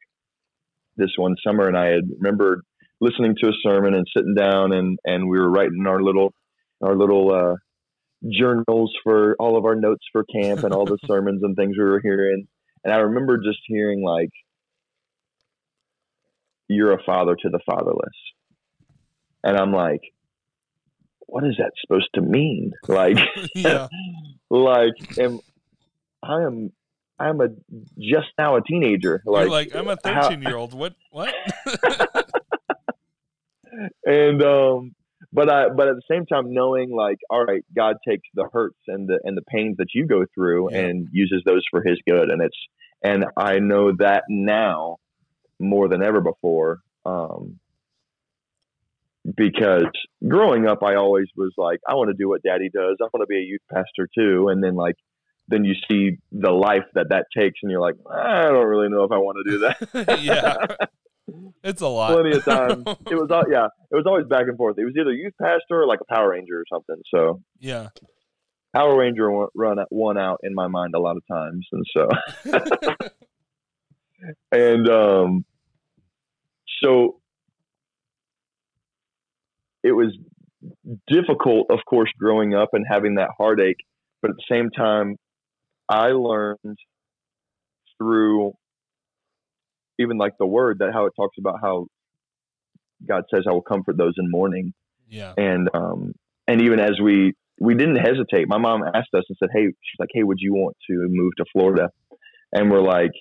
this 0.98 1.12
one 1.18 1.36
summer 1.46 1.68
and 1.68 1.78
i 1.78 1.88
had 1.88 2.04
remembered 2.20 2.62
listening 3.00 3.36
to 3.42 3.50
a 3.50 3.54
sermon 3.64 3.94
and 3.94 4.06
sitting 4.16 4.36
down 4.36 4.72
and 4.72 4.98
and 5.06 5.28
we 5.30 5.40
were 5.40 5.50
writing 5.50 5.86
our 5.88 6.02
little 6.02 6.34
our 6.84 6.96
little 6.96 7.34
uh 7.34 7.56
journals 8.30 8.94
for 9.04 9.36
all 9.40 9.58
of 9.58 9.66
our 9.66 9.76
notes 9.76 10.04
for 10.12 10.24
camp 10.24 10.64
and 10.64 10.74
all 10.74 10.86
the 10.86 10.98
sermons 11.08 11.42
and 11.44 11.56
things 11.56 11.76
we 11.78 11.84
were 11.84 12.02
hearing. 12.02 12.48
And 12.84 12.94
I 12.94 12.98
remember 12.98 13.38
just 13.38 13.60
hearing 13.68 14.04
like, 14.04 14.30
"You're 16.68 16.94
a 16.94 17.04
father 17.04 17.36
to 17.36 17.50
the 17.50 17.60
fatherless," 17.66 18.16
and 19.44 19.58
I'm 19.58 19.72
like, 19.72 20.02
"What 21.28 21.46
is 21.46 21.56
that 21.58 21.72
supposed 21.82 22.10
to 22.16 22.22
mean?" 22.22 22.72
Like, 22.88 23.18
Yeah. 23.56 23.88
like, 24.50 25.18
am 25.20 25.40
I 26.24 26.44
am 26.44 26.72
I'm 27.22 27.40
a 27.42 27.50
just 28.00 28.28
now 28.38 28.56
a 28.56 28.62
teenager. 28.64 29.22
You're 29.26 29.34
Like, 29.48 29.50
like, 29.74 29.76
I'm 29.76 29.88
a 29.88 29.98
how- 30.04 30.24
13 30.30 30.42
year 30.42 30.56
old. 30.58 30.74
What? 30.74 30.96
What? 31.12 31.34
and 34.06 34.42
um 34.44 34.96
but 35.34 35.50
I 35.50 35.70
but 35.70 35.88
at 35.88 35.96
the 35.96 36.02
same 36.10 36.26
time 36.26 36.54
knowing 36.54 36.92
like 36.94 37.20
all 37.30 37.44
right 37.46 37.64
God 37.76 37.96
takes 38.08 38.28
the 38.34 38.48
hurts 38.52 38.80
and 38.88 39.08
the 39.08 39.20
and 39.24 39.38
the 39.38 39.42
pains 39.44 39.78
that 39.78 39.88
you 39.94 40.06
go 40.06 40.26
through 40.36 40.72
Yeah. 40.72 40.80
and 40.88 41.08
uses 41.12 41.42
those 41.46 41.64
for 41.72 41.82
his 41.84 41.98
good 42.08 42.30
and 42.30 42.42
it's 42.42 42.58
and 43.04 43.26
I 43.38 43.60
know 43.60 43.92
that 44.00 44.24
now 44.30 44.98
more 45.60 45.88
than 45.88 46.04
ever 46.04 46.20
before 46.22 46.80
um 47.06 47.60
because 49.38 49.86
growing 50.28 50.68
up 50.68 50.80
I 50.84 50.96
always 50.96 51.28
was 51.38 51.54
like 51.58 51.80
I 51.88 51.94
want 51.94 52.10
to 52.10 52.16
do 52.18 52.28
what 52.28 52.44
daddy 52.44 52.70
does 52.74 52.98
I 53.02 53.06
want 53.14 53.22
to 53.22 53.28
be 53.28 53.38
a 53.38 53.46
youth 53.46 53.62
pastor 53.72 54.10
too 54.14 54.50
and 54.50 54.62
then 54.64 54.76
like 54.76 54.96
then 55.52 55.64
you 55.64 55.76
see 55.90 56.18
the 56.32 56.52
life 56.52 56.86
that 56.96 57.10
that 57.10 57.26
takes 57.36 57.60
and 57.62 57.72
you're 57.72 57.82
like 57.82 57.96
I 58.10 58.44
don't 58.44 58.66
really 58.66 58.90
know 58.90 59.04
if 59.04 59.12
I 59.12 59.18
want 59.18 59.38
to 59.46 59.52
do 59.52 59.60
that 59.60 60.20
yeah. 60.22 60.56
It's 61.64 61.82
a 61.82 61.88
lot. 61.88 62.14
plenty 62.14 62.36
of 62.36 62.44
time. 62.44 62.84
It 63.10 63.16
was 63.16 63.30
all 63.32 63.44
yeah. 63.50 63.68
It 63.92 63.96
was 63.96 64.06
always 64.06 64.26
back 64.26 64.48
and 64.48 64.58
forth. 64.58 64.78
It 64.78 64.86
was 64.86 64.96
either 65.00 65.14
youth 65.14 65.34
pastor 65.40 65.84
or 65.84 65.88
like 65.88 66.00
a 66.02 66.14
Power 66.14 66.32
Ranger 66.32 66.60
or 66.60 66.66
something. 66.72 67.02
So 67.14 67.42
yeah. 67.60 67.90
Power 68.76 68.98
Ranger 68.98 69.30
run 69.54 69.78
one 69.90 70.18
out 70.18 70.40
in 70.44 70.54
my 70.54 70.68
mind 70.68 70.94
a 70.96 71.00
lot 71.00 71.18
of 71.18 71.24
times, 71.28 71.68
and 71.72 71.86
so 71.96 72.10
and 74.52 74.90
um, 74.90 75.46
so 76.82 77.20
it 79.84 79.92
was 79.92 80.18
difficult, 81.08 81.68
of 81.70 81.80
course, 81.88 82.10
growing 82.18 82.56
up 82.56 82.70
and 82.74 82.86
having 82.90 83.16
that 83.16 83.30
heartache. 83.38 83.80
But 84.22 84.32
at 84.32 84.38
the 84.38 84.56
same 84.56 84.70
time, 84.70 85.18
I 85.92 86.12
learned 86.14 86.78
through 87.98 88.54
even 90.00 90.18
like 90.18 90.34
the 90.40 90.46
word 90.46 90.80
that 90.80 90.94
how 90.94 91.06
it 91.06 91.14
talks 91.16 91.38
about 91.38 91.56
how 91.62 91.88
God 93.08 93.24
says, 93.34 93.44
"I 93.48 93.52
will 93.52 93.62
comfort 93.62 93.98
those 93.98 94.14
in 94.18 94.32
mourning." 94.32 94.74
Yeah. 95.08 95.34
And 95.38 95.70
um, 95.74 96.14
and 96.48 96.62
even 96.62 96.80
as 96.80 97.00
we 97.02 97.34
we 97.60 97.76
didn't 97.76 97.98
hesitate. 97.98 98.48
My 98.48 98.58
mom 98.58 98.82
asked 98.84 99.14
us 99.14 99.24
and 99.30 99.38
said, 99.38 99.50
"Hey, 99.54 99.66
she's 99.66 100.00
like, 100.00 100.10
hey, 100.14 100.24
would 100.24 100.40
you 100.40 100.54
want 100.54 100.76
to 100.90 101.08
move 101.10 101.34
to 101.38 101.46
Florida?" 101.54 101.90
And 102.54 102.72
we're 102.72 102.82
like, 102.82 103.12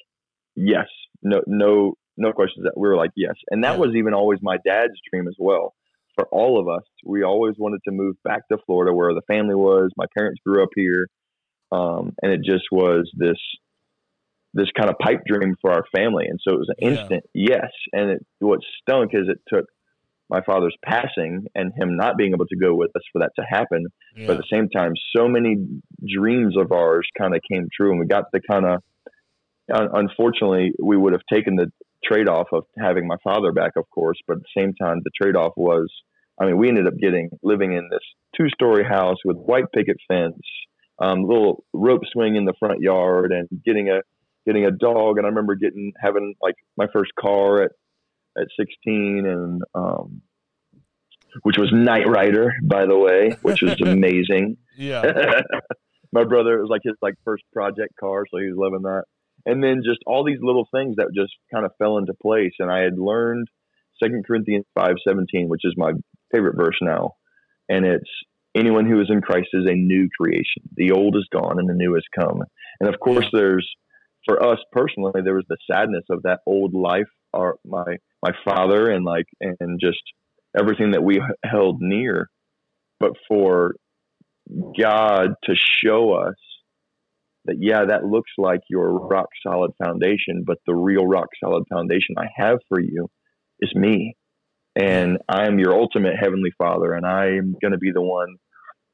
"Yes." 0.56 0.86
No, 1.22 1.42
no, 1.46 1.94
no 2.16 2.32
questions. 2.32 2.64
That 2.64 2.72
we 2.76 2.88
were 2.88 2.96
like, 2.96 3.10
"Yes." 3.16 3.34
And 3.50 3.64
that 3.64 3.74
Yeah. 3.74 3.80
was 3.80 3.94
even 3.94 4.14
always 4.14 4.38
my 4.42 4.56
dad's 4.64 4.98
dream 5.12 5.28
as 5.28 5.36
well. 5.38 5.74
For 6.14 6.26
all 6.32 6.58
of 6.58 6.68
us, 6.68 6.84
we 7.04 7.22
always 7.22 7.54
wanted 7.58 7.80
to 7.84 7.92
move 7.92 8.16
back 8.24 8.48
to 8.48 8.58
Florida, 8.64 8.94
where 8.94 9.12
the 9.12 9.22
family 9.28 9.54
was. 9.54 9.90
My 9.96 10.06
parents 10.16 10.40
grew 10.44 10.62
up 10.62 10.70
here, 10.74 11.06
um, 11.72 12.14
and 12.22 12.32
it 12.32 12.42
just 12.44 12.64
was 12.70 13.10
this 13.16 13.38
this 14.52 14.68
kind 14.76 14.90
of 14.90 14.98
pipe 14.98 15.20
dream 15.26 15.54
for 15.60 15.70
our 15.70 15.84
family. 15.94 16.26
And 16.26 16.40
so 16.42 16.54
it 16.54 16.58
was 16.58 16.68
an 16.70 16.74
Yeah. 16.80 16.88
instant 16.90 17.24
yes. 17.34 17.70
And 17.92 18.10
it, 18.10 18.26
what 18.40 18.58
stunk 18.82 19.12
is 19.14 19.28
it 19.28 19.40
took 19.46 19.66
my 20.28 20.40
father's 20.42 20.76
passing 20.84 21.46
and 21.54 21.72
him 21.76 21.96
not 21.96 22.16
being 22.16 22.32
able 22.32 22.46
to 22.46 22.56
go 22.56 22.74
with 22.74 22.90
us 22.96 23.02
for 23.12 23.20
that 23.20 23.30
to 23.36 23.44
happen. 23.48 23.86
Yeah. 24.16 24.26
But 24.26 24.36
at 24.36 24.42
the 24.42 24.56
same 24.56 24.68
time, 24.68 24.94
so 25.16 25.28
many 25.28 25.56
dreams 26.06 26.56
of 26.56 26.72
ours 26.72 27.06
kind 27.16 27.34
of 27.34 27.42
came 27.50 27.68
true, 27.72 27.90
and 27.90 28.00
we 28.00 28.06
got 28.06 28.24
the 28.32 28.40
kind 28.40 28.66
of. 28.66 28.82
Unfortunately, 29.72 30.72
we 30.82 30.96
would 30.96 31.12
have 31.12 31.22
taken 31.32 31.54
the 31.54 31.70
trade 32.04 32.28
off 32.28 32.48
of 32.52 32.64
having 32.76 33.06
my 33.06 33.16
father 33.22 33.52
back, 33.52 33.72
of 33.76 33.88
course. 33.90 34.18
But 34.26 34.38
at 34.38 34.42
the 34.42 34.60
same 34.60 34.74
time, 34.74 35.00
the 35.04 35.10
trade 35.20 35.36
off 35.36 35.52
was, 35.56 35.88
I 36.40 36.46
mean, 36.46 36.56
we 36.58 36.68
ended 36.68 36.88
up 36.88 36.94
getting 36.98 37.30
living 37.44 37.72
in 37.74 37.88
this 37.88 38.00
two 38.36 38.48
story 38.48 38.84
house 38.84 39.18
with 39.24 39.36
white 39.36 39.70
picket 39.72 39.98
fence, 40.08 40.40
um, 41.00 41.24
little 41.24 41.64
rope 41.72 42.02
swing 42.12 42.36
in 42.36 42.44
the 42.44 42.54
front 42.58 42.80
yard, 42.80 43.32
and 43.32 43.48
getting 43.64 43.88
a 43.88 44.00
getting 44.46 44.64
a 44.64 44.70
dog. 44.70 45.18
And 45.18 45.26
I 45.26 45.30
remember 45.30 45.54
getting 45.54 45.92
having 46.00 46.34
like 46.42 46.56
my 46.76 46.86
first 46.92 47.12
car 47.18 47.62
at 47.62 47.72
at 48.38 48.46
16, 48.58 49.26
and 49.26 49.62
um, 49.74 50.22
which 51.42 51.58
was 51.58 51.70
Knight 51.72 52.08
Rider, 52.08 52.52
by 52.62 52.86
the 52.86 52.96
way, 52.96 53.36
which 53.42 53.62
was 53.62 53.80
amazing. 53.84 54.56
yeah. 54.76 55.42
my 56.12 56.24
brother 56.24 56.58
it 56.58 56.62
was 56.62 56.70
like 56.70 56.82
his 56.84 56.96
like 57.02 57.14
first 57.24 57.44
project 57.52 57.94
car 57.98 58.24
so 58.30 58.38
he 58.38 58.46
was 58.46 58.56
loving 58.56 58.82
that 58.82 59.04
and 59.46 59.62
then 59.62 59.82
just 59.84 60.00
all 60.06 60.24
these 60.24 60.40
little 60.42 60.66
things 60.72 60.96
that 60.96 61.08
just 61.14 61.32
kind 61.52 61.64
of 61.64 61.72
fell 61.78 61.98
into 61.98 62.14
place 62.14 62.52
and 62.58 62.70
i 62.70 62.80
had 62.80 62.98
learned 62.98 63.48
second 64.02 64.24
corinthians 64.26 64.64
5 64.74 64.96
17 65.06 65.48
which 65.48 65.62
is 65.64 65.74
my 65.76 65.92
favorite 66.32 66.56
verse 66.56 66.78
now 66.80 67.14
and 67.68 67.84
it's 67.84 68.10
anyone 68.54 68.86
who 68.86 69.00
is 69.00 69.08
in 69.10 69.20
christ 69.20 69.48
is 69.52 69.66
a 69.68 69.74
new 69.74 70.08
creation. 70.18 70.62
The 70.76 70.92
old 70.92 71.16
is 71.16 71.28
gone 71.32 71.58
and 71.58 71.68
the 71.68 71.74
new 71.74 71.94
has 71.94 72.04
come. 72.18 72.42
And 72.80 72.88
of 72.92 73.00
course 73.00 73.28
there's 73.32 73.68
for 74.26 74.42
us 74.42 74.58
personally 74.72 75.22
there 75.24 75.34
was 75.34 75.46
the 75.48 75.56
sadness 75.70 76.04
of 76.10 76.22
that 76.22 76.40
old 76.46 76.74
life 76.74 77.08
our 77.32 77.56
my 77.64 77.96
my 78.22 78.32
father 78.44 78.90
and 78.90 79.04
like 79.04 79.26
and 79.40 79.80
just 79.80 80.00
everything 80.58 80.92
that 80.92 81.02
we 81.02 81.22
held 81.44 81.80
near. 81.80 82.28
But 82.98 83.12
for 83.28 83.74
God 84.78 85.30
to 85.44 85.54
show 85.54 86.12
us 86.12 86.34
that, 87.46 87.56
yeah, 87.58 87.84
that 87.88 88.04
looks 88.04 88.30
like 88.36 88.60
your 88.68 88.92
rock 89.06 89.28
solid 89.46 89.70
foundation, 89.82 90.44
but 90.46 90.58
the 90.66 90.74
real 90.74 91.06
rock 91.06 91.28
solid 91.42 91.64
foundation 91.72 92.16
I 92.18 92.26
have 92.36 92.58
for 92.68 92.80
you 92.80 93.08
is 93.60 93.74
me. 93.74 94.16
And 94.80 95.18
I 95.28 95.46
am 95.46 95.58
your 95.58 95.74
ultimate 95.74 96.14
heavenly 96.18 96.50
father, 96.56 96.94
and 96.94 97.04
I 97.04 97.26
am 97.36 97.54
going 97.60 97.72
to 97.72 97.78
be 97.78 97.90
the 97.92 98.02
one 98.02 98.36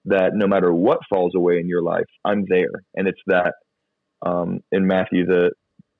that 0.06 0.30
no 0.34 0.46
matter 0.46 0.72
what 0.72 0.98
falls 1.08 1.32
away 1.36 1.58
in 1.58 1.68
your 1.68 1.82
life, 1.82 2.06
I'm 2.24 2.44
there. 2.48 2.70
And 2.94 3.06
it's 3.08 3.20
that 3.26 3.54
um, 4.24 4.60
in 4.72 4.86
Matthew, 4.86 5.26
the 5.26 5.50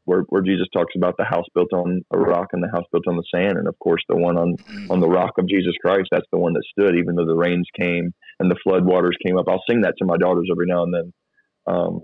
where, 0.05 0.23
where 0.29 0.43
Jesus 0.43 0.69
talks 0.73 0.95
about 0.97 1.17
the 1.19 1.25
house 1.25 1.47
built 1.55 1.73
on 1.73 2.03
a 2.13 2.19
rock 2.19 2.49
and 2.53 2.63
the 2.63 2.71
house 2.73 2.85
built 2.93 3.09
on 3.09 3.17
the 3.17 3.25
sand, 3.35 3.59
and 3.59 3.67
of 3.69 3.79
course 3.81 4.03
the 4.09 4.17
one 4.17 4.37
on 4.39 4.57
on 4.89 5.01
the 5.01 5.09
rock 5.09 5.33
of 5.39 5.49
Jesus 5.49 5.75
Christ. 5.85 6.09
That's 6.13 6.27
the 6.33 6.39
one 6.39 6.53
that 6.55 6.63
stood, 6.71 6.97
even 6.97 7.17
though 7.17 7.27
the 7.27 7.35
rains 7.37 7.67
came 7.81 8.13
and 8.39 8.51
the 8.51 8.57
flood 8.63 8.85
waters 8.85 9.17
came 9.27 9.37
up. 9.37 9.47
I'll 9.49 9.65
sing 9.69 9.81
that 9.83 9.95
to 9.99 10.05
my 10.05 10.17
daughters 10.17 10.49
every 10.51 10.67
now 10.67 10.85
and 10.85 10.95
then. 10.95 11.13
Um, 11.67 12.01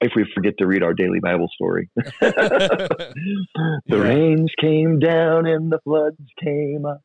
if 0.00 0.12
we 0.16 0.24
forget 0.34 0.54
to 0.58 0.66
read 0.66 0.82
our 0.82 0.94
daily 0.94 1.20
Bible 1.20 1.48
story, 1.54 1.88
the 2.20 3.12
Yeah. 3.88 3.96
rains 3.96 4.50
came 4.60 4.98
down 4.98 5.46
and 5.46 5.70
the 5.70 5.78
floods 5.84 6.16
came 6.42 6.84
up. 6.86 7.00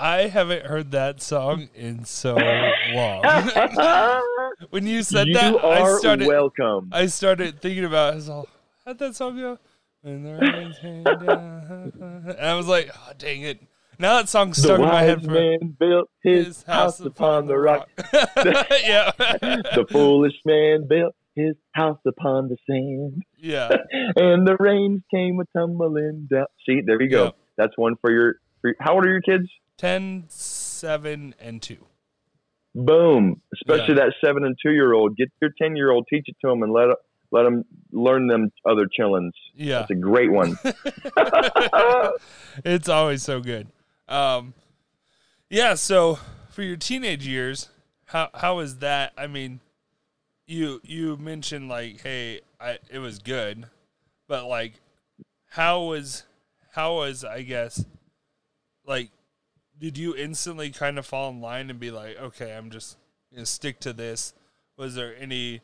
I 0.00 0.28
haven't 0.28 0.64
heard 0.64 0.92
that 0.92 1.20
song 1.20 1.68
in 1.74 2.06
so 2.06 2.34
long. 2.34 3.22
when 4.70 4.86
you 4.86 5.02
said 5.02 5.28
you 5.28 5.34
that, 5.34 5.62
I 5.62 5.98
started. 5.98 6.26
welcome. 6.26 6.88
I 6.90 7.04
started 7.04 7.60
thinking 7.60 7.84
about. 7.84 8.08
it. 8.08 8.12
I 8.12 8.16
was 8.16 8.28
all, 8.30 8.48
how'd 8.86 8.98
that 8.98 9.14
song 9.14 9.38
go? 9.38 9.58
When 10.00 10.22
the 10.22 10.38
rains 10.38 10.78
came 10.78 11.04
down, 11.04 11.92
and 12.26 12.40
I 12.40 12.54
was 12.54 12.66
like, 12.66 12.90
oh 12.96 13.12
dang 13.18 13.42
it! 13.42 13.60
Now 13.98 14.16
that 14.16 14.30
song's 14.30 14.56
the 14.56 14.62
stuck 14.62 14.80
in 14.80 14.86
my 14.86 15.02
head 15.02 15.22
for 15.22 15.32
man 15.32 15.76
built 15.78 16.08
his, 16.22 16.62
house 16.62 16.98
upon 17.00 17.46
the 17.46 17.58
rock. 17.58 17.86
yeah, 18.14 19.12
the 19.18 19.86
foolish 19.90 20.40
man 20.46 20.88
built 20.88 21.14
his 21.34 21.56
house 21.72 22.00
upon 22.06 22.48
the 22.48 22.56
sand. 22.66 23.22
yeah, 23.36 23.68
and 24.16 24.46
the 24.46 24.56
rains 24.58 25.02
came 25.14 25.38
a 25.40 25.58
tumbling 25.58 26.26
down. 26.30 26.46
See, 26.64 26.80
there 26.80 27.02
you 27.02 27.10
go. 27.10 27.24
Yep. 27.24 27.36
That's 27.58 27.76
one 27.76 27.96
for 28.00 28.10
your, 28.10 28.36
for 28.62 28.68
your. 28.68 28.76
How 28.80 28.94
old 28.94 29.04
are 29.04 29.10
your 29.10 29.20
kids? 29.20 29.50
10, 29.80 30.24
7, 30.28 31.34
and 31.40 31.62
two. 31.62 31.86
Boom. 32.74 33.40
Especially 33.54 33.94
Yeah. 33.96 34.04
that 34.04 34.14
seven 34.24 34.44
and 34.44 34.56
two 34.62 34.72
year 34.72 34.92
old. 34.92 35.16
Get 35.16 35.28
your 35.40 35.50
ten 35.60 35.74
year 35.74 35.90
old, 35.90 36.06
teach 36.08 36.24
it 36.28 36.36
to 36.42 36.48
them, 36.48 36.62
and 36.62 36.72
let 36.72 36.88
let 37.32 37.42
them 37.44 37.64
learn 37.92 38.26
them 38.26 38.50
other 38.68 38.86
chillins. 38.86 39.32
Yeah, 39.54 39.80
It's 39.82 39.90
a 39.90 39.94
great 39.94 40.30
one. 40.30 40.56
it's 42.64 42.88
always 42.88 43.22
so 43.22 43.40
good. 43.40 43.68
Um, 44.08 44.54
yeah. 45.48 45.74
So 45.74 46.18
for 46.50 46.62
your 46.62 46.76
teenage 46.76 47.26
years, 47.26 47.68
how 48.06 48.28
how 48.34 48.56
was 48.56 48.78
that? 48.78 49.12
I 49.16 49.26
mean, 49.26 49.60
you 50.46 50.80
you 50.84 51.16
mentioned 51.16 51.68
like, 51.68 52.02
hey, 52.02 52.40
I 52.60 52.78
it 52.90 52.98
was 52.98 53.18
good, 53.18 53.66
but 54.28 54.46
like, 54.46 54.74
how 55.48 55.82
was 55.84 56.24
how 56.72 56.94
was 56.96 57.24
I 57.24 57.42
guess, 57.42 57.84
like, 58.86 59.10
did 59.80 59.96
you 59.98 60.14
instantly 60.14 60.70
kind 60.70 60.98
of 60.98 61.06
fall 61.06 61.30
in 61.30 61.40
line 61.40 61.70
and 61.70 61.80
be 61.80 61.90
like, 61.90 62.16
okay, 62.20 62.54
I'm 62.56 62.70
just 62.70 62.96
gonna 63.32 63.46
stick 63.46 63.80
to 63.80 63.92
this? 63.92 64.34
Was 64.76 64.94
there 64.94 65.14
any 65.18 65.60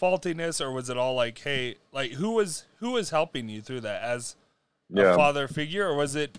faultiness, 0.00 0.60
or 0.60 0.70
was 0.72 0.90
it 0.90 0.96
all 0.96 1.14
like, 1.14 1.38
hey, 1.38 1.76
like 1.92 2.12
who 2.12 2.32
was 2.32 2.64
who 2.80 2.92
was 2.92 3.10
helping 3.10 3.48
you 3.48 3.60
through 3.62 3.80
that 3.80 4.02
as 4.02 4.36
a 4.94 5.00
Yeah. 5.00 5.16
father 5.16 5.48
figure, 5.48 5.86
or 5.88 5.94
was 5.96 6.14
it 6.16 6.38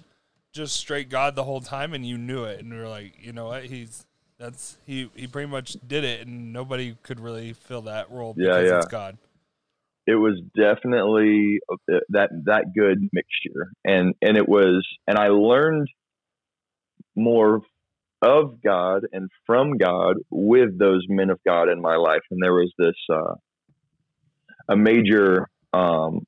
just 0.54 0.76
straight 0.76 1.10
God 1.10 1.36
the 1.36 1.44
whole 1.44 1.62
time 1.62 1.94
and 1.94 2.06
you 2.06 2.18
knew 2.18 2.44
it 2.44 2.60
and 2.60 2.72
you 2.72 2.80
were 2.80 2.88
like, 2.88 3.14
you 3.20 3.32
know 3.34 3.48
what, 3.48 3.66
he's 3.66 4.06
that's 4.40 4.78
he 4.86 5.10
he 5.16 5.26
pretty 5.28 5.50
much 5.50 5.78
did 5.88 6.04
it 6.04 6.26
and 6.28 6.54
nobody 6.54 6.96
could 7.04 7.20
really 7.20 7.54
fill 7.54 7.82
that 7.84 8.10
role 8.12 8.34
Yeah, 8.38 8.50
because 8.60 8.70
yeah. 8.70 8.78
it's 8.78 8.86
God. 8.88 9.18
it 10.06 10.16
was 10.16 10.40
definitely 10.56 11.60
uh, 11.72 12.00
that 12.10 12.30
that 12.46 12.66
good 12.76 13.10
mixture 13.12 13.72
and 13.84 14.14
and 14.22 14.38
it 14.38 14.48
was 14.48 14.86
and 15.08 15.18
i 15.18 15.30
learned 15.30 15.88
more 17.18 17.62
of 18.22 18.62
god 18.64 19.04
and 19.12 19.30
from 19.46 19.78
god 19.78 20.16
with 20.30 20.78
those 20.80 21.06
men 21.10 21.30
of 21.30 21.40
god 21.46 21.70
in 21.70 21.82
my 21.82 21.96
life 21.96 22.22
and 22.32 22.42
there 22.42 22.54
was 22.54 22.72
this 22.78 22.96
uh 23.12 23.36
a 24.70 24.76
major 24.76 25.48
um 25.74 26.22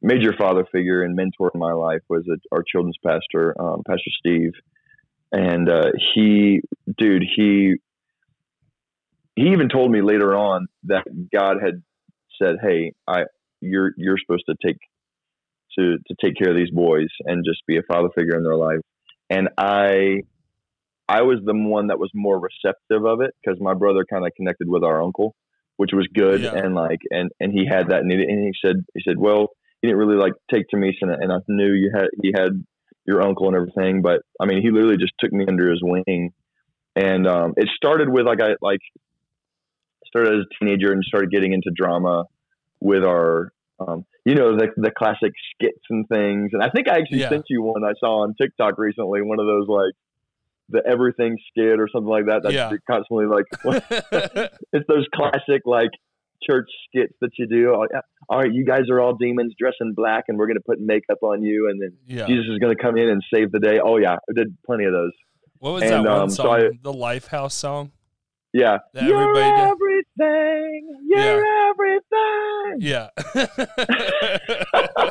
major 0.00 0.34
father 0.36 0.64
figure 0.72 1.02
and 1.02 1.14
mentor 1.14 1.50
in 1.54 1.60
my 1.60 1.72
life 1.72 2.00
was 2.08 2.24
a, 2.28 2.36
our 2.54 2.64
children's 2.66 2.98
pastor 3.06 3.54
um, 3.60 3.82
pastor 3.86 4.10
steve 4.18 4.52
and 5.30 5.68
uh 5.68 5.90
he 6.14 6.60
dude 6.98 7.22
he 7.36 7.74
he 9.36 9.48
even 9.52 9.68
told 9.68 9.90
me 9.90 10.02
later 10.02 10.34
on 10.34 10.66
that 10.84 11.04
god 11.32 11.56
had 11.62 11.82
said, 12.42 12.56
"Hey, 12.62 12.92
I 13.06 13.24
you're 13.60 13.92
you're 13.96 14.18
supposed 14.18 14.44
to 14.48 14.56
take 14.64 14.78
to 15.78 15.98
to 16.06 16.14
take 16.22 16.36
care 16.36 16.50
of 16.50 16.56
these 16.56 16.70
boys 16.70 17.08
and 17.20 17.44
just 17.44 17.62
be 17.66 17.78
a 17.78 17.82
father 17.82 18.08
figure 18.16 18.36
in 18.36 18.44
their 18.44 18.56
life." 18.56 18.80
And 19.32 19.48
I 19.56 20.24
I 21.08 21.22
was 21.22 21.38
the 21.44 21.54
one 21.54 21.86
that 21.86 21.98
was 21.98 22.10
more 22.14 22.38
receptive 22.38 23.06
of 23.06 23.22
it 23.22 23.34
because 23.42 23.58
my 23.60 23.72
brother 23.72 24.04
kind 24.04 24.26
of 24.26 24.32
connected 24.36 24.68
with 24.68 24.84
our 24.84 25.02
uncle, 25.02 25.34
which 25.78 25.90
was 25.94 26.06
good. 26.14 26.42
Yeah. 26.42 26.54
And 26.54 26.74
like 26.74 27.00
and 27.10 27.30
and 27.40 27.50
he 27.50 27.66
had 27.66 27.88
that 27.88 28.00
and 28.00 28.10
he, 28.10 28.18
and 28.18 28.44
he 28.44 28.52
said 28.64 28.84
he 28.94 29.00
said, 29.06 29.16
"Well, 29.18 29.48
he 29.80 29.88
didn't 29.88 29.98
really 29.98 30.20
like 30.20 30.34
take 30.52 30.68
to 30.68 30.76
me, 30.76 30.94
and, 31.00 31.10
and 31.10 31.32
I 31.32 31.38
knew 31.48 31.72
you 31.72 31.90
had 31.94 32.08
he 32.22 32.32
had 32.36 32.64
your 33.06 33.22
uncle 33.22 33.46
and 33.48 33.56
everything, 33.56 34.02
but 34.02 34.20
I 34.38 34.44
mean, 34.44 34.60
he 34.60 34.70
literally 34.70 34.98
just 34.98 35.14
took 35.18 35.32
me 35.32 35.46
under 35.48 35.70
his 35.70 35.80
wing." 35.82 36.32
And 36.94 37.26
um, 37.26 37.54
it 37.56 37.68
started 37.74 38.10
with 38.10 38.26
like 38.26 38.42
I 38.42 38.56
like 38.60 38.80
started 40.06 40.34
as 40.34 40.44
a 40.44 40.64
teenager 40.64 40.92
and 40.92 41.02
started 41.04 41.30
getting 41.30 41.54
into 41.54 41.70
drama 41.74 42.24
with 42.80 43.02
our 43.02 43.50
um, 43.88 44.04
you 44.24 44.34
know 44.34 44.56
the 44.56 44.68
the 44.76 44.90
classic 44.90 45.32
skits 45.54 45.82
and 45.90 46.06
things 46.08 46.50
and 46.52 46.62
i 46.62 46.68
think 46.70 46.88
i 46.88 46.98
actually 46.98 47.20
Yeah. 47.20 47.28
sent 47.30 47.44
you 47.48 47.62
one 47.62 47.84
i 47.84 47.92
saw 48.00 48.22
on 48.22 48.34
tiktok 48.40 48.78
recently 48.78 49.22
one 49.22 49.40
of 49.40 49.46
those 49.46 49.66
like 49.68 49.92
the 50.68 50.82
everything 50.86 51.36
skit 51.50 51.78
or 51.80 51.88
something 51.92 52.08
like 52.10 52.26
that 52.26 52.42
that's 52.42 52.54
Yeah. 52.54 52.72
constantly 52.90 53.26
like 53.26 53.44
it's 54.72 54.86
those 54.88 55.06
classic 55.14 55.62
like 55.66 55.90
church 56.48 56.68
skits 56.88 57.12
that 57.20 57.30
you 57.38 57.46
do. 57.46 57.86
Yeah. 57.92 58.00
All 58.28 58.38
right, 58.40 58.52
you 58.52 58.64
guys 58.64 58.90
are 58.90 59.00
all 59.00 59.14
demons, 59.14 59.54
dress 59.56 59.74
in 59.80 59.94
black, 59.94 60.24
and 60.26 60.36
we're 60.38 60.46
going 60.48 60.56
to 60.56 60.62
put 60.66 60.80
makeup 60.80 61.18
on 61.22 61.40
you, 61.44 61.68
and 61.70 61.80
then 61.80 61.92
Yeah. 62.08 62.26
Jesus 62.26 62.46
is 62.50 62.58
going 62.58 62.76
to 62.76 62.82
come 62.82 62.96
in 62.96 63.08
and 63.08 63.22
save 63.32 63.52
the 63.52 63.60
day. 63.60 63.78
Oh 63.78 63.96
yeah, 63.98 64.14
I 64.14 64.32
did 64.34 64.56
plenty 64.66 64.84
of 64.86 64.92
those. 64.92 65.12
What 65.60 65.74
was 65.74 65.82
And, 65.84 66.04
that 66.04 66.10
one 66.10 66.20
um, 66.22 66.30
so 66.30 66.42
song? 66.44 66.54
I- 66.60 66.70
the 66.82 66.92
Lifehouse 66.92 67.52
song? 67.52 67.92
Yeah, 68.52 68.78
That 68.92 69.04
everybody? 69.04 69.40
Everything. 70.20 70.98
You're 71.06 71.70
everything. 71.70 72.78
Yeah. 72.80 73.08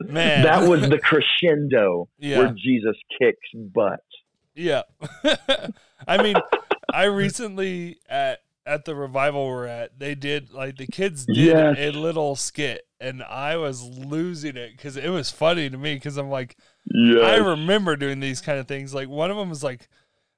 Man. 0.00 0.42
That 0.44 0.68
was 0.68 0.82
the 0.88 0.98
crescendo 0.98 2.08
Yeah. 2.18 2.38
where 2.38 2.48
Jesus 2.54 2.96
kicks 3.18 3.38
butt. 3.54 4.00
Yeah. 4.54 4.82
I 6.08 6.22
mean, 6.22 6.36
I 6.92 7.04
recently 7.04 7.98
at 8.08 8.40
at 8.66 8.84
the 8.84 8.94
revival 8.96 9.46
we're 9.46 9.66
at, 9.66 9.98
they 9.98 10.14
did 10.14 10.52
like 10.52 10.76
the 10.76 10.86
kids 10.86 11.24
did 11.24 11.36
Yes. 11.36 11.76
a 11.78 11.90
little 11.92 12.36
skit 12.36 12.82
and 13.00 13.22
I 13.22 13.56
was 13.56 13.82
losing 13.82 14.56
it 14.56 14.76
cuz 14.78 14.96
it 14.96 15.08
was 15.08 15.30
funny 15.30 15.70
to 15.70 15.78
me 15.78 15.98
cuz 16.00 16.16
I'm 16.16 16.28
like 16.30 16.56
Yeah. 16.92 17.20
I 17.22 17.36
remember 17.36 17.96
doing 17.96 18.20
these 18.20 18.40
kind 18.40 18.58
of 18.58 18.68
things. 18.68 18.92
Like 18.94 19.08
one 19.08 19.30
of 19.30 19.36
them 19.36 19.48
was 19.48 19.62
like 19.64 19.88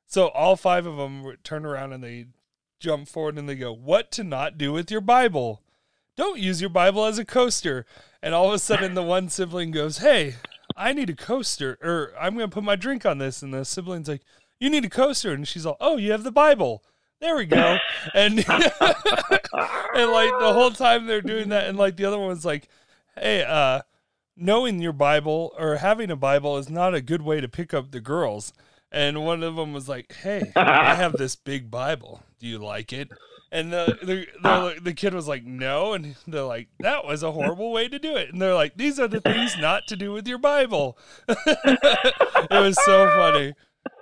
so 0.06 0.28
all 0.28 0.56
five 0.56 0.86
of 0.86 0.96
them 0.96 1.22
would 1.24 1.42
turn 1.42 1.66
around 1.66 1.92
and 1.92 2.02
they 2.04 2.26
jump 2.78 3.08
forward 3.08 3.38
and 3.38 3.48
they 3.48 3.54
go, 3.54 3.72
"What 3.72 4.10
to 4.12 4.24
not 4.24 4.58
do 4.58 4.72
with 4.72 4.90
your 4.90 5.00
Bible? 5.00 5.62
Don't 6.16 6.40
use 6.40 6.60
your 6.60 6.70
Bible 6.70 7.04
as 7.04 7.18
a 7.18 7.24
coaster." 7.24 7.86
And 8.22 8.34
all 8.34 8.48
of 8.48 8.54
a 8.54 8.58
sudden 8.58 8.94
the 8.94 9.02
one 9.02 9.28
sibling 9.28 9.70
goes, 9.70 9.98
"Hey, 9.98 10.36
I 10.76 10.92
need 10.92 11.10
a 11.10 11.14
coaster 11.14 11.78
or 11.82 12.12
I'm 12.20 12.34
going 12.34 12.48
to 12.48 12.54
put 12.54 12.64
my 12.64 12.76
drink 12.76 13.06
on 13.06 13.18
this." 13.18 13.42
And 13.42 13.52
the 13.52 13.64
sibling's 13.64 14.08
like, 14.08 14.22
"You 14.60 14.70
need 14.70 14.84
a 14.84 14.90
coaster." 14.90 15.32
And 15.32 15.46
she's 15.46 15.66
like, 15.66 15.76
"Oh, 15.80 15.96
you 15.96 16.12
have 16.12 16.24
the 16.24 16.32
Bible." 16.32 16.82
There 17.20 17.36
we 17.36 17.46
go. 17.46 17.78
And 18.14 18.38
and 18.48 18.48
like 18.48 18.70
the 20.38 20.52
whole 20.52 20.70
time 20.70 21.06
they're 21.06 21.20
doing 21.20 21.48
that 21.48 21.66
and 21.66 21.76
like 21.76 21.96
the 21.96 22.04
other 22.04 22.18
one's 22.18 22.44
like, 22.44 22.68
"Hey, 23.16 23.44
uh 23.44 23.82
knowing 24.36 24.80
your 24.80 24.92
Bible 24.92 25.52
or 25.58 25.76
having 25.76 26.10
a 26.10 26.16
Bible 26.16 26.58
is 26.58 26.70
not 26.70 26.94
a 26.94 27.00
good 27.00 27.22
way 27.22 27.40
to 27.40 27.48
pick 27.48 27.74
up 27.74 27.90
the 27.90 28.00
girls." 28.00 28.52
And 28.90 29.24
one 29.24 29.42
of 29.42 29.56
them 29.56 29.72
was 29.72 29.88
like, 29.88 30.14
"Hey, 30.22 30.52
I 30.56 30.94
have 30.94 31.12
this 31.12 31.36
big 31.36 31.70
Bible. 31.70 32.22
Do 32.38 32.46
you 32.46 32.58
like 32.58 32.92
it?" 32.92 33.10
And 33.50 33.72
the 33.72 33.98
the, 34.02 34.26
the 34.42 34.80
the 34.82 34.94
kid 34.94 35.14
was 35.14 35.26
like, 35.26 35.44
"No," 35.44 35.94
and 35.94 36.14
they're 36.26 36.42
like, 36.42 36.68
"That 36.80 37.06
was 37.06 37.22
a 37.22 37.32
horrible 37.32 37.72
way 37.72 37.88
to 37.88 37.98
do 37.98 38.16
it." 38.16 38.30
And 38.30 38.42
they're 38.42 38.54
like, 38.54 38.76
"These 38.76 39.00
are 39.00 39.08
the 39.08 39.20
things 39.20 39.56
not 39.58 39.86
to 39.88 39.96
do 39.96 40.12
with 40.12 40.28
your 40.28 40.38
Bible." 40.38 40.98
it 41.28 42.50
was 42.50 42.76
so 42.84 43.08
funny. 43.08 43.54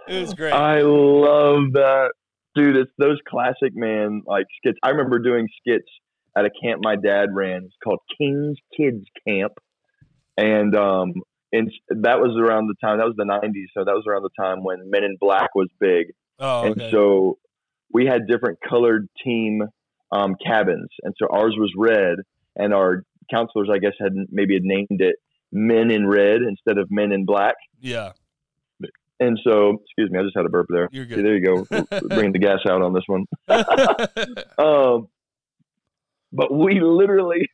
It 0.09 0.21
was 0.21 0.35
great. 0.35 0.53
I 0.53 0.81
love 0.83 1.73
that, 1.75 2.13
dude. 2.55 2.77
It's 2.77 2.91
those 2.99 3.19
classic 3.29 3.75
man 3.75 4.23
like 4.27 4.47
skits. 4.59 4.79
I 4.83 4.91
remember 4.91 5.19
doing 5.21 5.49
skits 5.61 5.89
at 6.37 6.45
a 6.45 6.51
camp 6.63 6.81
my 6.83 6.97
dad 6.97 7.29
ran. 7.33 7.65
It's 7.65 7.75
called 7.83 8.01
King's 8.19 8.59
Kids 8.77 9.05
Camp, 9.27 9.53
and 10.37 10.75
um, 10.77 11.15
and 11.53 11.71
that 11.89 12.19
was 12.21 12.37
around 12.37 12.67
the 12.67 12.75
time. 12.81 12.99
That 12.99 13.07
was 13.07 13.15
the 13.17 13.25
'90s, 13.25 13.67
so 13.75 13.85
that 13.85 13.93
was 13.93 14.05
around 14.09 14.23
the 14.23 14.31
time 14.39 14.65
when 14.65 14.91
Men 14.91 15.05
in 15.05 15.17
Black 15.21 15.55
was 15.55 15.69
big. 15.79 16.09
oh, 16.41 16.65
and 16.65 16.91
so 16.91 17.39
we 17.93 18.07
had 18.07 18.27
different 18.27 18.59
colored 18.67 19.09
team 19.25 19.63
um, 20.13 20.35
cabins, 20.45 20.89
and 21.03 21.15
so 21.19 21.27
ours 21.31 21.55
was 21.59 21.73
red, 21.77 22.19
and 22.57 22.73
our 22.75 23.03
counselors, 23.31 23.69
I 23.73 23.79
guess, 23.79 23.93
had 24.01 24.13
maybe 24.31 24.55
had 24.55 24.63
named 24.65 25.01
it 25.01 25.17
Men 25.53 25.91
in 25.91 26.07
Red 26.07 26.43
instead 26.43 26.79
of 26.79 26.91
Men 26.91 27.13
in 27.13 27.25
Black. 27.25 27.55
yeah, 27.81 28.13
And 29.19 29.39
so, 29.43 29.79
excuse 29.85 30.11
me, 30.11 30.19
I 30.19 30.23
just 30.23 30.37
had 30.37 30.45
a 30.45 30.49
burp 30.49 30.67
there. 30.69 30.89
you're 30.93 31.05
See, 31.09 31.15
good. 31.15 31.25
there 31.25 31.37
you 31.37 31.45
go, 31.45 31.87
bringing 32.09 32.33
the 32.33 32.39
gas 32.39 32.61
out 32.69 32.83
on 32.83 32.93
this 32.93 33.05
one. 33.07 33.25
Um, 34.59 35.09
but 36.33 36.53
we 36.53 36.81
literally, 36.81 37.49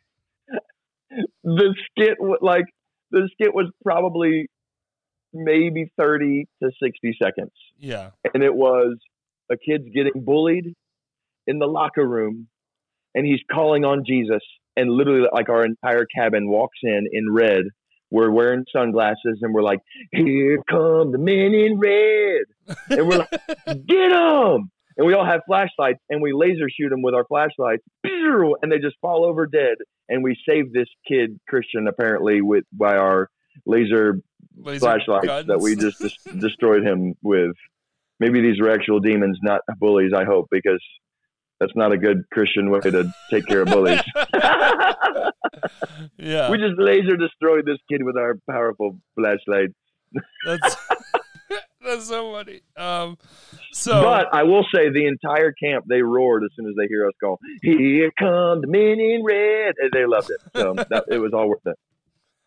the 1.44 1.74
skit, 1.90 2.16
like 2.40 2.64
the 3.10 3.28
skit 3.34 3.54
was 3.54 3.70
probably 3.84 4.48
maybe 5.32 5.90
thirty 5.96 6.48
to 6.62 6.70
sixty 6.82 7.16
seconds. 7.22 7.52
yeah, 7.78 8.10
and 8.34 8.42
it 8.42 8.54
was 8.54 8.96
a 9.50 9.56
kid's 9.56 9.84
getting 9.94 10.12
bullied 10.24 10.74
in 11.46 11.58
the 11.58 11.66
locker 11.66 12.06
room 12.06 12.48
and 13.14 13.26
he's 13.26 13.40
calling 13.50 13.84
on 13.84 14.04
Jesus 14.06 14.42
and 14.76 14.90
literally 14.90 15.28
like 15.32 15.48
our 15.48 15.64
entire 15.64 16.06
cabin 16.06 16.48
walks 16.48 16.78
in 16.82 17.06
in 17.12 17.32
red. 17.32 17.64
We're 18.10 18.30
wearing 18.30 18.64
sunglasses 18.74 19.38
and 19.40 19.54
we're 19.54 19.62
like 19.62 19.80
here 20.12 20.58
come 20.68 21.12
the 21.12 21.18
men 21.18 21.54
in 21.54 21.78
red. 21.78 22.44
And 22.90 23.08
we're 23.08 23.18
like 23.18 23.30
get 23.86 24.10
them 24.10 24.70
and 24.96 25.06
we 25.06 25.14
all 25.14 25.24
have 25.24 25.40
flashlights 25.46 26.00
and 26.10 26.20
we 26.22 26.32
laser 26.32 26.68
shoot 26.68 26.90
them 26.90 27.02
with 27.02 27.14
our 27.14 27.24
flashlights. 27.24 27.82
And 28.04 28.70
they 28.70 28.78
just 28.78 28.96
fall 29.00 29.24
over 29.24 29.46
dead. 29.46 29.76
And 30.08 30.22
we 30.22 30.36
save 30.48 30.72
this 30.72 30.88
kid 31.08 31.38
Christian 31.48 31.88
apparently 31.88 32.42
with 32.42 32.64
by 32.72 32.96
our 32.96 33.28
laser 33.66 34.20
Laser 34.56 34.80
flashlights 34.80 35.26
guns. 35.26 35.46
that 35.48 35.60
we 35.60 35.76
just 35.76 35.98
des- 35.98 36.32
destroyed 36.38 36.84
him 36.84 37.14
with. 37.22 37.52
Maybe 38.22 38.40
these 38.40 38.60
are 38.60 38.70
actual 38.70 39.00
demons, 39.00 39.36
not 39.42 39.62
bullies. 39.80 40.12
I 40.16 40.22
hope 40.22 40.46
because 40.52 40.80
that's 41.58 41.74
not 41.74 41.90
a 41.90 41.98
good 41.98 42.22
Christian 42.32 42.70
way 42.70 42.78
to 42.78 43.12
take 43.32 43.46
care 43.46 43.62
of 43.62 43.68
bullies. 43.68 44.00
yeah, 46.16 46.48
we 46.48 46.56
just 46.56 46.78
laser 46.78 47.16
destroyed 47.16 47.66
this 47.66 47.78
kid 47.90 48.04
with 48.04 48.16
our 48.16 48.36
powerful 48.48 48.96
flashlight. 49.16 49.70
that's 50.46 50.76
that's 51.84 52.06
so 52.06 52.32
funny. 52.32 52.60
Um, 52.76 53.18
so 53.72 54.02
But 54.02 54.32
I 54.32 54.44
will 54.44 54.64
say, 54.72 54.90
the 54.90 55.06
entire 55.06 55.50
camp 55.50 55.86
they 55.88 56.02
roared 56.02 56.44
as 56.44 56.50
soon 56.54 56.66
as 56.66 56.74
they 56.78 56.86
hear 56.86 57.08
us 57.08 57.14
go, 57.20 57.40
"Here 57.60 58.12
come 58.16 58.60
the 58.60 58.68
men 58.68 59.00
in 59.00 59.24
red," 59.24 59.74
and 59.80 59.90
they 59.92 60.06
loved 60.06 60.30
it. 60.30 60.38
So 60.54 60.74
that, 60.90 61.06
it 61.08 61.18
was 61.18 61.32
all 61.32 61.48
worth 61.48 61.66
it. 61.66 61.76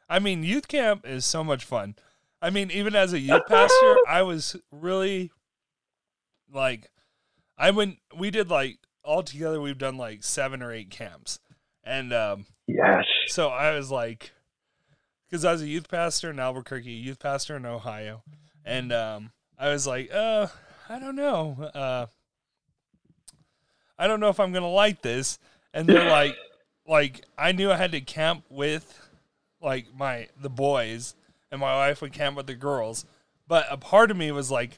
I 0.08 0.20
mean, 0.20 0.44
youth 0.44 0.70
camp 0.70 1.06
is 1.06 1.26
so 1.26 1.44
much 1.44 1.66
fun. 1.66 1.96
I 2.42 2.50
mean, 2.50 2.72
even 2.72 2.96
as 2.96 3.12
a 3.12 3.20
youth 3.20 3.42
pastor, 3.50 3.98
I 4.08 4.22
was 4.22 4.56
really 4.72 5.32
like, 6.54 6.90
I 7.58 7.72
went. 7.72 7.98
We 8.16 8.32
did 8.32 8.50
like 8.50 8.78
all 9.04 9.24
together. 9.24 9.62
We've 9.62 9.78
done 9.78 9.98
like 9.98 10.24
seven 10.24 10.62
or 10.62 10.72
eight 10.72 10.90
camps, 10.90 11.40
and 11.84 12.12
um, 12.14 12.46
Yes. 12.68 13.06
so 13.28 13.50
I 13.50 13.76
was 13.76 13.92
like, 13.92 14.32
because 15.30 15.46
I 15.46 15.52
was 15.52 15.62
a 15.62 15.68
youth 15.68 15.90
pastor 15.90 16.30
in 16.32 16.40
Albuquerque, 16.40 16.92
youth 16.92 17.20
pastor 17.20 17.56
in 17.56 17.66
Ohio, 17.66 18.24
and 18.66 18.92
um, 18.92 19.32
I 19.58 19.70
was 19.70 19.88
like, 19.88 20.14
uh, 20.14 20.48
I 20.90 21.00
don't 21.00 21.16
know, 21.16 21.70
uh, 21.74 22.06
I 23.98 24.08
don't 24.08 24.20
know 24.20 24.30
if 24.30 24.40
I'm 24.40 24.52
gonna 24.52 24.68
like 24.70 25.02
this. 25.02 25.40
And 25.74 25.88
they're 25.88 26.10
like, 26.10 26.36
like 26.88 27.22
I 27.38 27.52
knew 27.52 27.72
I 27.72 27.76
had 27.78 27.92
to 27.94 28.02
camp 28.02 28.44
with 28.50 29.02
like 29.62 29.88
my 29.96 30.28
the 30.42 30.50
boys, 30.50 31.16
and 31.52 31.62
my 31.62 31.74
wife 31.76 32.02
would 32.02 32.14
camp 32.14 32.36
with 32.38 32.48
the 32.48 32.56
girls, 32.56 33.06
but 33.48 33.66
a 33.70 33.78
part 33.78 34.12
of 34.12 34.18
me 34.18 34.32
was 34.32 34.52
like, 34.52 34.78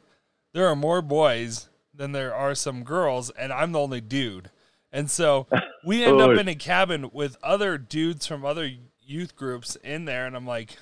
there 0.58 0.68
are 0.68 0.76
more 0.76 1.04
boys 1.04 1.70
than 1.94 2.14
there 2.14 2.34
are 2.34 2.56
some 2.56 2.84
girls, 2.84 3.30
and 3.30 3.54
I'm 3.54 3.74
the 3.74 3.80
only 3.80 4.02
dude. 4.02 4.50
And 4.92 5.12
so 5.12 5.46
we 5.86 6.04
end 6.04 6.20
up 6.20 6.30
Oh. 6.30 6.38
in 6.40 6.48
a 6.48 6.56
cabin 6.56 7.12
with 7.14 7.38
other 7.44 7.78
dudes 7.78 8.26
from 8.26 8.44
other 8.44 8.68
youth 9.00 9.36
groups 9.36 9.76
in 9.84 10.06
there, 10.06 10.26
and 10.26 10.36
I'm 10.36 10.48
like, 10.48 10.78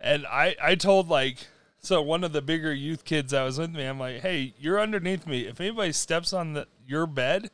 and 0.00 0.24
I 0.26 0.54
I 0.62 0.76
told 0.76 1.08
like 1.08 1.38
so 1.80 2.00
one 2.00 2.22
of 2.22 2.32
the 2.32 2.42
bigger 2.42 2.72
youth 2.72 3.04
kids 3.04 3.32
that 3.32 3.42
was 3.42 3.58
with 3.58 3.74
me, 3.74 3.84
I'm 3.84 3.98
like, 3.98 4.20
hey, 4.20 4.54
you're 4.56 4.80
underneath 4.80 5.26
me. 5.26 5.46
If 5.46 5.60
anybody 5.60 5.90
steps 5.92 6.32
on 6.32 6.52
the 6.52 6.68
your 6.86 7.06
bed 7.08 7.50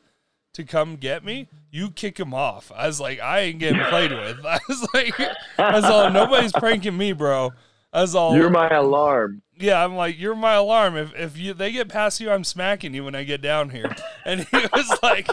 to 0.53 0.63
come 0.63 0.97
get 0.97 1.23
me, 1.25 1.47
you 1.71 1.89
kick 1.89 2.19
him 2.19 2.31
off. 2.33 2.71
I 2.75 2.85
was 2.85 2.99
like, 2.99 3.19
I 3.19 3.39
ain't 3.39 3.57
getting 3.59 3.81
played 3.85 4.11
with. 4.19 4.45
I 4.45 4.59
was 4.69 4.87
like, 4.93 5.19
I 5.57 5.71
was 5.73 5.85
all, 5.85 6.11
nobody's 6.11 6.51
pranking 6.51 6.95
me, 6.95 7.11
bro. 7.13 7.53
I 7.91 8.01
was 8.01 8.13
all, 8.13 8.35
You're 8.35 8.51
my 8.51 8.69
alarm. 8.69 9.41
Yeah, 9.63 9.83
I'm 9.83 9.95
like, 9.95 10.19
you're 10.19 10.35
my 10.35 10.53
alarm. 10.55 10.97
If 10.97 11.15
if 11.15 11.37
you 11.37 11.53
they 11.53 11.71
get 11.71 11.87
past 11.87 12.19
you, 12.19 12.29
I'm 12.29 12.43
smacking 12.43 12.93
you 12.93 13.05
when 13.05 13.15
I 13.15 13.23
get 13.23 13.41
down 13.41 13.69
here. 13.69 13.95
And 14.25 14.41
he 14.41 14.57
was 14.71 14.99
like, 15.03 15.27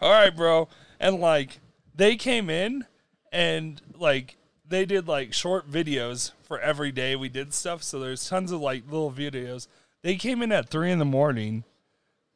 all 0.00 0.10
right, 0.12 0.34
bro. 0.34 0.68
And 1.00 1.20
like 1.20 1.58
they 1.94 2.14
came 2.16 2.48
in 2.50 2.84
and 3.32 3.80
like 3.98 4.36
they 4.68 4.84
did 4.84 5.08
like 5.08 5.32
short 5.32 5.70
videos 5.70 6.30
for 6.42 6.60
every 6.60 6.92
day 6.92 7.16
we 7.16 7.28
did 7.28 7.52
stuff. 7.54 7.82
So 7.82 7.98
there's 7.98 8.28
tons 8.28 8.52
of 8.52 8.60
like 8.60 8.84
little 8.84 9.10
videos. 9.10 9.66
They 10.02 10.14
came 10.16 10.42
in 10.42 10.52
at 10.52 10.68
three 10.68 10.92
in 10.92 10.98
the 11.00 11.04
morning 11.04 11.64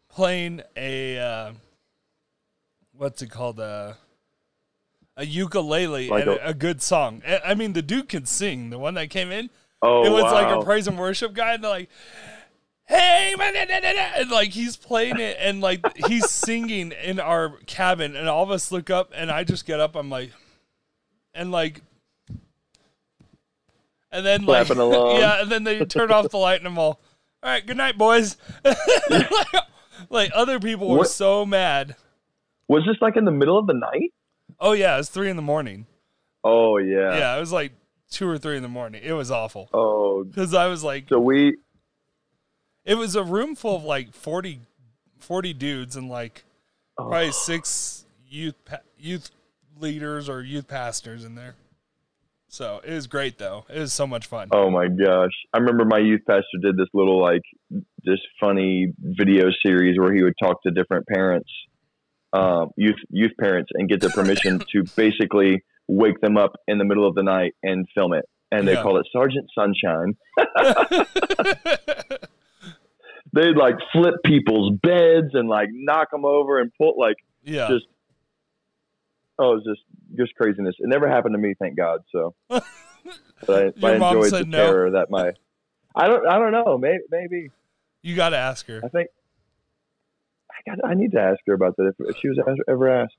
playing 0.08 0.62
a 0.76 1.18
uh, 1.18 1.52
what's 2.96 3.22
it 3.22 3.30
called? 3.30 3.60
Uh, 3.60 3.94
a 5.16 5.26
ukulele 5.26 6.08
Like 6.08 6.22
and 6.22 6.30
a- 6.32 6.48
a, 6.48 6.54
good 6.54 6.80
song. 6.82 7.22
I- 7.26 7.40
I 7.50 7.54
mean, 7.54 7.72
the 7.72 7.82
dude 7.82 8.08
can 8.08 8.26
sing. 8.26 8.70
The 8.70 8.78
one 8.78 8.94
that 8.94 9.10
came 9.10 9.30
in, 9.30 9.50
Oh, 9.82 10.04
it 10.04 10.10
was 10.10 10.24
like 10.32 10.54
a 10.54 10.62
praise 10.62 10.86
and 10.86 10.98
worship 10.98 11.32
guy, 11.32 11.54
and 11.54 11.64
they're 11.64 11.70
like, 11.70 11.88
"Hey, 12.86 13.34
and 13.38 14.30
like 14.30 14.50
he's 14.50 14.76
playing 14.76 15.18
it, 15.18 15.36
and 15.40 15.60
like 15.60 15.80
he's 16.06 16.28
singing 16.28 16.92
in 16.92 17.18
our 17.18 17.56
cabin, 17.66 18.14
and 18.16 18.28
all 18.28 18.42
of 18.42 18.50
us 18.50 18.70
look 18.70 18.90
up, 18.90 19.10
and 19.14 19.30
I 19.30 19.44
just 19.44 19.64
get 19.64 19.80
up, 19.80 19.96
I'm 19.96 20.10
like, 20.10 20.32
and 21.34 21.50
like, 21.50 21.80
and 24.12 24.26
then 24.26 24.44
like, 24.44 24.68
along. 24.70 25.16
yeah, 25.16 25.40
and 25.42 25.50
then 25.50 25.64
they 25.64 25.84
turn 25.84 26.10
off 26.10 26.28
the 26.28 26.36
light, 26.38 26.58
and 26.60 26.66
I'm 26.66 26.78
all, 26.78 27.00
"All 27.42 27.50
right, 27.50 27.66
good 27.66 27.76
night, 27.78 27.96
boys." 27.96 28.36
like, 29.10 29.30
like, 30.10 30.30
other 30.34 30.60
people 30.60 30.88
were 30.90 30.98
What- 30.98 31.08
so 31.10 31.46
mad. 31.46 31.96
Was 32.68 32.84
this 32.86 32.96
like 33.00 33.16
in 33.16 33.24
the 33.24 33.32
middle 33.32 33.58
of 33.58 33.66
the 33.66 33.74
night? 33.74 34.12
Oh 34.60 34.72
yeah, 34.72 34.94
it 34.94 34.98
was 34.98 35.08
three 35.08 35.28
in 35.28 35.36
the 35.36 35.42
morning. 35.42 35.86
Oh 36.44 36.76
yeah. 36.78 37.16
Yeah, 37.18 37.36
it 37.36 37.40
was 37.40 37.52
like 37.52 37.72
two 38.10 38.28
or 38.28 38.38
three 38.38 38.56
in 38.56 38.62
the 38.62 38.68
morning. 38.68 39.00
It 39.04 39.12
was 39.12 39.30
awful 39.30 39.68
Oh, 39.72 40.24
because 40.24 40.52
I 40.54 40.66
was 40.66 40.82
like, 40.84 41.06
so 41.08 41.18
we. 41.20 41.56
it 42.84 42.96
was 42.96 43.14
a 43.16 43.22
room 43.22 43.54
full 43.54 43.76
of 43.76 43.84
like 43.84 44.12
40, 44.12 44.60
40 45.18 45.52
dudes 45.54 45.96
and 45.96 46.08
like 46.08 46.44
Oh, 46.98 47.08
probably 47.08 47.32
six 47.32 48.04
youth 48.28 48.54
youth 48.98 49.30
leaders 49.78 50.28
or 50.28 50.42
youth 50.42 50.68
pastors 50.68 51.24
in 51.24 51.34
there. 51.34 51.54
So 52.48 52.80
it 52.84 52.92
was 52.92 53.06
great 53.06 53.38
though. 53.38 53.64
It 53.70 53.78
was 53.78 53.92
so 53.92 54.06
much 54.06 54.26
fun. 54.26 54.48
oh 54.52 54.70
my 54.70 54.88
gosh! 54.88 55.30
I 55.54 55.58
remember 55.58 55.84
my 55.84 55.98
youth 55.98 56.22
pastor 56.26 56.58
did 56.60 56.76
this 56.76 56.88
little 56.92 57.20
like 57.22 57.42
this 58.04 58.18
funny 58.40 58.92
video 58.98 59.46
series 59.64 59.98
where 59.98 60.12
he 60.12 60.22
would 60.22 60.34
talk 60.42 60.60
to 60.64 60.72
different 60.72 61.06
parents, 61.06 61.48
um, 62.32 62.70
youth 62.76 62.96
youth 63.08 63.30
parents, 63.40 63.70
and 63.74 63.88
get 63.88 64.00
their 64.00 64.10
permission 64.10 64.58
to 64.72 64.82
basically 64.96 65.62
wake 65.90 66.20
them 66.20 66.36
up 66.36 66.52
in 66.68 66.78
the 66.78 66.84
middle 66.84 67.06
of 67.06 67.14
the 67.14 67.22
night 67.22 67.54
and 67.62 67.86
film 67.94 68.12
it. 68.12 68.24
And 68.52 68.66
they 68.66 68.72
Yeah. 68.74 68.82
call 68.82 68.98
it 68.98 69.06
Sergeant 69.12 69.48
Sunshine. 69.54 70.16
They'd 73.32 73.56
like 73.56 73.76
flip 73.92 74.14
people's 74.24 74.72
beds 74.82 75.34
and 75.34 75.48
like 75.48 75.68
knock 75.72 76.10
them 76.10 76.24
over 76.24 76.60
and 76.60 76.72
pull 76.76 76.94
like 76.98 77.16
yeah. 77.44 77.68
just 77.68 77.86
oh, 79.38 79.52
it 79.52 79.54
was 79.56 79.64
just 79.64 79.82
just 80.18 80.34
craziness. 80.34 80.74
It 80.78 80.88
never 80.88 81.08
happened 81.08 81.34
to 81.34 81.38
me, 81.38 81.54
thank 81.58 81.76
God. 81.76 82.00
So, 82.10 82.34
but 82.48 82.62
I, 83.48 83.70
Your 83.76 83.94
I 83.94 83.98
mom 83.98 84.16
enjoyed 84.16 84.30
said 84.30 84.46
the 84.46 84.50
no? 84.50 84.58
terror 84.66 84.90
that 84.92 85.10
my 85.10 85.32
I 85.94 86.08
don't 86.08 86.26
I 86.26 86.38
don't 86.40 86.50
know 86.50 86.76
maybe 86.76 87.02
maybe 87.10 87.50
you 88.02 88.16
got 88.16 88.30
to 88.30 88.36
ask 88.36 88.66
her. 88.66 88.80
I 88.82 88.88
think 88.88 89.08
I 90.50 90.70
got 90.74 90.84
I 90.84 90.94
need 90.94 91.12
to 91.12 91.20
ask 91.20 91.38
her 91.46 91.54
about 91.54 91.76
that 91.76 91.86
if, 91.86 91.94
if 92.08 92.16
she 92.20 92.28
was 92.28 92.38
ever 92.68 92.88
asked. 92.88 93.14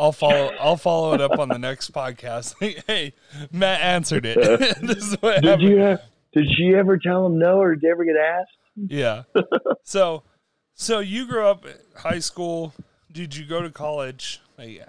I'll 0.00 0.12
follow. 0.12 0.50
I'll 0.58 0.76
follow 0.78 1.12
it 1.14 1.20
up 1.20 1.38
on 1.38 1.48
the 1.50 1.58
next 1.58 1.92
podcast. 1.92 2.54
hey, 2.86 3.12
Matt 3.52 3.80
answered 3.82 4.24
it. 4.24 4.38
this 4.82 5.04
is 5.04 5.14
what 5.20 5.42
Did 5.42 5.50
happened. 5.50 5.68
you 5.68 5.76
have, 5.78 6.00
did 6.32 6.46
she 6.56 6.74
ever 6.74 6.96
tell 6.96 7.26
him 7.26 7.38
no 7.38 7.58
or 7.60 7.74
did 7.74 7.82
you 7.82 7.90
ever 7.90 8.04
get 8.04 8.16
asked? 8.16 8.50
Yeah. 8.76 9.22
So, 9.84 10.22
so 10.74 11.00
you 11.00 11.26
grew 11.26 11.46
up 11.46 11.66
high 11.96 12.20
school. 12.20 12.72
Did 13.12 13.36
you 13.36 13.44
go 13.44 13.60
to 13.60 13.68
college? 13.70 14.40
Like, 14.56 14.86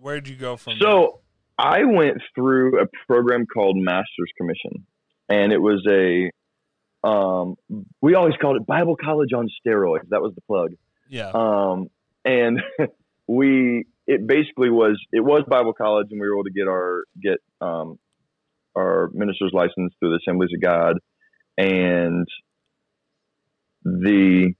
where 0.00 0.14
did 0.20 0.28
you 0.28 0.36
go 0.36 0.56
from? 0.56 0.78
So 0.80 1.20
I 1.58 1.84
went 1.84 2.18
through 2.34 2.80
a 2.80 2.86
program 3.06 3.44
called 3.52 3.76
Master's 3.76 4.32
Commission, 4.38 4.86
and 5.28 5.52
it 5.52 5.58
was 5.58 5.84
a 5.90 6.30
um, 7.06 7.56
we 8.00 8.14
always 8.14 8.34
called 8.40 8.56
it 8.56 8.66
Bible 8.66 8.96
College 8.96 9.34
on 9.34 9.50
steroids. 9.66 10.08
That 10.08 10.22
was 10.22 10.34
the 10.34 10.40
plug. 10.42 10.72
yeah. 11.10 11.30
Um, 11.34 11.88
and 12.24 12.62
we 13.26 13.84
it 14.06 14.26
basically 14.26 14.70
was 14.70 15.00
it 15.12 15.20
was 15.20 15.42
Bible 15.48 15.72
college, 15.72 16.08
and 16.10 16.20
we 16.20 16.26
were 16.28 16.34
able 16.34 16.44
to 16.44 16.50
get 16.50 16.68
our 16.68 17.04
get 17.22 17.38
um, 17.60 17.98
our 18.76 19.10
minister's 19.12 19.52
license 19.52 19.92
through 19.98 20.10
the 20.10 20.20
Assemblies 20.26 20.50
of 20.54 20.60
God, 20.62 20.98
and 21.58 22.26
the 23.84 24.52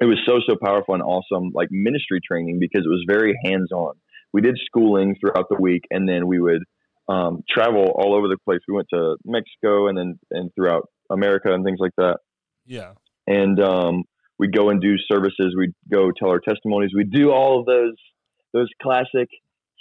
it 0.00 0.04
was 0.04 0.18
so 0.26 0.40
so 0.46 0.56
powerful 0.62 0.94
and 0.94 1.02
awesome 1.02 1.50
like 1.54 1.68
ministry 1.70 2.20
training 2.26 2.58
because 2.60 2.84
it 2.84 2.88
was 2.88 3.04
very 3.08 3.34
hands 3.44 3.72
on. 3.72 3.94
We 4.32 4.40
did 4.42 4.58
schooling 4.66 5.16
throughout 5.18 5.46
the 5.50 5.56
week, 5.60 5.82
and 5.90 6.08
then 6.08 6.26
we 6.26 6.40
would 6.40 6.62
um, 7.08 7.42
travel 7.48 7.92
all 7.94 8.14
over 8.14 8.28
the 8.28 8.36
place. 8.44 8.60
We 8.68 8.74
went 8.74 8.88
to 8.92 9.16
Mexico 9.24 9.88
and 9.88 9.96
then 9.96 10.18
and 10.30 10.50
throughout 10.54 10.88
America 11.10 11.52
and 11.52 11.64
things 11.64 11.78
like 11.80 11.92
that 11.96 12.18
Yeah. 12.66 12.92
and 13.26 13.60
um, 13.60 14.04
we'd 14.38 14.54
go 14.54 14.70
and 14.70 14.80
do 14.80 14.96
services. 15.10 15.54
We'd 15.56 15.74
go 15.90 16.10
tell 16.16 16.30
our 16.30 16.40
testimonies. 16.40 16.90
We'd 16.94 17.10
do 17.10 17.30
all 17.30 17.60
of 17.60 17.66
those 17.66 17.94
those 18.52 18.68
classic 18.82 19.28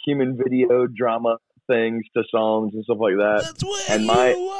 human 0.06 0.38
video 0.38 0.88
drama 0.88 1.38
things 1.68 2.04
to 2.16 2.24
songs 2.30 2.74
and 2.74 2.84
stuff 2.84 2.98
like 3.00 3.16
that. 3.16 3.42
That's 3.44 3.64
what 3.64 3.90
and 3.90 4.06
my- 4.06 4.30
you 4.30 4.36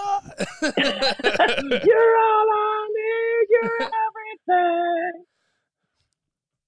you're 0.62 2.18
all 2.18 2.48
I 2.52 2.88
need. 2.92 3.48
You're 3.50 3.90
everything. 4.48 5.26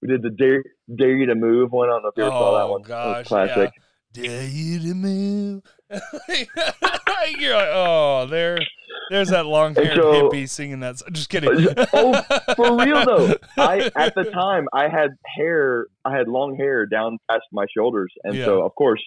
We 0.00 0.08
did 0.08 0.22
the 0.22 0.30
dare, 0.30 0.62
dare 0.94 1.16
you 1.16 1.26
to 1.26 1.34
move 1.34 1.72
one. 1.72 1.88
I 1.88 1.94
don't 1.94 2.02
know 2.04 2.08
if 2.10 2.14
you 2.16 2.22
ever 2.24 2.30
saw 2.30 2.58
that 2.58 2.64
oh, 2.64 2.72
one. 2.72 2.80
It 2.82 2.86
gosh. 2.86 3.26
classic. 3.26 3.72
Yeah. 4.14 4.22
Dare 4.22 4.44
you 4.44 4.78
to 4.80 4.94
move? 4.94 5.62
You're 7.38 7.54
like, 7.56 7.68
oh, 7.72 8.26
there, 8.30 8.58
there's 9.10 9.28
that 9.30 9.46
long 9.46 9.74
haired 9.74 9.96
so- 9.96 10.12
hippie 10.30 10.48
singing 10.48 10.80
that. 10.80 10.98
song. 10.98 11.08
Just 11.12 11.28
kidding. 11.30 11.50
Oh, 11.92 12.22
For 12.56 12.76
real 12.76 13.04
though, 13.04 13.34
I 13.56 13.90
at 13.96 14.14
the 14.14 14.24
time 14.24 14.66
I 14.72 14.88
had 14.88 15.10
hair. 15.36 15.86
I 16.04 16.16
had 16.16 16.28
long 16.28 16.56
hair 16.56 16.86
down 16.86 17.18
past 17.30 17.44
my 17.52 17.64
shoulders, 17.76 18.12
and 18.24 18.34
so 18.36 18.64
of 18.64 18.74
course, 18.74 19.02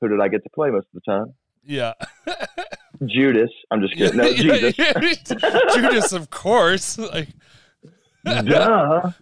who 0.00 0.08
did 0.08 0.20
I 0.20 0.28
get 0.28 0.42
to 0.44 0.50
play 0.54 0.70
most 0.70 0.86
of 0.94 1.02
the 1.04 1.12
time? 1.12 1.34
yeah. 1.64 1.92
Judas. 3.06 3.50
I'm 3.70 3.80
just 3.80 3.94
kidding. 3.94 4.16
No, 4.18 4.24
Yeah, 4.28 5.00
Jesus. 5.00 5.42
Judas, 5.74 6.12
of 6.12 6.28
course. 6.30 6.98
Like, 6.98 7.28
Duh. 8.24 9.12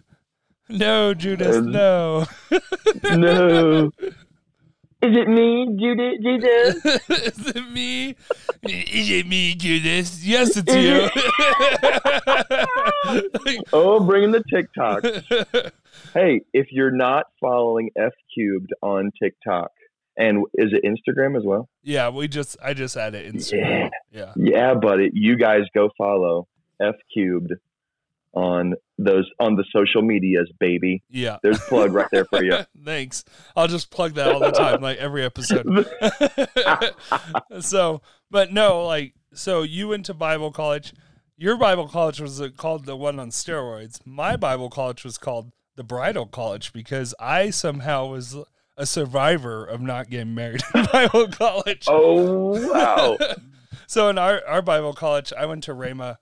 no, 0.67 1.13
Judas, 1.13 1.55
And- 1.57 1.71
no. 1.71 2.25
No. 3.13 3.91
Is 5.01 5.15
it 5.15 5.29
me, 5.29 5.77
Judas? 5.79 6.17
Jesus? 6.21 7.09
Is 7.09 7.55
it 7.55 7.71
me? 7.71 8.15
Is 8.63 9.09
it 9.09 9.27
me, 9.27 9.55
Judas? 9.55 10.25
Yes, 10.25 10.57
it's 10.57 10.73
you. 10.75 11.09
Oh, 13.73 13.99
bringing 14.01 14.31
the 14.31 14.43
TikTok. 14.53 15.03
Hey, 16.13 16.41
if 16.53 16.67
you're 16.71 16.91
not 16.91 17.25
following 17.41 17.89
F 17.97 18.13
Cubed 18.33 18.71
on 18.81 19.11
TikTok, 19.21 19.71
and 20.17 20.45
is 20.53 20.71
it 20.71 20.83
Instagram 20.83 21.35
as 21.37 21.43
well? 21.43 21.67
yeah, 21.83 22.09
we 22.09 22.27
just 22.27 22.57
I 22.63 22.73
just 22.73 22.95
added 22.97 23.31
Instagram. 23.33 23.89
Yeah. 24.11 24.33
Yeah, 24.35 24.73
buddy. 24.75 25.11
You 25.13 25.35
guys 25.35 25.63
go 25.73 25.89
follow 25.97 26.47
F 26.81 26.95
Cubed 27.13 27.53
on 28.33 28.75
those 29.01 29.29
on 29.39 29.55
the 29.55 29.63
social 29.73 30.01
medias, 30.01 30.51
baby. 30.59 31.01
Yeah. 31.09 31.37
There's 31.41 31.57
a 31.57 31.61
plug 31.61 31.93
right 31.93 32.07
there 32.11 32.25
for 32.25 32.43
you. 32.43 32.57
Thanks. 32.83 33.23
I'll 33.55 33.67
just 33.69 33.89
plug 33.91 34.13
that 34.15 34.27
all 34.33 34.39
the 34.41 34.51
time, 34.51 34.81
like 34.81 34.97
every 34.97 35.23
episode. 35.23 35.65
so, 37.61 38.01
but 38.29 38.51
no, 38.51 38.85
like, 38.85 39.13
so 39.33 39.63
you 39.63 39.87
went 39.89 40.05
to 40.07 40.13
Bible 40.13 40.51
college. 40.51 40.93
Your 41.37 41.55
Bible 41.57 41.87
college 41.87 42.19
was 42.19 42.41
uh, 42.41 42.49
called 42.55 42.85
the 42.85 42.95
one 42.97 43.19
on 43.19 43.29
steroids. 43.29 43.99
My 44.05 44.35
Bible 44.35 44.69
college 44.69 45.03
was 45.03 45.17
called 45.17 45.51
the 45.75 45.83
Bridal 45.83 46.25
College 46.25 46.73
because 46.73 47.15
I 47.19 47.51
somehow 47.51 48.07
was 48.07 48.35
a 48.75 48.85
survivor 48.85 49.63
of 49.63 49.79
not 49.81 50.09
getting 50.09 50.35
married 50.35 50.61
in 50.75 50.85
Bible 50.91 51.27
college. 51.29 51.85
Oh 51.87 52.69
wow. 52.69 53.17
So 53.87 54.09
in 54.09 54.17
our, 54.17 54.41
our 54.45 54.61
Bible 54.61 54.93
college, 54.93 55.31
I 55.37 55.45
went 55.45 55.63
to 55.65 55.73
Rhema 55.73 56.17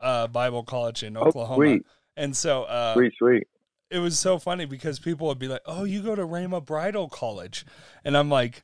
uh, 0.00 0.26
Bible 0.26 0.64
College 0.64 1.02
in 1.04 1.16
Oh, 1.16 1.20
Oklahoma. 1.22 1.56
sweet, 1.56 1.82
And 2.20 2.36
so 2.36 2.64
uh, 2.64 2.92
sweet, 2.94 3.14
sweet. 3.16 3.48
it 3.90 3.98
was 3.98 4.18
so 4.18 4.38
funny 4.38 4.66
because 4.66 4.98
people 4.98 5.26
would 5.28 5.38
be 5.38 5.48
like, 5.48 5.62
"Oh, 5.64 5.84
you 5.84 6.02
go 6.02 6.14
to 6.14 6.22
Rhema 6.26 6.62
Bridal 6.62 7.08
College," 7.08 7.64
and 8.04 8.14
I'm 8.14 8.28
like, 8.28 8.62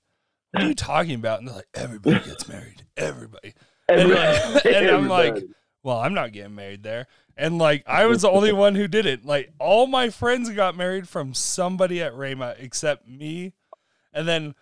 "What 0.52 0.64
are 0.64 0.68
you 0.68 0.74
talking 0.74 1.14
about?" 1.14 1.38
And 1.38 1.48
they're 1.48 1.56
like, 1.56 1.68
"Everybody 1.72 2.18
gets 2.24 2.46
married, 2.48 2.84
everybody." 2.98 3.54
And, 3.88 4.10
like- 4.10 4.64
and 4.66 4.90
I'm 4.90 5.08
like, 5.08 5.42
"Well, 5.82 5.98
I'm 5.98 6.12
not 6.12 6.32
getting 6.32 6.54
married 6.54 6.82
there." 6.82 7.06
And 7.34 7.56
like, 7.56 7.82
I 7.86 8.04
was 8.04 8.22
the 8.22 8.30
only 8.30 8.52
one 8.52 8.74
who 8.74 8.88
did 8.88 9.06
it. 9.06 9.24
Like, 9.24 9.52
all 9.58 9.86
my 9.86 10.10
friends 10.10 10.50
got 10.50 10.76
married 10.76 11.08
from 11.08 11.32
somebody 11.32 12.02
at 12.02 12.12
Rhema 12.12 12.56
except 12.58 13.08
me, 13.08 13.54
and 14.12 14.28
then 14.28 14.54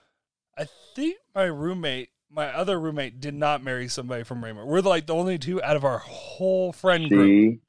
I 0.57 0.67
think 0.95 1.17
my 1.35 1.45
roommate. 1.45 2.11
My 2.31 2.53
other 2.53 2.81
roommate 2.81 3.21
did 3.21 3.35
not 3.35 3.63
marry 3.63 3.87
somebody 3.87 4.25
from 4.25 4.43
Rhema. 4.43 4.67
We're 4.67 4.81
like 4.81 5.07
the 5.07 5.15
only 5.15 5.39
two 5.39 5.63
out 5.63 5.77
of 5.77 5.85
our 5.85 5.99
whole 5.99 6.73
friend 6.73 7.09
group. 7.09 7.61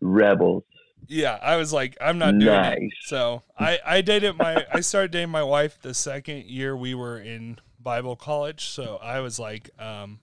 Rebels. 0.00 0.64
Yeah, 1.06 1.38
I 1.42 1.56
was 1.56 1.72
like, 1.72 1.96
I'm 2.00 2.18
not 2.18 2.38
doing 2.38 2.54
it. 2.54 2.92
So 3.02 3.42
I 3.58 3.78
I 3.84 4.00
dated 4.00 4.36
my 4.36 4.64
I 4.72 4.80
started 4.80 5.10
dating 5.10 5.30
my 5.30 5.42
wife 5.42 5.78
the 5.82 5.92
second 5.94 6.44
year 6.46 6.74
we 6.76 6.94
were 6.94 7.18
in 7.18 7.58
Bible 7.78 8.16
college. 8.16 8.66
So 8.66 8.98
I 9.02 9.20
was 9.20 9.38
like, 9.38 9.68
um, 9.78 10.20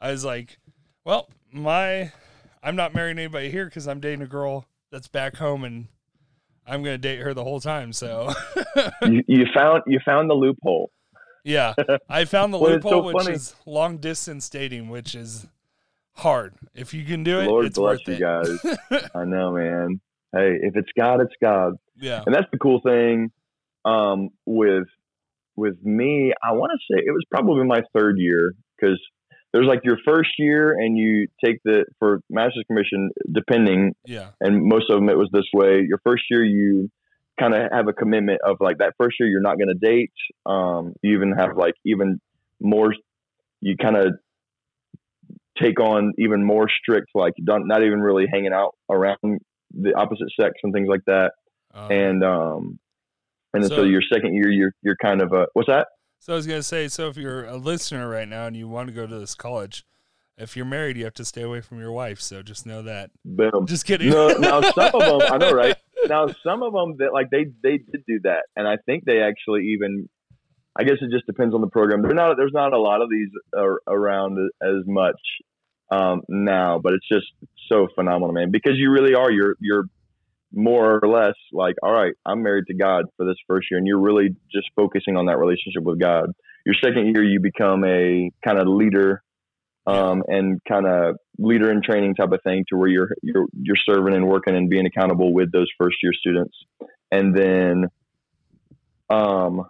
I 0.00 0.10
was 0.10 0.24
like, 0.24 0.58
well, 1.04 1.28
my 1.52 2.12
I'm 2.62 2.76
not 2.76 2.94
marrying 2.94 3.18
anybody 3.18 3.50
here 3.50 3.66
because 3.66 3.86
I'm 3.86 4.00
dating 4.00 4.22
a 4.22 4.26
girl 4.26 4.64
that's 4.90 5.08
back 5.08 5.36
home 5.36 5.64
and 5.64 5.88
I'm 6.66 6.82
gonna 6.82 6.96
date 6.98 7.18
her 7.20 7.34
the 7.34 7.44
whole 7.44 7.60
time. 7.60 7.92
So 7.92 8.32
you, 9.02 9.22
you 9.26 9.44
found 9.54 9.82
you 9.86 9.98
found 10.04 10.30
the 10.30 10.34
loophole. 10.34 10.90
yeah, 11.44 11.74
I 12.08 12.24
found 12.24 12.54
the 12.54 12.58
Well, 12.58 12.72
loophole, 12.72 12.90
so 12.92 13.02
which 13.02 13.16
funny. 13.24 13.34
is 13.36 13.54
long 13.66 13.98
distance 13.98 14.48
dating, 14.48 14.88
which 14.88 15.14
is 15.14 15.46
hard. 16.14 16.54
If 16.74 16.94
you 16.94 17.04
can 17.04 17.24
do 17.24 17.40
it, 17.40 17.46
Lord 17.46 17.72
bless 17.74 17.98
you 18.06 18.14
it. 18.14 18.20
guys. 18.20 19.08
I 19.14 19.24
know, 19.24 19.52
man. 19.52 20.00
Hey, 20.32 20.58
if 20.62 20.76
it's 20.76 20.90
God, 20.98 21.20
it's 21.20 21.34
God. 21.42 21.74
Yeah, 21.96 22.22
and 22.24 22.34
that's 22.34 22.46
the 22.52 22.58
cool 22.58 22.80
thing 22.84 23.30
um, 23.84 24.30
with 24.46 24.86
with 25.56 25.76
me. 25.82 26.32
I 26.42 26.52
want 26.52 26.72
to 26.72 26.94
say 26.94 27.02
it 27.04 27.10
was 27.10 27.24
probably 27.30 27.64
my 27.66 27.82
third 27.94 28.16
year 28.18 28.52
because 28.76 29.00
there's 29.52 29.66
like 29.66 29.80
your 29.84 29.98
first 30.06 30.30
year, 30.38 30.72
and 30.72 30.96
you 30.96 31.26
take 31.44 31.58
the 31.64 31.84
for 31.98 32.20
master's 32.30 32.64
commission, 32.66 33.10
depending, 33.30 33.94
yeah, 34.04 34.30
and 34.40 34.64
most 34.64 34.90
of 34.90 34.96
them 34.96 35.08
it 35.08 35.18
was 35.18 35.28
this 35.32 35.46
way. 35.52 35.84
Your 35.86 36.00
first 36.04 36.24
year, 36.30 36.44
you 36.44 36.90
kind 37.38 37.54
of 37.54 37.70
have 37.72 37.88
a 37.88 37.92
commitment 37.92 38.40
of 38.44 38.58
like 38.60 38.78
that 38.78 38.94
first 38.98 39.16
year 39.18 39.28
you're 39.28 39.40
not 39.40 39.56
going 39.56 39.68
to 39.68 39.74
date. 39.74 40.12
Um, 40.46 40.94
you 41.02 41.14
even 41.14 41.32
have 41.32 41.56
like 41.56 41.74
even 41.84 42.20
more. 42.60 42.94
You 43.62 43.76
kind 43.76 43.96
of 43.96 44.14
take 45.60 45.80
on 45.80 46.12
even 46.18 46.44
more 46.44 46.68
strict, 46.68 47.08
like 47.14 47.34
don't, 47.44 47.66
not 47.66 47.82
even 47.82 48.00
really 48.00 48.26
hanging 48.32 48.52
out 48.52 48.74
around 48.90 49.18
the 49.72 49.94
opposite 49.96 50.28
sex 50.40 50.52
and 50.62 50.72
things 50.72 50.88
like 50.88 51.04
that. 51.06 51.32
And 51.74 52.24
um, 52.24 52.78
and 53.54 53.64
so, 53.64 53.76
So- 53.76 53.82
your 53.84 54.02
second 54.12 54.34
year, 54.34 54.50
you're 54.50 54.72
you're 54.82 54.96
kind 55.02 55.20
of 55.22 55.32
a 55.32 55.46
what's 55.54 55.68
that? 55.68 55.88
so 56.22 56.34
I 56.34 56.36
was 56.36 56.46
gonna 56.46 56.62
say, 56.62 56.86
so 56.88 57.08
if 57.08 57.16
you're 57.16 57.44
a 57.46 57.56
listener 57.56 58.08
right 58.08 58.28
now 58.28 58.46
and 58.46 58.54
you 58.56 58.68
want 58.68 58.88
to 58.88 58.94
go 58.94 59.06
to 59.06 59.18
this 59.18 59.34
college, 59.34 59.84
if 60.36 60.54
you're 60.56 60.66
married, 60.66 60.96
you 60.98 61.04
have 61.04 61.14
to 61.14 61.24
stay 61.24 61.42
away 61.42 61.60
from 61.62 61.78
your 61.78 61.92
wife. 61.92 62.20
So 62.20 62.42
just 62.42 62.66
know 62.66 62.82
that. 62.82 63.10
Boom. 63.24 63.66
Just 63.66 63.86
kidding. 63.86 64.10
No, 64.10 64.28
now 64.28 64.60
some 64.72 64.94
of 64.94 65.00
them, 65.20 65.32
I 65.32 65.38
know, 65.38 65.52
right? 65.52 65.76
Now 66.08 66.26
some 66.44 66.62
of 66.62 66.72
them 66.72 66.96
that 66.98 67.12
like 67.12 67.30
they 67.30 67.46
they 67.62 67.78
did 67.78 68.04
do 68.06 68.20
that, 68.24 68.44
and 68.56 68.66
I 68.68 68.76
think 68.86 69.04
they 69.04 69.20
actually 69.20 69.68
even. 69.74 70.08
I 70.78 70.84
guess 70.84 70.98
it 71.00 71.10
just 71.10 71.26
depends 71.26 71.52
on 71.52 71.60
the 71.62 71.66
program. 71.66 72.00
There's 72.00 72.14
not 72.14 72.36
there's 72.36 72.52
not 72.54 72.72
a 72.72 72.78
lot 72.78 73.02
of 73.02 73.10
these 73.10 73.28
ar- 73.56 73.80
around 73.88 74.38
as 74.62 74.86
much 74.86 75.16
um, 75.90 76.22
now, 76.28 76.78
but 76.78 76.92
it's 76.92 77.08
just 77.08 77.26
so 77.68 77.88
phenomenal, 77.94 78.32
man. 78.32 78.50
Because 78.50 78.74
you 78.76 78.90
really 78.90 79.14
are 79.14 79.30
you're 79.30 79.56
you're 79.60 79.84
more 80.52 80.98
or 81.02 81.08
less 81.08 81.34
like, 81.52 81.76
all 81.82 81.92
right, 81.92 82.14
I'm 82.26 82.42
married 82.42 82.66
to 82.66 82.74
God 82.74 83.06
for 83.16 83.24
this 83.24 83.36
first 83.46 83.68
year, 83.70 83.78
and 83.78 83.86
you're 83.86 84.00
really 84.00 84.36
just 84.52 84.68
focusing 84.76 85.16
on 85.16 85.26
that 85.26 85.38
relationship 85.38 85.82
with 85.82 86.00
God. 86.00 86.32
Your 86.66 86.74
second 86.82 87.14
year, 87.14 87.24
you 87.24 87.40
become 87.40 87.84
a 87.84 88.30
kind 88.44 88.58
of 88.58 88.66
leader 88.66 89.22
um, 89.86 90.22
and 90.28 90.60
kind 90.68 90.86
of 90.86 91.16
leader 91.38 91.70
in 91.70 91.82
training 91.82 92.14
type 92.14 92.32
of 92.32 92.40
thing 92.42 92.64
to 92.68 92.76
where 92.76 92.88
you're 92.88 93.10
you're 93.22 93.46
you're 93.60 93.76
serving 93.88 94.14
and 94.14 94.28
working 94.28 94.54
and 94.54 94.68
being 94.68 94.86
accountable 94.86 95.32
with 95.32 95.50
those 95.52 95.68
first 95.78 95.96
year 96.02 96.12
students 96.12 96.54
and 97.10 97.34
then 97.34 97.86
um 99.08 99.64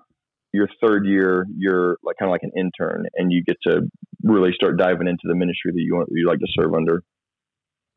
your 0.53 0.69
third 0.83 1.07
year 1.07 1.47
you're 1.57 1.97
like 2.03 2.17
kind 2.19 2.29
of 2.29 2.33
like 2.33 2.43
an 2.43 2.51
intern 2.57 3.07
and 3.15 3.33
you 3.33 3.43
get 3.45 3.57
to 3.63 3.83
really 4.23 4.53
start 4.53 4.77
diving 4.79 5.07
into 5.09 5.23
the 5.25 5.35
ministry 5.35 5.73
that 5.73 5.81
you 5.81 5.95
want 5.95 6.09
you 6.13 6.27
like 6.27 6.39
to 6.41 6.47
serve 6.59 6.75
under 6.75 7.03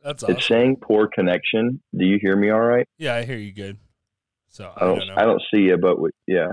That's 0.03 0.23
awesome. 0.23 0.35
it's 0.35 0.47
saying 0.47 0.77
poor 0.81 1.07
connection 1.13 1.81
do 1.97 2.05
you 2.05 2.17
hear 2.21 2.35
me 2.35 2.49
all 2.49 2.61
right 2.61 2.87
yeah, 2.97 3.15
I 3.15 3.23
hear 3.23 3.37
you 3.37 3.51
good. 3.53 3.77
So 4.49 4.71
I 4.75 4.83
i 4.83 4.87
don't 4.87 4.99
don't 4.99 5.07
know. 5.07 5.15
i 5.17 5.21
don't 5.23 5.41
see 5.53 5.61
you 5.61 5.77
but 5.77 5.99
we, 5.99 6.09
yeah 6.27 6.49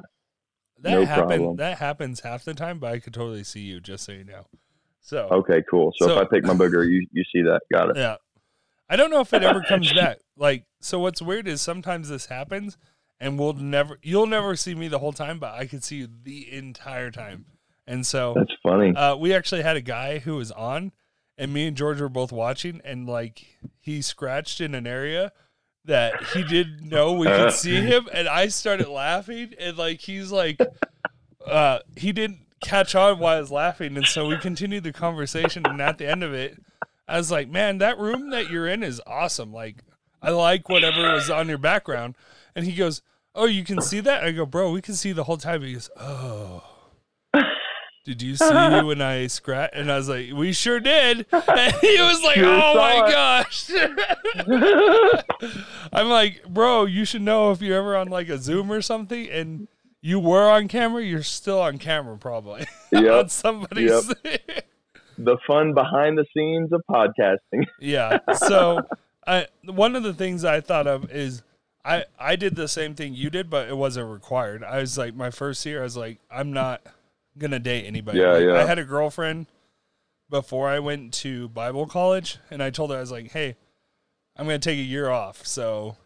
that 0.82 0.90
no 0.92 1.04
happen, 1.04 1.26
problem. 1.28 1.56
That 1.56 1.76
happens 1.76 2.20
half 2.20 2.42
the 2.44 2.54
time, 2.54 2.78
but 2.78 2.90
I 2.90 3.00
could 3.00 3.12
totally 3.12 3.44
see 3.44 3.60
you. 3.60 3.80
Just 3.80 4.02
so 4.06 4.12
you 4.12 4.24
know. 4.24 4.46
So 5.02 5.28
okay 5.30 5.62
cool 5.70 5.92
so, 5.98 6.06
So- 6.06 6.12
if 6.18 6.26
i 6.26 6.30
pick 6.34 6.44
my 6.44 6.54
booger 6.54 6.88
you 6.90 7.06
you 7.12 7.22
see 7.32 7.42
that 7.42 7.60
got 7.72 7.90
it 7.90 7.96
Yeah. 7.96 8.16
I 8.88 8.96
don't 8.96 9.10
know 9.10 9.20
if 9.20 9.32
it 9.32 9.42
ever 9.44 9.62
comes 9.62 9.92
back. 9.94 10.18
Like, 10.36 10.64
so 10.80 10.98
what's 10.98 11.22
weird 11.22 11.46
is 11.46 11.60
sometimes 11.62 12.08
this 12.08 12.26
happens 12.26 12.76
and 13.20 13.38
we'll 13.38 13.52
never, 13.52 13.98
you'll 14.02 14.26
never 14.26 14.56
see 14.56 14.74
me 14.74 14.88
the 14.88 14.98
whole 14.98 15.12
time, 15.12 15.38
but 15.38 15.54
I 15.54 15.66
could 15.66 15.84
see 15.84 15.96
you 15.96 16.08
the 16.22 16.52
entire 16.52 17.10
time. 17.10 17.44
And 17.86 18.06
so, 18.06 18.34
that's 18.36 18.52
funny 18.62 18.94
uh, 18.94 19.16
we 19.16 19.34
actually 19.34 19.62
had 19.62 19.76
a 19.76 19.80
guy 19.80 20.18
who 20.18 20.36
was 20.36 20.50
on 20.52 20.92
and 21.36 21.52
me 21.52 21.66
and 21.66 21.76
George 21.76 22.00
were 22.00 22.08
both 22.08 22.32
watching 22.32 22.80
and 22.84 23.08
like 23.08 23.46
he 23.80 24.02
scratched 24.02 24.60
in 24.60 24.74
an 24.74 24.86
area 24.86 25.32
that 25.86 26.22
he 26.34 26.44
didn't 26.44 26.82
know 26.82 27.14
we 27.14 27.26
could 27.26 27.52
see 27.52 27.76
him. 27.76 28.08
And 28.12 28.28
I 28.28 28.48
started 28.48 28.88
laughing 28.88 29.54
and 29.58 29.76
like, 29.78 30.00
he's 30.02 30.30
like, 30.30 30.60
uh, 31.46 31.78
he 31.96 32.12
didn't 32.12 32.40
catch 32.62 32.94
on 32.94 33.18
while 33.18 33.38
I 33.38 33.40
was 33.40 33.50
laughing. 33.50 33.96
And 33.96 34.06
so 34.06 34.26
we 34.26 34.36
continued 34.36 34.84
the 34.84 34.92
conversation. 34.92 35.64
And 35.66 35.80
at 35.80 35.96
the 35.96 36.06
end 36.08 36.22
of 36.22 36.34
it, 36.34 36.58
I 37.08 37.16
was 37.16 37.30
like, 37.30 37.48
man, 37.48 37.78
that 37.78 37.98
room 37.98 38.30
that 38.30 38.50
you're 38.50 38.68
in 38.68 38.82
is 38.82 39.00
awesome. 39.06 39.52
Like, 39.52 39.76
I 40.22 40.30
like 40.30 40.68
whatever 40.68 41.14
was 41.14 41.30
on 41.30 41.48
your 41.48 41.58
background. 41.58 42.16
And 42.54 42.64
he 42.66 42.72
goes, 42.72 43.02
oh, 43.34 43.46
you 43.46 43.64
can 43.64 43.80
see 43.80 44.00
that? 44.00 44.24
I 44.24 44.32
go, 44.32 44.46
bro, 44.46 44.72
we 44.72 44.82
can 44.82 44.94
see 44.94 45.12
the 45.12 45.24
whole 45.24 45.36
time. 45.36 45.62
He 45.62 45.74
goes, 45.74 45.90
oh. 45.96 46.64
Did 48.04 48.22
you 48.22 48.34
see 48.34 48.52
me 48.70 48.82
when 48.84 49.02
I 49.02 49.26
scratch? 49.26 49.70
And 49.74 49.92
I 49.92 49.96
was 49.96 50.08
like, 50.08 50.32
we 50.32 50.52
sure 50.52 50.80
did. 50.80 51.26
And 51.32 51.74
he 51.80 52.00
was 52.00 52.22
like, 52.24 52.36
Sure 52.36 52.46
oh 52.46 52.74
my 52.74 53.06
it." 53.06 53.12
gosh. 53.12 53.70
I'm 55.92 56.08
like, 56.08 56.44
bro, 56.48 56.86
you 56.86 57.04
should 57.04 57.22
know 57.22 57.50
if 57.52 57.60
you're 57.60 57.76
ever 57.78 57.96
on 57.96 58.08
like 58.08 58.28
a 58.28 58.38
Zoom 58.38 58.72
or 58.72 58.80
something 58.82 59.28
and 59.28 59.68
you 60.00 60.18
were 60.18 60.50
on 60.50 60.66
camera, 60.66 61.02
you're 61.02 61.22
still 61.22 61.60
on 61.60 61.78
camera 61.78 62.16
probably. 62.16 62.66
on 62.94 63.04
yep 63.04 63.30
somebody's. 63.30 64.06
the 65.18 65.36
fun 65.46 65.74
behind 65.74 66.16
the 66.16 66.24
scenes 66.34 66.72
of 66.72 66.82
podcasting 66.90 67.66
yeah. 67.80 68.18
So 68.34 68.80
I 69.26 69.46
one 69.66 69.94
of 69.94 70.02
the 70.02 70.14
things 70.14 70.44
I 70.44 70.62
thought 70.62 70.86
of 70.86 71.12
is 71.12 71.42
I 71.84 72.04
I 72.18 72.36
did 72.36 72.56
the 72.56 72.68
same 72.68 72.94
thing 72.94 73.14
you 73.14 73.30
did, 73.30 73.48
but 73.50 73.68
it 73.68 73.76
wasn't 73.76 74.10
required. 74.10 74.62
I 74.62 74.80
was 74.80 74.98
like 74.98 75.14
my 75.14 75.30
first 75.30 75.64
year, 75.64 75.80
I 75.80 75.84
was 75.84 75.96
like, 75.96 76.18
I'm 76.30 76.52
not 76.52 76.82
gonna 77.38 77.58
date 77.58 77.86
anybody. 77.86 78.18
Yeah, 78.18 78.32
Like, 78.32 78.44
yeah. 78.44 78.54
I 78.54 78.64
had 78.64 78.78
a 78.78 78.84
girlfriend 78.84 79.46
before 80.28 80.68
I 80.68 80.78
went 80.78 81.12
to 81.14 81.48
Bible 81.48 81.86
college, 81.86 82.38
and 82.50 82.62
I 82.62 82.70
told 82.70 82.90
her 82.90 82.96
I 82.96 83.00
was 83.00 83.10
like, 83.10 83.30
hey, 83.32 83.56
I'm 84.36 84.46
gonna 84.46 84.58
take 84.58 84.78
a 84.78 84.82
year 84.82 85.10
off. 85.10 85.46
So 85.46 85.96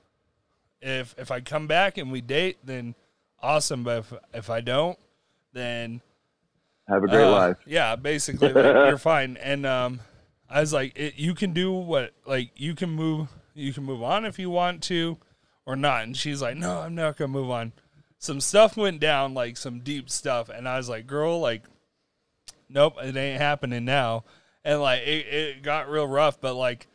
if 0.81 1.15
if 1.19 1.31
I 1.31 1.41
come 1.41 1.67
back 1.67 1.99
and 1.99 2.13
we 2.13 2.21
date, 2.21 2.59
then 2.65 2.95
awesome. 3.43 3.83
But 3.85 3.99
if 3.99 4.13
if 4.33 4.51
I 4.51 4.61
don't, 4.61 4.99
then 5.53 6.01
have 6.89 7.03
a 7.03 7.09
great 7.09 7.25
uh, 7.25 7.31
life 7.31 7.57
Yeah, 7.67 7.97
basically, 7.97 8.53
like, 8.53 8.65
you're 8.89 8.99
fine. 8.99 9.37
And 9.39 9.65
um, 9.67 10.01
I 10.49 10.61
was 10.61 10.73
like, 10.73 10.97
it, 10.99 11.15
you 11.17 11.35
can 11.35 11.53
do 11.53 11.73
what, 11.73 12.13
like, 12.27 12.51
you 12.57 12.75
can 12.75 12.91
move, 12.91 13.29
you 13.55 13.73
can 13.73 13.85
move 13.85 14.03
on 14.03 14.25
if 14.25 14.39
you 14.39 14.51
want 14.51 14.83
to, 14.85 15.17
or 15.67 15.77
not. 15.77 16.05
And 16.05 16.17
she's 16.17 16.43
like, 16.43 16.57
no, 16.57 16.81
I'm 16.81 16.95
not 16.95 17.17
gonna 17.17 17.29
move 17.29 17.51
on. 17.51 17.73
Some 18.19 18.41
stuff 18.41 18.77
went 18.77 19.01
down, 19.01 19.35
like 19.35 19.57
some 19.57 19.81
deep 19.81 20.09
stuff, 20.11 20.49
and 20.49 20.69
I 20.69 20.77
was 20.77 20.89
like, 20.89 21.07
girl, 21.07 21.41
like, 21.41 21.65
nope, 22.69 22.97
it 23.03 23.17
ain't 23.17 23.41
happening 23.41 23.85
now. 23.85 24.25
And 24.65 24.81
like, 24.81 25.03
it, 25.03 25.27
it 25.27 25.63
got 25.63 25.91
real 25.91 26.07
rough, 26.07 26.41
but 26.41 26.55
like, 26.55 26.87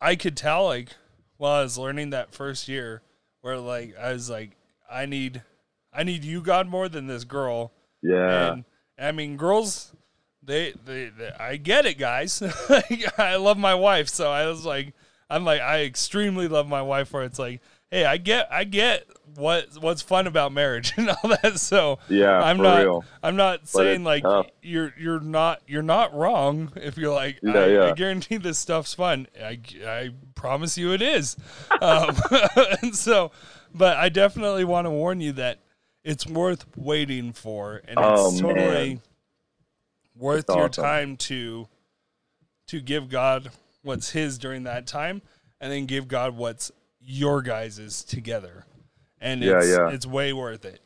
I 0.00 0.16
could 0.16 0.36
tell, 0.36 0.64
like, 0.66 0.90
while 1.36 1.60
I 1.60 1.62
was 1.62 1.78
learning 1.78 2.10
that 2.10 2.34
first 2.34 2.68
year, 2.68 3.02
where 3.40 3.58
like 3.58 3.94
I 3.98 4.12
was 4.12 4.30
like, 4.30 4.56
I 4.90 5.06
need, 5.06 5.42
I 5.92 6.04
need 6.04 6.24
you, 6.24 6.40
God, 6.40 6.66
more 6.66 6.88
than 6.88 7.06
this 7.06 7.24
girl. 7.24 7.72
yeah 8.02 8.52
And 8.52 8.64
I 8.98 9.12
mean, 9.12 9.36
girls, 9.36 9.92
they, 10.42 10.72
they, 10.84 11.10
they 11.10 11.30
I 11.38 11.56
get 11.56 11.86
it, 11.86 11.98
guys. 11.98 12.42
like, 12.68 13.18
I 13.18 13.36
love 13.36 13.58
my 13.58 13.74
wife, 13.74 14.08
so 14.08 14.30
I 14.30 14.46
was 14.46 14.64
like, 14.64 14.94
I'm 15.28 15.44
like, 15.44 15.60
I 15.60 15.82
extremely 15.82 16.48
love 16.48 16.68
my 16.68 16.82
wife. 16.82 17.12
Where 17.12 17.24
it's 17.24 17.38
like, 17.38 17.60
hey, 17.90 18.04
I 18.04 18.16
get, 18.16 18.48
I 18.52 18.64
get 18.64 19.06
what 19.36 19.68
what's 19.80 20.00
fun 20.02 20.26
about 20.26 20.52
marriage 20.52 20.92
and 20.96 21.10
all 21.10 21.30
that. 21.42 21.58
So 21.58 21.98
Yeah, 22.08 22.38
I'm 22.40 22.58
not, 22.58 22.78
real. 22.84 23.04
I'm 23.22 23.36
not 23.36 23.66
saying 23.68 24.04
like 24.04 24.22
tough. 24.22 24.46
you're 24.62 24.92
you're 24.98 25.20
not 25.20 25.60
you're 25.66 25.82
not 25.82 26.14
wrong 26.14 26.72
if 26.76 26.96
you're 26.96 27.12
like, 27.14 27.40
Yeah, 27.42 27.52
I, 27.58 27.90
I 27.90 27.92
guarantee 27.92 28.36
this 28.36 28.58
stuff's 28.58 28.94
fun. 28.94 29.26
I 29.42 29.58
I 29.84 30.10
promise 30.34 30.76
you 30.78 30.92
it 30.92 31.02
is. 31.02 31.36
Um, 31.80 32.14
and 32.82 32.94
so, 32.94 33.32
but 33.74 33.96
I 33.96 34.08
definitely 34.08 34.64
want 34.64 34.86
to 34.86 34.90
warn 34.90 35.20
you 35.20 35.32
that 35.32 35.60
it's 36.04 36.26
worth 36.26 36.64
waiting 36.76 37.32
for, 37.32 37.80
and 37.88 37.98
Oh, 37.98 38.28
it's 38.30 38.40
totally 38.40 38.94
man. 38.94 39.00
worth 40.16 40.46
That's 40.46 40.56
your 40.56 40.66
awesome. 40.68 40.84
time 40.84 41.16
to 41.16 41.66
to 42.68 42.80
give 42.80 43.08
God 43.08 43.50
what's 43.82 44.10
His 44.10 44.38
during 44.38 44.62
that 44.64 44.86
time, 44.86 45.22
and 45.60 45.72
then 45.72 45.86
give 45.86 46.08
God 46.08 46.36
what's 46.36 46.70
your 47.04 47.42
guys's 47.42 48.02
together, 48.04 48.64
and 49.20 49.42
Yeah, 49.42 49.58
it's 49.58 49.68
yeah. 49.68 49.90
it's 49.90 50.06
way 50.06 50.32
worth 50.32 50.64
it. 50.64 50.80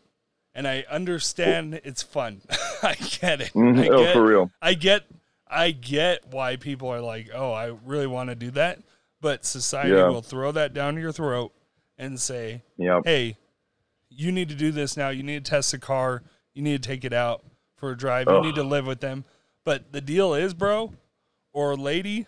And 0.55 0.67
I 0.67 0.85
understand 0.91 1.81
it's 1.85 2.03
fun. 2.03 2.43
I 2.83 2.95
get 3.21 3.41
it. 3.41 3.53
Mhm. 3.55 3.81
I 3.85 3.89
oh 3.89 4.13
for 4.13 4.23
real 4.27 4.51
I 4.61 4.75
get 4.75 5.05
I 5.47 5.71
get 5.71 6.27
why 6.31 6.57
people 6.57 6.89
are 6.89 7.01
like, 7.01 7.31
"Oh, 7.33 7.53
I 7.53 7.67
really 7.85 8.07
want 8.07 8.29
to 8.31 8.35
do 8.35 8.51
that." 8.53 8.81
But 9.21 9.45
society 9.45 9.95
Yeah. 9.95 10.09
will 10.09 10.21
throw 10.23 10.53
that 10.53 10.75
down 10.75 10.97
your 10.99 11.13
throat 11.13 11.53
and 11.97 12.21
say, 12.21 12.63
yep 12.77 13.03
"Hey, 13.05 13.37
you 14.11 14.31
need 14.33 14.49
to 14.51 14.55
do 14.55 14.71
this 14.73 14.97
now. 14.97 15.09
You 15.11 15.23
need 15.23 15.45
to 15.45 15.51
test 15.51 15.71
the 15.73 15.79
car. 15.79 16.23
You 16.55 16.63
need 16.63 16.83
to 16.83 16.87
take 16.89 17.05
it 17.05 17.13
out 17.13 17.45
for 17.77 17.93
a 17.93 17.97
drive. 17.97 18.29
Ugh. 18.29 18.37
You 18.45 18.51
need 18.51 18.57
to 18.57 18.63
live 18.65 18.87
with 18.87 19.01
them." 19.01 19.25
But 19.65 19.93
the 19.93 20.01
deal 20.01 20.35
is, 20.35 20.55
bro, 20.55 20.93
or 21.53 21.77
lady, 21.77 22.27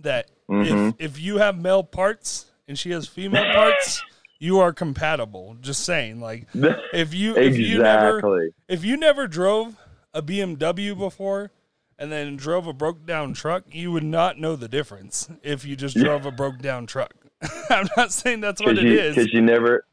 that 0.00 0.30
Mhm. 0.48 0.94
if 0.98 1.12
if 1.12 1.20
you 1.20 1.38
have 1.38 1.56
male 1.60 1.82
parts 1.84 2.46
and 2.68 2.78
she 2.78 2.90
has 2.90 3.06
female 3.06 3.44
parts, 3.54 4.02
you 4.38 4.58
are 4.60 4.72
compatible. 4.72 5.56
Just 5.60 5.84
saying, 5.84 6.20
like 6.20 6.46
if 6.54 7.14
you 7.14 7.36
if 7.36 7.56
you 7.56 7.78
never 7.78 8.50
if 8.68 8.84
you 8.84 8.96
never 8.96 9.26
drove 9.26 9.76
a 10.14 10.22
BMW 10.22 10.96
before 10.96 11.50
and 11.98 12.10
then 12.12 12.36
drove 12.36 12.66
a 12.66 12.72
broke 12.72 13.06
down 13.06 13.32
truck, 13.34 13.64
you 13.70 13.90
would 13.92 14.04
not 14.04 14.38
know 14.38 14.56
the 14.56 14.68
difference 14.68 15.28
if 15.42 15.64
you 15.64 15.76
just 15.76 15.96
drove 15.96 16.26
a 16.26 16.30
broke 16.30 16.58
down 16.58 16.86
truck. 16.86 17.14
I'm 17.70 17.88
not 17.96 18.12
saying 18.12 18.40
that's 18.40 18.60
what 18.62 18.78
it 18.78 18.84
you 18.84 18.98
is. 18.98 19.14
because 19.14 19.32
you 19.32 19.42
never 19.42 19.84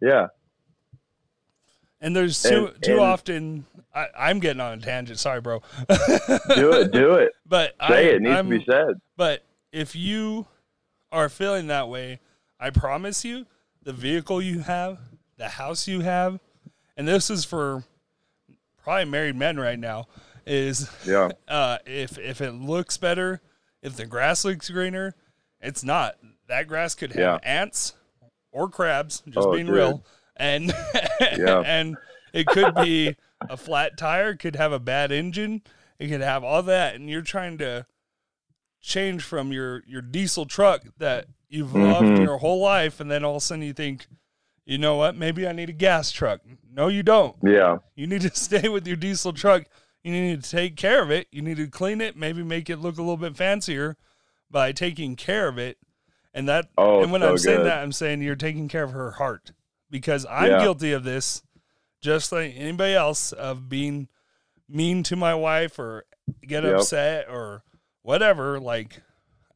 yeah 0.00 0.28
And 2.00 2.14
there's 2.14 2.40
too 2.42 2.66
and- 2.74 2.82
too 2.82 2.92
and- 2.92 3.00
often 3.00 3.64
I, 3.94 4.08
I'm 4.18 4.40
getting 4.40 4.60
on 4.60 4.78
a 4.78 4.80
tangent, 4.82 5.18
sorry 5.20 5.40
bro. 5.40 5.62
do 5.88 6.72
it 6.72 6.90
do 6.92 7.12
it 7.14 7.32
But 7.46 7.74
say 7.80 7.86
I, 7.86 7.98
it, 8.00 8.14
it 8.16 8.22
needs 8.22 8.36
I'm, 8.36 8.50
to 8.50 8.58
be 8.58 8.64
said 8.64 9.00
But 9.16 9.44
if 9.72 9.94
you 9.96 10.46
are 11.14 11.28
feeling 11.28 11.68
that 11.68 11.88
way, 11.88 12.20
I 12.60 12.70
promise 12.70 13.24
you, 13.24 13.46
the 13.82 13.92
vehicle 13.92 14.42
you 14.42 14.60
have 14.60 14.98
the 15.36 15.48
house 15.50 15.88
you 15.88 16.00
have, 16.00 16.38
and 16.96 17.08
this 17.08 17.30
is 17.30 17.44
for 17.44 17.84
probably 18.82 19.04
married 19.06 19.36
men 19.36 19.58
right 19.58 19.78
now, 19.78 20.06
is 20.46 20.90
Yeah. 21.06 21.30
uh, 21.48 21.78
if 21.86 22.18
if 22.18 22.40
it 22.40 22.52
looks 22.52 22.96
better, 22.98 23.40
if 23.82 23.96
the 23.96 24.06
grass 24.06 24.44
looks 24.44 24.68
greener, 24.70 25.14
it's 25.60 25.82
not. 25.84 26.16
That 26.48 26.68
grass 26.68 26.94
could 26.94 27.10
have 27.12 27.18
Yeah. 27.20 27.38
ants 27.42 27.94
or 28.52 28.68
crabs, 28.68 29.22
just 29.28 29.46
Oh, 29.48 29.52
being 29.52 29.66
dude. 29.66 29.74
real, 29.74 30.04
and 30.36 30.72
Yeah. 31.20 31.62
and 31.64 31.96
it 32.32 32.46
could 32.46 32.74
be 32.74 33.16
a 33.48 33.56
flat 33.56 33.96
tire, 33.96 34.34
could 34.34 34.56
have 34.56 34.72
a 34.72 34.78
bad 34.80 35.10
engine, 35.12 35.62
it 35.98 36.08
could 36.08 36.20
have 36.20 36.44
all 36.44 36.62
that, 36.64 36.94
and 36.94 37.08
you're 37.10 37.22
trying 37.22 37.58
to 37.58 37.86
change 38.84 39.22
from 39.22 39.50
your 39.50 39.82
your 39.86 40.02
diesel 40.02 40.44
truck 40.44 40.82
that 40.98 41.26
you've 41.48 41.74
loved 41.74 42.06
Mhm. 42.06 42.22
your 42.24 42.38
whole 42.38 42.60
life, 42.60 43.00
and 43.00 43.10
then 43.10 43.24
all 43.24 43.32
of 43.36 43.36
a 43.38 43.40
sudden 43.40 43.62
you 43.64 43.72
think, 43.72 44.06
you 44.66 44.76
know 44.78 44.96
what, 44.96 45.16
maybe 45.16 45.48
I 45.48 45.52
need 45.52 45.70
a 45.70 45.72
gas 45.72 46.10
truck. 46.10 46.40
No, 46.70 46.88
you 46.88 47.02
don't. 47.02 47.34
Yeah. 47.42 47.78
You 47.94 48.06
need 48.06 48.20
to 48.22 48.30
stay 48.34 48.68
with 48.68 48.86
your 48.86 48.96
diesel 48.96 49.32
truck. 49.32 49.64
You 50.02 50.12
need 50.12 50.42
to 50.42 50.50
take 50.50 50.76
care 50.76 51.02
of 51.02 51.10
it. 51.10 51.28
You 51.32 51.40
need 51.40 51.56
to 51.56 51.66
clean 51.66 52.00
it, 52.02 52.14
maybe 52.16 52.42
make 52.42 52.68
it 52.68 52.76
look 52.76 52.98
a 52.98 53.02
little 53.02 53.16
bit 53.16 53.36
fancier 53.36 53.96
by 54.50 54.72
taking 54.72 55.16
care 55.16 55.48
of 55.48 55.56
it. 55.58 55.78
And 56.34 56.46
that 56.48 56.68
Oh, 56.76 57.02
and 57.02 57.10
when 57.10 57.22
so 57.22 57.30
I'm 57.30 57.38
saying 57.38 57.64
that, 57.64 57.78
I'm 57.82 57.92
saying 57.92 58.20
you're 58.20 58.36
taking 58.36 58.68
care 58.68 58.82
of 58.82 58.90
her 58.92 59.12
heart 59.12 59.52
because 59.90 60.26
I'm 60.28 60.50
Yeah. 60.50 60.60
guilty 60.62 60.92
of 60.92 61.04
this 61.04 61.42
just 62.02 62.32
like 62.32 62.52
anybody 62.54 62.92
else 62.94 63.32
of 63.32 63.68
being 63.70 64.08
mean 64.68 65.02
to 65.04 65.16
my 65.16 65.34
wife 65.34 65.78
or 65.78 66.04
get 66.46 66.64
Yep. 66.64 66.74
upset 66.76 67.26
or 67.30 67.62
whatever 68.04 68.60
like 68.60 69.02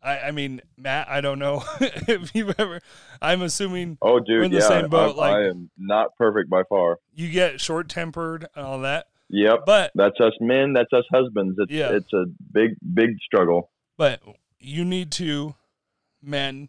I, 0.03 0.19
I 0.21 0.31
mean, 0.31 0.61
Matt, 0.77 1.09
I 1.09 1.21
don't 1.21 1.39
know 1.41 1.63
if 1.81 2.33
you've 2.35 2.55
ever. 2.59 2.81
I'm 3.21 3.43
assuming 3.43 3.99
Oh, 4.01 4.19
dude. 4.21 4.29
We're 4.29 4.43
in 4.45 4.51
the 4.53 4.59
yeah. 4.59 4.69
same 4.69 4.89
boat, 4.89 5.17
I, 5.17 5.21
like- 5.21 5.35
I 5.35 5.49
am 5.49 5.71
not 5.77 6.17
perfect 6.17 6.49
by 6.51 6.63
far. 6.69 6.99
you 7.15 7.29
get 7.31 7.61
short 7.61 7.89
tempered 7.89 8.47
and 8.55 8.65
all 8.65 8.81
that, 8.81 9.07
Yep. 9.31 9.61
but 9.67 9.91
That's 9.97 10.19
us 10.21 10.33
men. 10.41 10.73
That's 10.73 10.93
us 10.93 11.05
husbands. 11.13 11.57
It's 11.59 11.71
Yeah. 11.73 11.91
it's 11.93 12.13
a 12.13 12.25
big 12.53 12.77
big 12.95 13.11
struggle. 13.25 13.71
but 13.97 14.21
you 14.61 14.85
need 14.85 15.11
to 15.13 15.55
men 16.23 16.69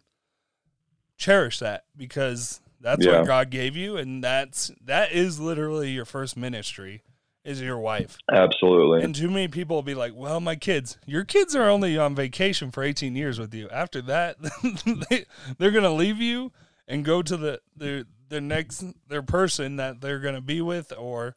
cherish 1.16 1.58
that 1.60 1.84
because 1.96 2.60
that's 2.80 3.04
Yeah. 3.04 3.18
what 3.18 3.26
God 3.26 3.50
gave 3.50 3.76
you 3.76 3.96
and 3.96 4.22
that's 4.24 4.70
that 4.84 5.12
is 5.12 5.38
literally 5.38 5.90
your 5.90 6.04
first 6.04 6.36
ministry 6.36 7.02
is 7.44 7.60
your 7.60 7.78
wife. 7.78 8.18
Absolutely. 8.30 9.02
And 9.02 9.14
too 9.14 9.28
many 9.30 9.48
people 9.48 9.76
will 9.76 9.82
be 9.82 9.94
like, 9.94 10.12
"Well, 10.14 10.40
my 10.40 10.56
kids. 10.56 10.98
Your 11.06 11.24
kids 11.24 11.56
are 11.56 11.68
only 11.68 11.96
on 11.96 12.14
vacation 12.14 12.70
for 12.70 12.82
18 12.82 13.16
years 13.16 13.38
with 13.38 13.54
you. 13.54 13.68
After 13.70 14.02
that, 14.02 14.36
they, 15.10 15.24
they're 15.58 15.70
going 15.70 15.84
to 15.84 15.90
leave 15.90 16.18
you 16.20 16.52
and 16.86 17.04
go 17.04 17.22
to 17.22 17.36
the 17.36 17.60
their 17.76 18.04
their 18.28 18.40
next 18.40 18.84
their 19.08 19.22
person 19.22 19.76
that 19.76 20.00
they're 20.00 20.20
going 20.20 20.34
to 20.34 20.40
be 20.40 20.60
with 20.60 20.92
or 20.96 21.34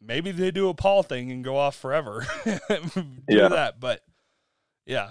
maybe 0.00 0.30
they 0.30 0.50
do 0.50 0.68
a 0.68 0.74
Paul 0.74 1.02
thing 1.02 1.30
and 1.32 1.42
go 1.42 1.56
off 1.56 1.76
forever. 1.76 2.26
do 2.44 3.02
Yeah. 3.28 3.48
that, 3.48 3.80
but 3.80 4.02
yeah. 4.86 5.10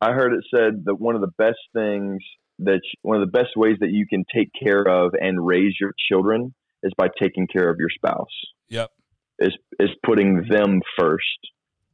I 0.00 0.12
heard 0.12 0.34
it 0.34 0.44
said 0.54 0.84
that 0.84 0.96
one 1.00 1.14
of 1.14 1.22
the 1.22 1.32
best 1.38 1.58
things 1.74 2.22
that 2.58 2.80
one 3.02 3.20
of 3.20 3.26
the 3.26 3.32
best 3.38 3.50
ways 3.56 3.76
that 3.80 3.90
you 3.90 4.06
can 4.06 4.24
take 4.34 4.50
care 4.62 4.82
of 4.86 5.12
and 5.18 5.44
raise 5.44 5.74
your 5.80 5.92
children 6.08 6.54
is 6.82 6.92
by 6.96 7.08
taking 7.20 7.46
care 7.46 7.68
of 7.70 7.76
your 7.78 7.88
spouse. 7.90 8.26
Yep. 8.68 8.90
Is 9.38 9.52
is 9.78 9.90
putting 10.04 10.46
them 10.48 10.80
first, 10.98 11.38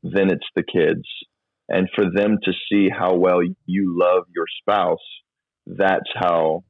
then 0.02 0.30
it's 0.30 0.46
the 0.54 0.62
kids. 0.62 1.04
And 1.68 1.88
for 1.94 2.04
them 2.04 2.38
to 2.44 2.52
see 2.70 2.88
how 2.90 3.14
well 3.16 3.40
you 3.66 3.98
love 3.98 4.24
your 4.34 4.44
spouse, 4.60 4.98
that's 5.66 6.10
how 6.14 6.64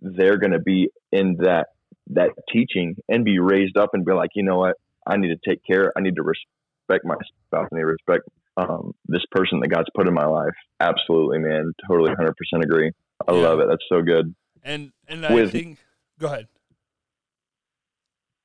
they're 0.00 0.38
going 0.38 0.52
to 0.52 0.58
be 0.60 0.88
in 1.12 1.36
that 1.40 1.68
that 2.08 2.30
teaching 2.52 2.96
and 3.08 3.24
be 3.24 3.38
raised 3.38 3.76
up 3.76 3.90
and 3.94 4.04
be 4.04 4.12
like, 4.12 4.30
you 4.34 4.42
know 4.42 4.58
what, 4.58 4.76
I 5.06 5.16
need 5.16 5.28
to 5.28 5.38
take 5.48 5.60
care. 5.64 5.92
I 5.96 6.00
need 6.00 6.16
to 6.16 6.22
respect 6.22 7.04
my 7.04 7.14
spouse. 7.46 7.68
I 7.72 7.76
need 7.76 7.82
to 7.82 7.86
respect 7.86 8.28
um, 8.56 8.92
this 9.06 9.22
person 9.30 9.60
that 9.60 9.68
God's 9.68 9.88
put 9.96 10.08
in 10.08 10.14
my 10.14 10.26
life. 10.26 10.54
Absolutely, 10.80 11.38
man. 11.38 11.72
Totally, 11.88 12.12
hundred 12.14 12.36
percent 12.36 12.64
agree. 12.64 12.90
I 13.26 13.32
Yeah. 13.32 13.40
love 13.48 13.60
it. 13.60 13.68
That's 13.68 13.84
so 13.88 14.02
good. 14.02 14.34
And 14.62 14.92
and 15.08 15.24
I 15.24 15.32
With- 15.34 15.52
think 15.52 15.78
go 16.18 16.26
ahead. 16.26 16.48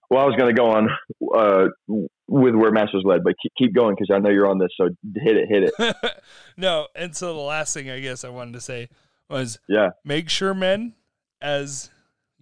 Well, 0.10 0.22
I 0.22 0.26
was 0.26 0.36
going 0.38 0.55
to 0.55 0.60
go 0.60 0.72
on 0.72 0.89
uh, 1.36 1.68
with 2.28 2.55
where 2.55 2.72
Masters 2.72 3.03
led, 3.05 3.24
but 3.24 3.34
keep, 3.41 3.51
keep 3.58 3.74
going 3.76 3.95
because 3.95 4.14
I 4.14 4.20
know 4.20 4.30
you're 4.30 4.49
on 4.49 4.58
this. 4.58 4.70
So 4.78 4.89
hit 5.16 5.36
it, 5.38 5.47
hit 5.49 5.64
it. 5.78 5.95
no, 6.58 6.88
and 6.95 7.16
so 7.16 7.34
the 7.34 7.39
last 7.41 7.74
thing 7.74 7.89
I 7.89 7.99
guess 7.99 8.24
I 8.24 8.30
wanted 8.30 8.53
to 8.53 8.62
say 8.62 8.88
was 9.30 9.60
Yeah, 9.68 9.89
make 10.05 10.30
sure 10.30 10.53
men 10.53 10.93
as 11.41 11.89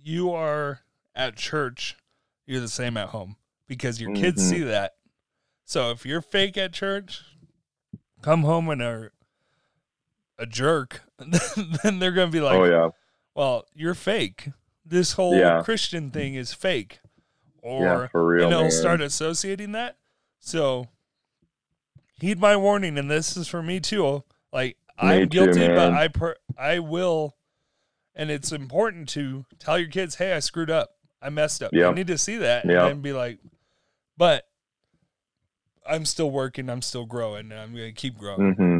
you 0.01 0.31
are 0.31 0.81
at 1.15 1.35
church 1.35 1.97
you're 2.45 2.61
the 2.61 2.67
same 2.67 2.95
at 2.95 3.09
home 3.09 3.37
because 3.67 3.99
your 3.99 4.13
kids 4.13 4.43
Mhm. 4.43 4.49
see 4.49 4.61
that 4.61 4.93
so 5.65 5.89
if 5.91 6.05
you're 6.05 6.21
fake 6.21 6.57
at 6.57 6.71
church 6.73 7.21
come 8.21 8.43
home 8.43 8.69
and 8.69 8.81
are 8.81 9.11
a 10.37 10.45
jerk 10.45 11.01
then 11.83 11.99
they're 11.99 12.11
gonna 12.11 12.29
be 12.29 12.39
like 12.41 12.55
oh 12.59 12.65
yeah, 12.65 12.89
well 13.33 13.65
you're 13.73 13.95
fake 13.95 14.49
this 14.85 15.13
whole 15.13 15.35
Yeah. 15.39 15.61
christian 15.63 16.11
thing 16.11 16.35
is 16.35 16.53
fake 16.53 16.99
or 17.65 17.81
yeah, 17.83 18.07
for 18.07 18.25
real, 18.25 18.43
and 18.43 18.51
they'll 18.51 18.61
man. 18.61 18.71
start 18.71 19.01
associating 19.01 19.71
that. 19.71 19.97
So 20.39 20.87
heed 22.21 22.39
my 22.39 22.55
warning, 22.55 22.97
and 22.97 23.09
this 23.09 23.35
is 23.35 23.47
for 23.47 23.63
me 23.63 23.79
too. 23.79 24.23
Like 24.53 24.77
I'm 24.99 25.21
too, 25.21 25.25
guilty, 25.27 25.67
but. 25.67 25.91
I 25.93 26.07
per- 26.07 26.35
I 26.57 26.79
will, 26.79 27.35
and 28.13 28.29
it's 28.29 28.51
important 28.51 29.09
to 29.09 29.45
tell 29.57 29.79
your 29.79 29.89
kids, 29.89 30.15
"Hey, 30.15 30.33
I 30.33 30.39
screwed 30.39 30.69
up. 30.69 30.91
I 31.21 31.29
messed 31.29 31.63
up. 31.63 31.71
Yeah. 31.73 31.87
I 31.89 31.93
need 31.93 32.07
to 32.07 32.17
see 32.19 32.37
that, 32.37 32.65
Yeah. 32.65 32.85
and 32.87 33.01
be 33.01 33.11
like, 33.13 33.39
but 34.15 34.45
I'm 35.87 36.05
still 36.05 36.29
working. 36.29 36.69
I'm 36.69 36.83
still 36.83 37.05
growing, 37.05 37.51
and 37.51 37.59
I'm 37.59 37.71
gonna 37.71 37.91
keep 37.91 38.17
growing. 38.17 38.53
hmm 38.53 38.79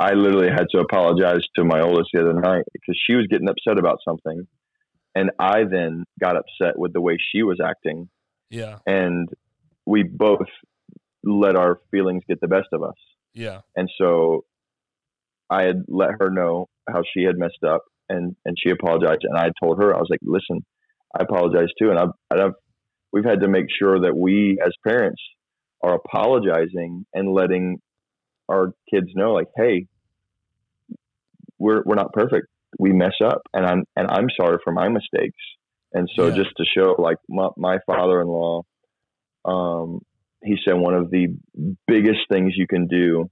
I 0.00 0.14
literally 0.14 0.48
had 0.48 0.66
to 0.70 0.78
apologize 0.80 1.42
to 1.56 1.64
my 1.64 1.80
oldest 1.80 2.10
the 2.14 2.22
other 2.22 2.32
night 2.32 2.64
because 2.72 2.98
she 3.06 3.14
was 3.14 3.26
getting 3.26 3.46
upset 3.48 3.78
about 3.78 3.98
something, 4.04 4.46
and 5.14 5.30
I 5.38 5.64
then 5.64 6.04
got 6.20 6.36
upset 6.36 6.78
with 6.78 6.92
the 6.92 7.00
way 7.00 7.16
she 7.32 7.42
was 7.42 7.58
acting, 7.64 8.08
Yeah, 8.50 8.78
and 8.86 9.28
we 9.86 10.02
both 10.02 10.46
let 11.24 11.56
our 11.56 11.80
feelings 11.90 12.22
get 12.28 12.40
the 12.40 12.48
best 12.48 12.68
of 12.72 12.82
us. 12.82 12.96
yeah, 13.32 13.60
And 13.76 13.88
so 13.98 14.44
I 15.50 15.62
had 15.62 15.84
let 15.88 16.10
her 16.20 16.30
know 16.30 16.68
how 16.88 17.02
she 17.14 17.22
had 17.24 17.36
messed 17.38 17.62
up 17.66 17.82
and, 18.08 18.34
and 18.44 18.56
she 18.62 18.70
apologized. 18.70 19.22
And 19.22 19.36
I 19.38 19.50
told 19.62 19.78
her, 19.78 19.94
I 19.94 19.98
was 19.98 20.08
like, 20.10 20.20
listen, 20.22 20.64
I 21.16 21.22
apologize 21.22 21.68
too. 21.78 21.90
And 21.90 21.98
I've, 21.98 22.08
I've, 22.30 22.52
we've 23.12 23.24
had 23.24 23.40
to 23.40 23.48
make 23.48 23.66
sure 23.78 24.00
that 24.00 24.16
we 24.16 24.58
as 24.64 24.72
parents 24.86 25.22
are 25.82 25.94
apologizing 25.94 27.06
and 27.14 27.32
letting 27.32 27.80
our 28.48 28.72
kids 28.92 29.08
know 29.14 29.32
like, 29.32 29.48
Hey, 29.56 29.86
we're, 31.58 31.82
we're 31.84 31.94
not 31.94 32.12
perfect. 32.12 32.46
We 32.78 32.92
mess 32.92 33.14
up 33.24 33.42
and 33.52 33.66
I'm, 33.66 33.84
and 33.96 34.08
I'm 34.10 34.28
sorry 34.40 34.58
for 34.64 34.72
my 34.72 34.88
mistakes. 34.88 35.38
And 35.92 36.08
so 36.16 36.28
Yeah. 36.28 36.34
just 36.36 36.50
to 36.56 36.64
show 36.64 36.94
like 36.98 37.18
my, 37.28 37.48
my 37.56 37.78
father-in-law, 37.86 38.62
um, 39.44 40.00
he 40.44 40.56
said 40.66 40.74
one 40.74 40.94
of 40.94 41.10
the 41.10 41.28
biggest 41.86 42.20
things 42.30 42.54
you 42.56 42.66
can 42.66 42.86
do 42.86 43.28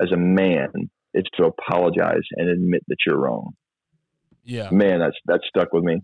as 0.00 0.10
a 0.12 0.16
man 0.16 0.68
is 1.14 1.24
to 1.34 1.46
apologize 1.46 2.22
and 2.32 2.48
admit 2.48 2.82
that 2.88 2.96
you're 3.06 3.18
wrong. 3.18 3.52
yeah. 4.42 4.68
Man, 4.70 4.98
that's 4.98 5.16
that 5.26 5.40
stuck 5.48 5.72
with 5.72 5.84
me. 5.84 6.00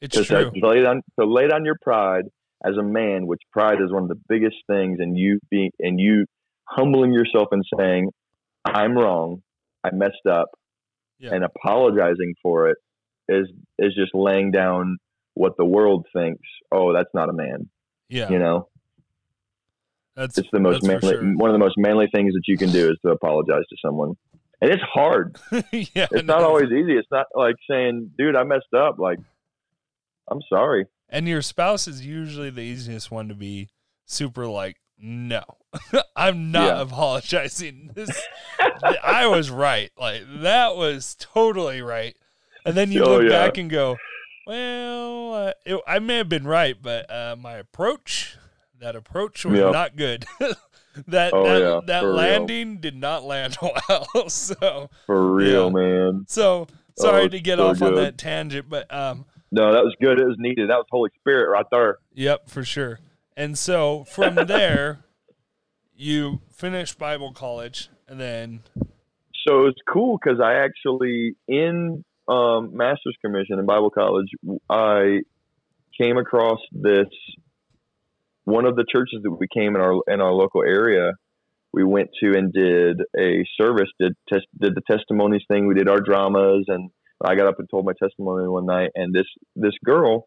It's 0.00 0.16
Just 0.16 0.30
true. 0.30 0.50
to 0.50 0.66
lay 0.66 0.82
down 0.82 1.02
to 1.18 1.26
lay 1.26 1.46
down 1.46 1.64
your 1.64 1.76
pride 1.82 2.24
as 2.64 2.76
a 2.78 2.82
man, 2.82 3.26
which 3.26 3.40
pride 3.52 3.80
is 3.84 3.92
one 3.92 4.02
of 4.04 4.08
the 4.08 4.20
biggest 4.28 4.56
things, 4.66 4.98
and 5.00 5.16
you 5.16 5.38
being 5.50 5.70
and 5.78 6.00
you 6.00 6.24
humbling 6.64 7.12
yourself 7.12 7.48
and 7.52 7.62
saying, 7.78 8.10
"I'm 8.64 8.96
wrong, 8.96 9.42
I 9.84 9.90
messed 9.92 10.26
up," 10.28 10.48
Yeah. 11.20 11.34
and 11.34 11.44
apologizing 11.44 12.34
for 12.42 12.70
it 12.70 12.78
is 13.28 13.46
is 13.78 13.94
just 13.94 14.14
laying 14.14 14.50
down 14.50 14.98
what 15.34 15.56
the 15.56 15.64
world 15.64 16.06
thinks. 16.12 16.42
Oh, 16.72 16.92
that's 16.92 17.10
not 17.14 17.28
a 17.28 17.32
man. 17.32 17.68
Yeah, 18.08 18.28
You 18.30 18.38
know, 18.40 18.68
that's 20.16 20.36
it's 20.38 20.48
the 20.52 20.58
most 20.60 20.82
manly. 20.82 21.08
sure. 21.12 21.22
One 21.36 21.50
of 21.50 21.54
the 21.54 21.58
most 21.58 21.76
manly 21.78 22.08
things 22.12 22.34
that 22.34 22.42
you 22.48 22.56
can 22.58 22.70
do 22.70 22.90
is 22.90 22.98
to 23.04 23.12
apologize 23.12 23.62
to 23.70 23.76
someone, 23.84 24.14
and 24.60 24.70
it's 24.72 24.82
hard. 24.82 25.38
yeah, 25.72 26.08
it's 26.10 26.26
not 26.26 26.42
always 26.42 26.70
easy. 26.72 26.94
It's 26.96 27.08
not 27.12 27.26
like 27.34 27.54
saying, 27.70 28.10
"Dude, 28.18 28.34
I 28.34 28.42
messed 28.42 28.74
up." 28.76 28.98
Like, 28.98 29.18
I'm 30.28 30.40
sorry. 30.48 30.86
And 31.08 31.28
your 31.28 31.42
spouse 31.42 31.86
is 31.88 32.04
usually 32.04 32.50
the 32.50 32.60
easiest 32.62 33.10
one 33.10 33.28
to 33.28 33.34
be 33.34 33.68
super 34.06 34.46
like, 34.46 34.76
no, 35.00 35.42
I'm 36.16 36.50
not 36.52 36.76
Yeah. 36.76 36.82
apologizing. 36.82 37.90
This, 37.94 38.20
I 39.02 39.26
was 39.26 39.50
right. 39.50 39.90
Like 39.98 40.22
that 40.42 40.76
was 40.76 41.16
totally 41.18 41.82
right. 41.82 42.16
And 42.64 42.76
then 42.76 42.92
you 42.92 43.02
Oh, 43.04 43.18
look 43.18 43.22
yeah. 43.24 43.28
back 43.46 43.58
and 43.58 43.68
go, 43.70 43.96
well, 44.46 45.34
uh, 45.34 45.52
it, 45.66 45.80
I 45.86 45.98
may 45.98 46.16
have 46.16 46.28
been 46.28 46.46
right, 46.46 46.76
but 46.80 47.10
uh, 47.10 47.36
my 47.38 47.54
approach, 47.56 48.36
that 48.80 48.96
approach 48.96 49.44
was 49.44 49.58
Yeah. 49.58 49.70
not 49.70 49.96
good. 49.96 50.24
that 51.08 51.32
Oh, 51.34 51.44
that, 51.44 51.60
yeah, 51.60 51.80
that 51.86 52.00
for 52.00 52.08
real. 52.08 52.16
landing 52.16 52.78
did 52.78 52.96
not 52.96 53.22
land 53.24 53.56
well. 53.62 54.28
so 54.28 54.90
For 55.06 55.32
real, 55.34 55.70
man. 55.70 56.24
so 56.28 56.66
sorry 56.98 57.24
Oh, 57.24 57.28
to 57.28 57.40
get 57.40 57.58
so 57.58 57.66
off 57.68 57.82
on 57.82 57.94
that 57.96 58.18
tangent, 58.18 58.68
but 58.68 58.92
um, 58.92 59.24
No, 59.52 59.72
that 59.72 59.82
was 59.84 59.94
good. 60.00 60.20
It 60.20 60.26
was 60.26 60.36
needed. 60.38 60.70
That 60.70 60.76
was 60.76 60.86
Holy 60.90 61.10
Spirit 61.20 61.50
right 61.50 61.66
there. 61.70 61.98
Yep, 62.14 62.48
for 62.48 62.64
sure. 62.64 62.98
And 63.40 63.56
so 63.56 64.04
from 64.04 64.34
there, 64.46 64.98
you 65.96 66.42
finished 66.52 66.98
Bible 66.98 67.32
college, 67.32 67.88
and 68.06 68.20
then 68.20 68.64
So 69.46 69.60
it 69.60 69.64
was 69.64 69.74
cool 69.90 70.18
because 70.22 70.40
I 70.44 70.56
actually 70.56 71.36
in 71.48 72.04
um, 72.28 72.76
master's 72.76 73.16
commission 73.24 73.58
in 73.58 73.64
Bible 73.64 73.88
college, 73.88 74.28
I 74.68 75.20
came 75.98 76.18
across 76.18 76.58
this 76.70 77.08
one 78.44 78.66
of 78.66 78.76
the 78.76 78.84
churches 78.92 79.20
that 79.22 79.30
we 79.30 79.48
came 79.48 79.74
in 79.74 79.80
our 79.80 80.02
in 80.06 80.20
our 80.20 80.32
local 80.32 80.62
area. 80.62 81.12
We 81.72 81.82
went 81.82 82.10
to 82.22 82.36
and 82.36 82.52
did 82.52 83.00
a 83.18 83.46
service, 83.58 83.88
did 83.98 84.12
test, 84.28 84.44
did 84.60 84.74
the 84.74 84.82
testimonies 84.90 85.44
thing. 85.48 85.66
We 85.66 85.74
did 85.74 85.88
our 85.88 86.00
dramas, 86.00 86.66
and 86.68 86.90
I 87.24 87.36
got 87.36 87.46
up 87.46 87.58
and 87.58 87.70
told 87.70 87.86
my 87.86 87.94
testimony 87.98 88.46
one 88.48 88.66
night. 88.66 88.90
And 88.94 89.14
this 89.14 89.26
this 89.56 89.74
girl 89.82 90.26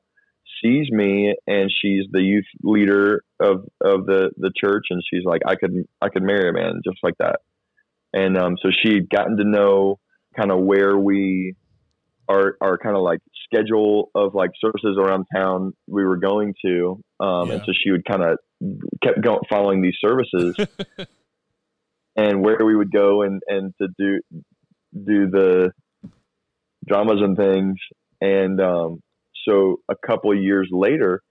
sees 0.64 0.90
me, 0.90 1.36
and 1.48 1.70
she's 1.82 2.06
the 2.12 2.22
youth 2.22 2.46
leader 2.64 3.24
of 3.40 3.66
of 3.84 4.06
the 4.06 4.32
the 4.38 4.52
church, 4.56 4.86
and 4.90 5.02
she's 5.08 5.24
like, 5.26 5.42
I 5.46 5.56
could 5.56 5.74
I 6.02 6.10
could 6.10 6.24
marry 6.24 6.50
a 6.50 6.54
man 6.54 6.82
just 6.84 6.98
like 7.04 7.16
that. 7.20 7.42
And 8.14 8.38
um, 8.38 8.58
so 8.62 8.70
she'd 8.72 9.10
gotten 9.10 9.38
to 9.38 9.44
know 9.44 10.00
kind 10.38 10.52
of 10.52 10.60
where 10.60 10.98
we 10.98 11.56
our 12.30 12.56
our 12.62 12.78
kind 12.78 12.96
of 12.96 13.02
like 13.04 13.20
schedule 13.46 14.10
of 14.16 14.34
like 14.34 14.52
services 14.60 14.98
around 15.00 15.26
town 15.36 15.74
we 15.88 16.04
were 16.06 16.18
going 16.18 16.54
to, 16.66 17.00
um, 17.20 17.50
Yeah. 17.50 17.56
and 17.56 17.64
so 17.66 17.74
she 17.84 17.92
would 17.92 18.06
kind 18.06 18.24
of 18.24 18.38
kept 19.04 19.22
going 19.22 19.42
following 19.50 19.82
these 19.82 19.98
services 20.00 20.56
and 22.16 22.42
where 22.44 22.64
we 22.66 22.76
would 22.76 22.92
go 22.92 23.24
and 23.24 23.42
and 23.48 23.74
to 23.82 23.88
do 23.98 24.20
do 24.94 25.30
the 25.30 25.72
dramas 26.88 27.20
and 27.22 27.36
things. 27.38 27.76
And 28.22 28.62
um, 28.62 29.02
so 29.48 29.78
a 29.90 29.96
couple 30.06 30.32
of 30.32 30.38
years 30.38 30.70
later, 30.72 31.22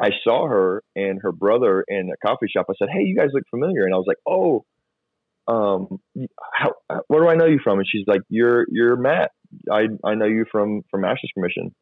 I 0.00 0.10
saw 0.24 0.48
her 0.48 0.82
and 0.96 1.20
her 1.22 1.32
brother 1.32 1.84
in 1.86 2.10
a 2.10 2.26
coffee 2.26 2.46
shop. 2.48 2.66
I 2.68 2.74
said, 2.78 2.88
"Hey, 2.92 3.02
you 3.04 3.16
guys 3.16 3.30
look 3.32 3.44
familiar," 3.50 3.84
and 3.84 3.94
I 3.94 3.98
was 3.98 4.06
like, 4.06 4.18
"Oh." 4.26 4.64
Um, 5.48 5.98
how, 6.54 6.74
where 7.08 7.20
do 7.20 7.28
I 7.28 7.34
know 7.34 7.46
you 7.46 7.58
from? 7.64 7.78
And 7.78 7.88
she's 7.90 8.06
like, 8.06 8.20
"You're 8.28 8.64
you're 8.70 8.96
Matt. 8.96 9.32
I 9.70 9.88
I 10.04 10.14
know 10.14 10.26
you 10.26 10.44
from 10.50 10.82
from 10.88 11.00
Masters 11.00 11.30
Commission, 11.34 11.74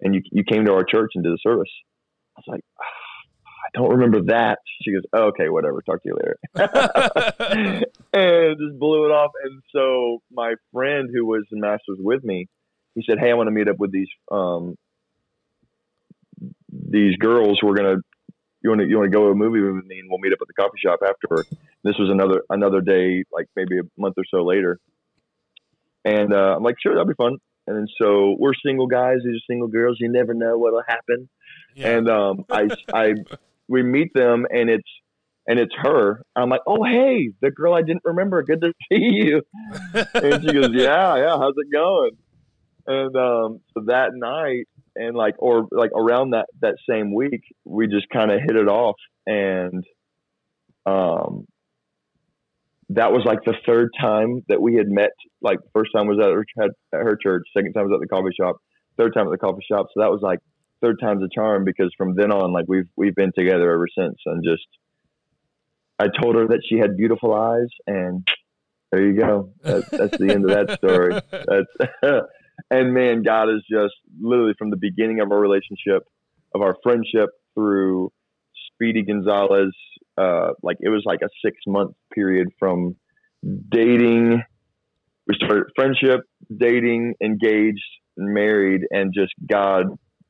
and 0.00 0.14
you 0.16 0.22
you 0.32 0.42
came 0.42 0.64
to 0.64 0.72
our 0.72 0.84
church 0.84 1.12
and 1.14 1.22
did 1.22 1.32
a 1.32 1.38
service." 1.40 1.70
I 2.36 2.40
was 2.40 2.44
like, 2.48 2.64
"Ah, 2.80 2.84
"I 2.84 3.78
don't 3.78 3.90
remember 3.90 4.22
that." 4.32 4.58
She 4.82 4.92
goes, 4.92 5.02
oh, 5.12 5.26
"Okay, 5.28 5.48
whatever. 5.48 5.80
Talk 5.82 6.02
to 6.02 6.08
you 6.08 6.16
later." 6.16 6.38
and 8.12 8.58
just 8.58 8.78
blew 8.80 9.06
it 9.06 9.12
off. 9.12 9.30
And 9.44 9.62
so 9.72 10.18
my 10.32 10.54
friend 10.72 11.08
who 11.14 11.24
was 11.24 11.44
in 11.52 11.60
Masters 11.60 11.98
with 12.00 12.24
me, 12.24 12.48
he 12.94 13.02
said, 13.08 13.18
"Hey, 13.18 13.30
I 13.30 13.34
want 13.34 13.48
to 13.48 13.52
meet 13.52 13.68
up 13.68 13.78
with 13.78 13.92
these 13.92 14.08
um 14.30 14.76
these 16.70 17.16
girls. 17.16 17.60
We're 17.62 17.74
gonna 17.74 17.96
you 18.62 18.70
want 18.70 18.80
to 18.80 18.86
you 18.86 18.96
want 18.96 19.10
to 19.10 19.16
go 19.16 19.26
to 19.26 19.30
a 19.30 19.34
movie 19.34 19.60
with 19.60 19.84
me, 19.84 20.00
and 20.00 20.08
we'll 20.10 20.20
meet 20.20 20.32
up 20.32 20.38
at 20.40 20.48
the 20.48 20.54
coffee 20.54 20.78
shop 20.82 21.00
afterward." 21.06 21.46
This 21.82 21.96
was 21.98 22.10
another 22.10 22.42
another 22.50 22.80
day, 22.80 23.24
like 23.32 23.46
maybe 23.56 23.78
a 23.78 23.82
month 23.98 24.14
or 24.16 24.24
so 24.30 24.44
later. 24.44 24.78
And 26.04 26.32
uh, 26.32 26.56
I'm 26.56 26.62
like, 26.62 26.76
"Sure, 26.80 26.94
that'll 26.94 27.06
be 27.06 27.14
fun." 27.14 27.38
And 27.66 27.76
then 27.76 27.86
so 27.98 28.36
we're 28.38 28.52
single 28.64 28.86
guys. 28.86 29.18
These 29.24 29.36
are 29.36 29.46
single 29.50 29.68
girls. 29.68 29.96
You 29.98 30.10
never 30.10 30.34
know 30.34 30.58
what'll 30.58 30.82
happen 30.86 31.28
yeah. 31.74 31.96
and 31.96 32.08
um, 32.08 32.44
I, 32.50 32.68
I, 32.92 33.14
we 33.68 33.82
meet 33.82 34.12
them, 34.14 34.46
and 34.50 34.70
it's 34.70 34.88
and 35.46 35.58
it's 35.58 35.74
her. 35.76 36.22
I'm 36.34 36.48
like, 36.48 36.62
oh 36.66 36.84
hey, 36.84 37.30
the 37.40 37.50
girl 37.50 37.74
I 37.74 37.82
didn't 37.82 38.04
remember. 38.04 38.42
Good 38.42 38.60
to 38.62 38.72
see 38.92 38.98
you. 38.98 39.42
And 39.92 40.42
she 40.42 40.52
goes, 40.52 40.70
yeah, 40.72 41.16
yeah. 41.16 41.36
How's 41.36 41.54
it 41.56 41.72
going? 41.72 42.12
And 42.86 43.16
um, 43.16 43.60
so 43.72 43.84
that 43.86 44.10
night, 44.14 44.68
and 44.96 45.16
like, 45.16 45.34
or 45.38 45.66
like 45.70 45.90
around 45.92 46.30
that 46.30 46.46
that 46.60 46.76
same 46.88 47.14
week, 47.14 47.42
we 47.64 47.86
just 47.86 48.08
kind 48.12 48.30
of 48.30 48.40
hit 48.40 48.56
it 48.56 48.68
off, 48.68 48.96
and 49.26 49.84
um, 50.86 51.46
that 52.90 53.12
was 53.12 53.24
like 53.24 53.38
the 53.44 53.54
third 53.66 53.90
time 54.00 54.42
that 54.48 54.60
we 54.60 54.74
had 54.74 54.88
met. 54.88 55.10
Like, 55.40 55.58
first 55.72 55.90
time 55.96 56.06
was 56.06 56.18
at 56.20 56.30
her, 56.30 56.44
at 56.64 56.70
her 56.92 57.18
church, 57.20 57.42
second 57.56 57.72
time 57.72 57.88
was 57.88 57.94
at 57.94 58.00
the 58.00 58.14
coffee 58.14 58.34
shop, 58.38 58.56
third 58.98 59.14
time 59.14 59.26
at 59.26 59.30
the 59.30 59.38
coffee 59.38 59.64
shop. 59.68 59.86
So 59.94 60.00
that 60.00 60.10
was 60.10 60.20
like 60.22 60.40
third 60.82 60.96
time's 61.00 61.22
a 61.22 61.28
charm 61.34 61.64
because 61.64 61.92
from 61.96 62.14
then 62.14 62.30
on, 62.30 62.52
like 62.52 62.66
we've 62.68 62.88
we've 62.96 63.14
been 63.14 63.32
together 63.36 63.72
ever 63.72 63.86
since, 63.96 64.18
and 64.26 64.44
just 64.44 64.66
I 65.98 66.08
told 66.20 66.36
her 66.36 66.48
that 66.48 66.62
she 66.68 66.78
had 66.78 66.96
beautiful 66.96 67.32
eyes, 67.34 67.68
and 67.86 68.26
there 68.90 69.06
you 69.06 69.18
go. 69.18 69.50
That's, 69.62 69.88
that's 69.88 70.18
the 70.18 70.32
end 70.32 70.50
of 70.50 70.50
that 70.50 70.78
story. 70.78 71.14
That's 71.30 72.26
and 72.70 72.94
man, 72.94 73.22
God 73.22 73.48
is 73.50 73.62
just 73.70 73.94
literally 74.20 74.54
from 74.58 74.70
the 74.70 74.76
beginning 74.76 75.20
of 75.20 75.30
our 75.32 75.38
relationship, 75.38 76.02
of 76.54 76.62
our 76.62 76.76
friendship 76.82 77.30
through 77.54 78.10
Speedy 78.72 79.02
Gonzalez. 79.02 79.74
Uh, 80.16 80.50
like 80.62 80.76
it 80.80 80.88
was 80.90 81.02
like 81.04 81.20
a 81.22 81.28
six 81.44 81.56
month 81.66 81.94
period 82.14 82.48
from 82.58 82.96
dating. 83.68 84.42
We 85.26 85.34
started 85.36 85.64
friendship, 85.74 86.20
dating, 86.54 87.14
engaged, 87.22 87.82
married, 88.16 88.82
and 88.90 89.12
just 89.14 89.32
God 89.50 89.86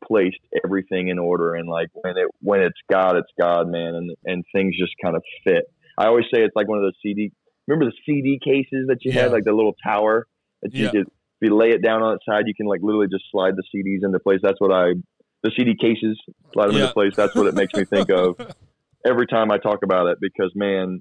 placed 0.06 0.38
everything 0.64 1.08
in 1.08 1.18
order. 1.18 1.54
And 1.54 1.68
like 1.68 1.88
when 1.92 2.16
it 2.16 2.28
when 2.40 2.60
it's 2.62 2.78
God, 2.90 3.16
it's 3.16 3.30
God, 3.40 3.68
man, 3.68 3.94
and 3.94 4.10
and 4.24 4.44
things 4.54 4.74
just 4.78 4.92
kind 5.02 5.16
of 5.16 5.22
fit. 5.44 5.64
I 5.98 6.06
always 6.06 6.24
say 6.32 6.42
it's 6.42 6.56
like 6.56 6.68
one 6.68 6.78
of 6.78 6.84
those 6.84 6.96
CD. 7.02 7.32
Remember 7.66 7.86
the 7.90 7.96
CD 8.06 8.38
cases 8.42 8.86
that 8.88 8.98
you 9.02 9.12
Yeah. 9.14 9.22
had, 9.22 9.32
like 9.32 9.44
the 9.44 9.52
little 9.52 9.74
tower 9.86 10.26
that 10.62 10.72
you 10.74 10.84
Yeah. 10.84 10.90
could. 10.90 11.06
If 11.44 11.50
you 11.50 11.56
lay 11.56 11.70
it 11.72 11.82
down 11.82 12.02
on 12.02 12.14
its 12.14 12.24
side, 12.24 12.44
you 12.46 12.54
can 12.54 12.66
like 12.66 12.80
literally 12.82 13.08
just 13.10 13.24
slide 13.30 13.54
the 13.56 13.62
CDs 13.74 14.04
into 14.04 14.18
place. 14.18 14.40
That's 14.42 14.60
what 14.60 14.72
I. 14.72 14.94
The 15.42 15.50
CD 15.54 15.74
cases 15.78 16.18
slide 16.54 16.68
them 16.68 16.76
Yeah. 16.76 16.84
into 16.84 16.94
place. 16.94 17.12
That's 17.16 17.34
what 17.34 17.46
it 17.46 17.54
makes 17.54 17.74
me 17.74 17.84
think 17.84 18.10
of 18.10 18.36
every 19.06 19.26
time 19.26 19.50
I 19.50 19.58
talk 19.58 19.80
about 19.84 20.06
it 20.06 20.18
because 20.20 20.50
man, 20.54 21.00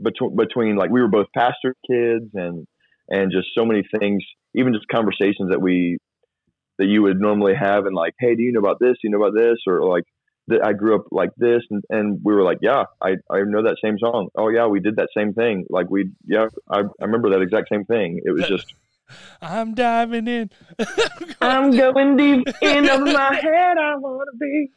between 0.00 0.36
between 0.36 0.76
like 0.76 0.90
we 0.90 1.00
were 1.00 1.08
both 1.08 1.26
pastor 1.34 1.74
kids 1.90 2.30
and 2.34 2.66
and 3.08 3.32
just 3.32 3.48
so 3.56 3.64
many 3.64 3.82
things, 3.98 4.22
even 4.54 4.72
just 4.72 4.86
conversations 4.86 5.50
that 5.50 5.60
we 5.60 5.98
that 6.78 6.86
you 6.86 7.02
would 7.02 7.20
normally 7.20 7.54
have 7.54 7.86
and 7.86 7.94
like, 7.94 8.14
hey, 8.20 8.36
do 8.36 8.42
you 8.42 8.52
know 8.52 8.60
about 8.60 8.78
this? 8.78 8.92
Do 8.92 9.08
you 9.08 9.10
know 9.10 9.22
about 9.22 9.34
this? 9.36 9.58
Or 9.66 9.84
like 9.88 10.04
that 10.46 10.64
I 10.64 10.74
grew 10.74 10.94
up 10.94 11.06
like 11.10 11.30
this 11.36 11.62
and, 11.70 11.82
and 11.90 12.20
we 12.22 12.34
were 12.34 12.42
like, 12.42 12.58
yeah, 12.60 12.84
I, 13.02 13.16
I 13.30 13.40
know 13.46 13.62
that 13.62 13.78
same 13.82 13.98
song. 13.98 14.28
Oh 14.36 14.48
yeah, 14.48 14.66
we 14.66 14.78
did 14.78 14.96
that 14.96 15.08
same 15.16 15.32
thing. 15.32 15.66
Like 15.70 15.90
we, 15.90 16.10
yeah, 16.24 16.46
I, 16.70 16.80
I 17.00 17.04
remember 17.04 17.30
that 17.30 17.42
exact 17.42 17.68
same 17.72 17.84
thing. 17.84 18.20
It 18.24 18.30
was 18.30 18.46
just, 18.46 18.74
I'm 19.42 19.74
diving 19.74 20.26
in. 20.28 20.50
I'm 21.40 21.70
going 21.70 22.16
deep 22.16 22.46
into 22.62 22.98
my 23.04 23.34
head. 23.42 23.76
I 23.78 23.96
want 23.96 24.28
to 24.32 24.38
be. 24.38 24.70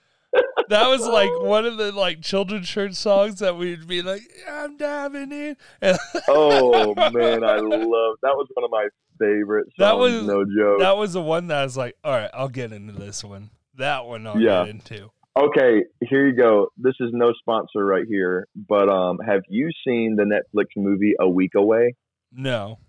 That 0.70 0.88
was 0.88 1.08
like 1.08 1.30
one 1.42 1.66
of 1.66 1.78
the 1.78 1.92
like 1.94 2.22
children's 2.22 2.68
church 2.68 2.94
songs 2.96 3.40
that 3.40 3.56
we'd 3.58 3.88
be 3.88 4.02
like, 4.02 4.22
I'm 4.50 4.78
diving 4.78 5.32
in. 5.32 5.56
Oh 6.28 6.94
man, 6.96 7.44
I 7.44 7.58
love 7.58 8.18
that 8.22 8.36
was 8.36 8.48
one 8.54 8.66
of 8.66 8.70
my 8.72 8.88
favorite 9.20 9.68
songs. 9.68 9.76
That 9.80 9.98
was- 9.98 10.24
no 10.26 10.44
joke. 10.46 10.80
that 10.80 10.98
was 10.98 11.14
the 11.14 11.22
one 11.22 11.48
that 11.48 11.60
I 11.60 11.64
was 11.64 11.78
like, 11.78 11.96
all 12.04 12.12
right, 12.12 12.30
I'll 12.34 12.50
get 12.50 12.72
into 12.74 12.94
this 12.94 13.24
one. 13.24 13.50
That 13.76 14.06
one 14.06 14.28
I'll 14.28 14.40
Yeah. 14.40 14.66
get 14.66 14.70
into. 14.76 15.10
Okay, 15.40 15.84
here 16.02 16.28
you 16.28 16.36
go. 16.36 16.70
This 16.78 16.96
is 17.00 17.10
no 17.14 17.32
sponsor 17.40 17.86
right 17.86 18.06
here, 18.08 18.48
but 18.56 18.90
um, 18.90 19.20
have 19.20 19.44
you 19.48 19.70
seen 19.86 20.16
the 20.18 20.24
Netflix 20.24 20.66
movie 20.76 21.14
A 21.20 21.30
Week 21.30 21.52
Away? 21.56 21.96
No. 22.32 22.80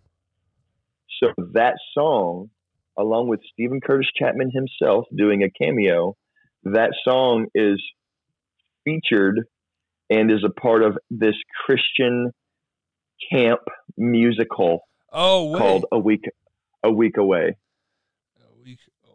So 1.23 1.33
that 1.55 1.75
song, 1.95 2.51
along 2.99 3.29
with 3.29 3.41
Steven 3.53 3.81
Curtis 3.81 4.09
Chapman 4.19 4.51
himself 4.53 5.07
doing 5.16 5.43
a 5.43 5.51
cameo, 5.51 6.16
that 6.64 6.91
song 7.05 7.47
is 7.55 7.83
featured 8.85 9.45
and 10.11 10.31
is 10.31 10.45
a 10.45 10.51
part 10.61 10.83
of 10.83 10.97
this 11.11 11.35
Christian 11.66 12.31
camp 13.33 13.61
musical 13.97 14.81
Oh, 15.12 15.51
wait. 15.51 15.59
called 15.59 15.87
A 15.93 15.99
Week 15.99 16.25
A 16.85 16.91
Week 16.93 17.16
Away. 17.16 17.57
A 18.39 18.62
week 18.64 18.79
away. 19.05 19.14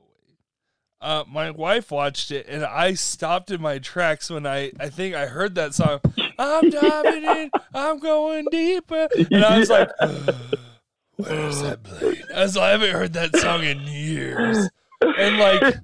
Uh, 1.01 1.23
my 1.27 1.51
wife 1.51 1.91
watched 1.91 2.31
it, 2.31 2.47
and 2.47 2.63
I 2.63 2.93
stopped 2.95 3.51
in 3.51 3.61
my 3.61 3.77
tracks 3.79 4.29
when 4.29 4.45
I, 4.45 4.71
I 4.79 4.89
think 4.89 5.15
I 5.15 5.27
heard 5.27 5.55
that 5.55 5.73
song. 5.73 5.99
I'm 6.39 6.69
diving 6.69 7.23
in, 7.23 7.51
I'm 7.73 7.99
going 7.99 8.45
deeper, 8.51 9.07
and 9.31 9.45
I 9.45 9.59
was 9.59 9.69
like, 9.69 9.89
"Where's 11.17 11.61
that 11.61 11.79
um, 11.79 11.83
playing?" 11.83 12.21
As 12.33 12.57
I 12.57 12.69
haven't 12.69 12.91
heard 12.91 13.13
that 13.13 13.35
song 13.37 13.63
in 13.63 13.81
years, 13.81 14.69
and 15.01 15.37
like 15.37 15.75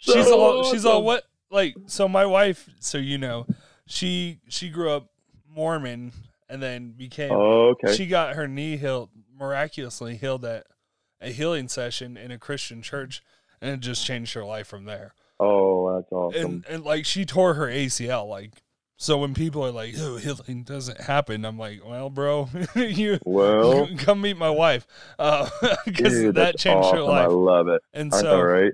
she's 0.00 0.26
So 0.26 0.40
all 0.40 0.64
she's 0.72 0.84
all 0.84 1.02
what 1.02 1.24
like 1.50 1.74
so 1.86 2.08
my 2.08 2.26
wife, 2.26 2.68
so 2.80 2.98
you 2.98 3.18
know, 3.18 3.46
she 3.86 4.40
she 4.48 4.68
grew 4.68 4.90
up 4.90 5.08
Mormon 5.48 6.12
and 6.48 6.62
then 6.62 6.92
became 6.92 7.30
Oh, 7.32 7.70
okay. 7.70 7.94
she 7.94 8.06
got 8.06 8.34
her 8.34 8.46
knee 8.48 8.76
healed 8.76 9.10
miraculously 9.38 10.16
healed 10.16 10.44
at 10.44 10.66
a 11.20 11.30
healing 11.30 11.68
session 11.68 12.16
in 12.16 12.30
a 12.30 12.38
Christian 12.38 12.82
church 12.82 13.22
and 13.60 13.70
it 13.70 13.80
just 13.80 14.04
changed 14.04 14.34
her 14.34 14.44
life 14.44 14.66
from 14.66 14.84
there. 14.84 15.14
oh, 15.40 15.94
that's 15.96 16.10
awesome. 16.12 16.40
And 16.44 16.64
and 16.68 16.84
like 16.84 17.04
she 17.06 17.24
tore 17.24 17.54
her 17.54 17.66
ACL 17.66 18.28
like 18.28 18.50
So 19.02 19.18
when 19.18 19.34
people 19.34 19.66
are 19.66 19.72
like, 19.72 19.96
"Oh, 19.98 20.16
healing 20.16 20.62
doesn't 20.62 21.00
happen," 21.00 21.44
I'm 21.44 21.58
like, 21.58 21.80
"Well, 21.84 22.08
bro, 22.08 22.48
you 22.76 23.18
Well, 23.24 23.88
come 23.98 24.20
meet 24.20 24.36
my 24.36 24.48
wife," 24.48 24.86
because 25.18 26.12
dude, 26.12 26.36
that 26.36 26.56
changed 26.56 26.84
awesome. 26.84 26.98
her 26.98 27.02
life. 27.02 27.24
I 27.24 27.26
love 27.26 27.66
it. 27.66 27.82
And 27.92 28.12
Aren't 28.12 28.24
so, 28.24 28.40
right? 28.40 28.72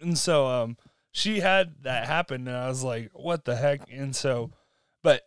and 0.00 0.16
so, 0.16 0.46
um, 0.46 0.78
she 1.12 1.40
had 1.40 1.74
that 1.82 2.06
happen, 2.06 2.48
and 2.48 2.56
I 2.56 2.68
was 2.68 2.82
like, 2.82 3.10
"What 3.12 3.44
the 3.44 3.54
heck?" 3.54 3.82
And 3.92 4.16
so, 4.16 4.50
but 5.02 5.24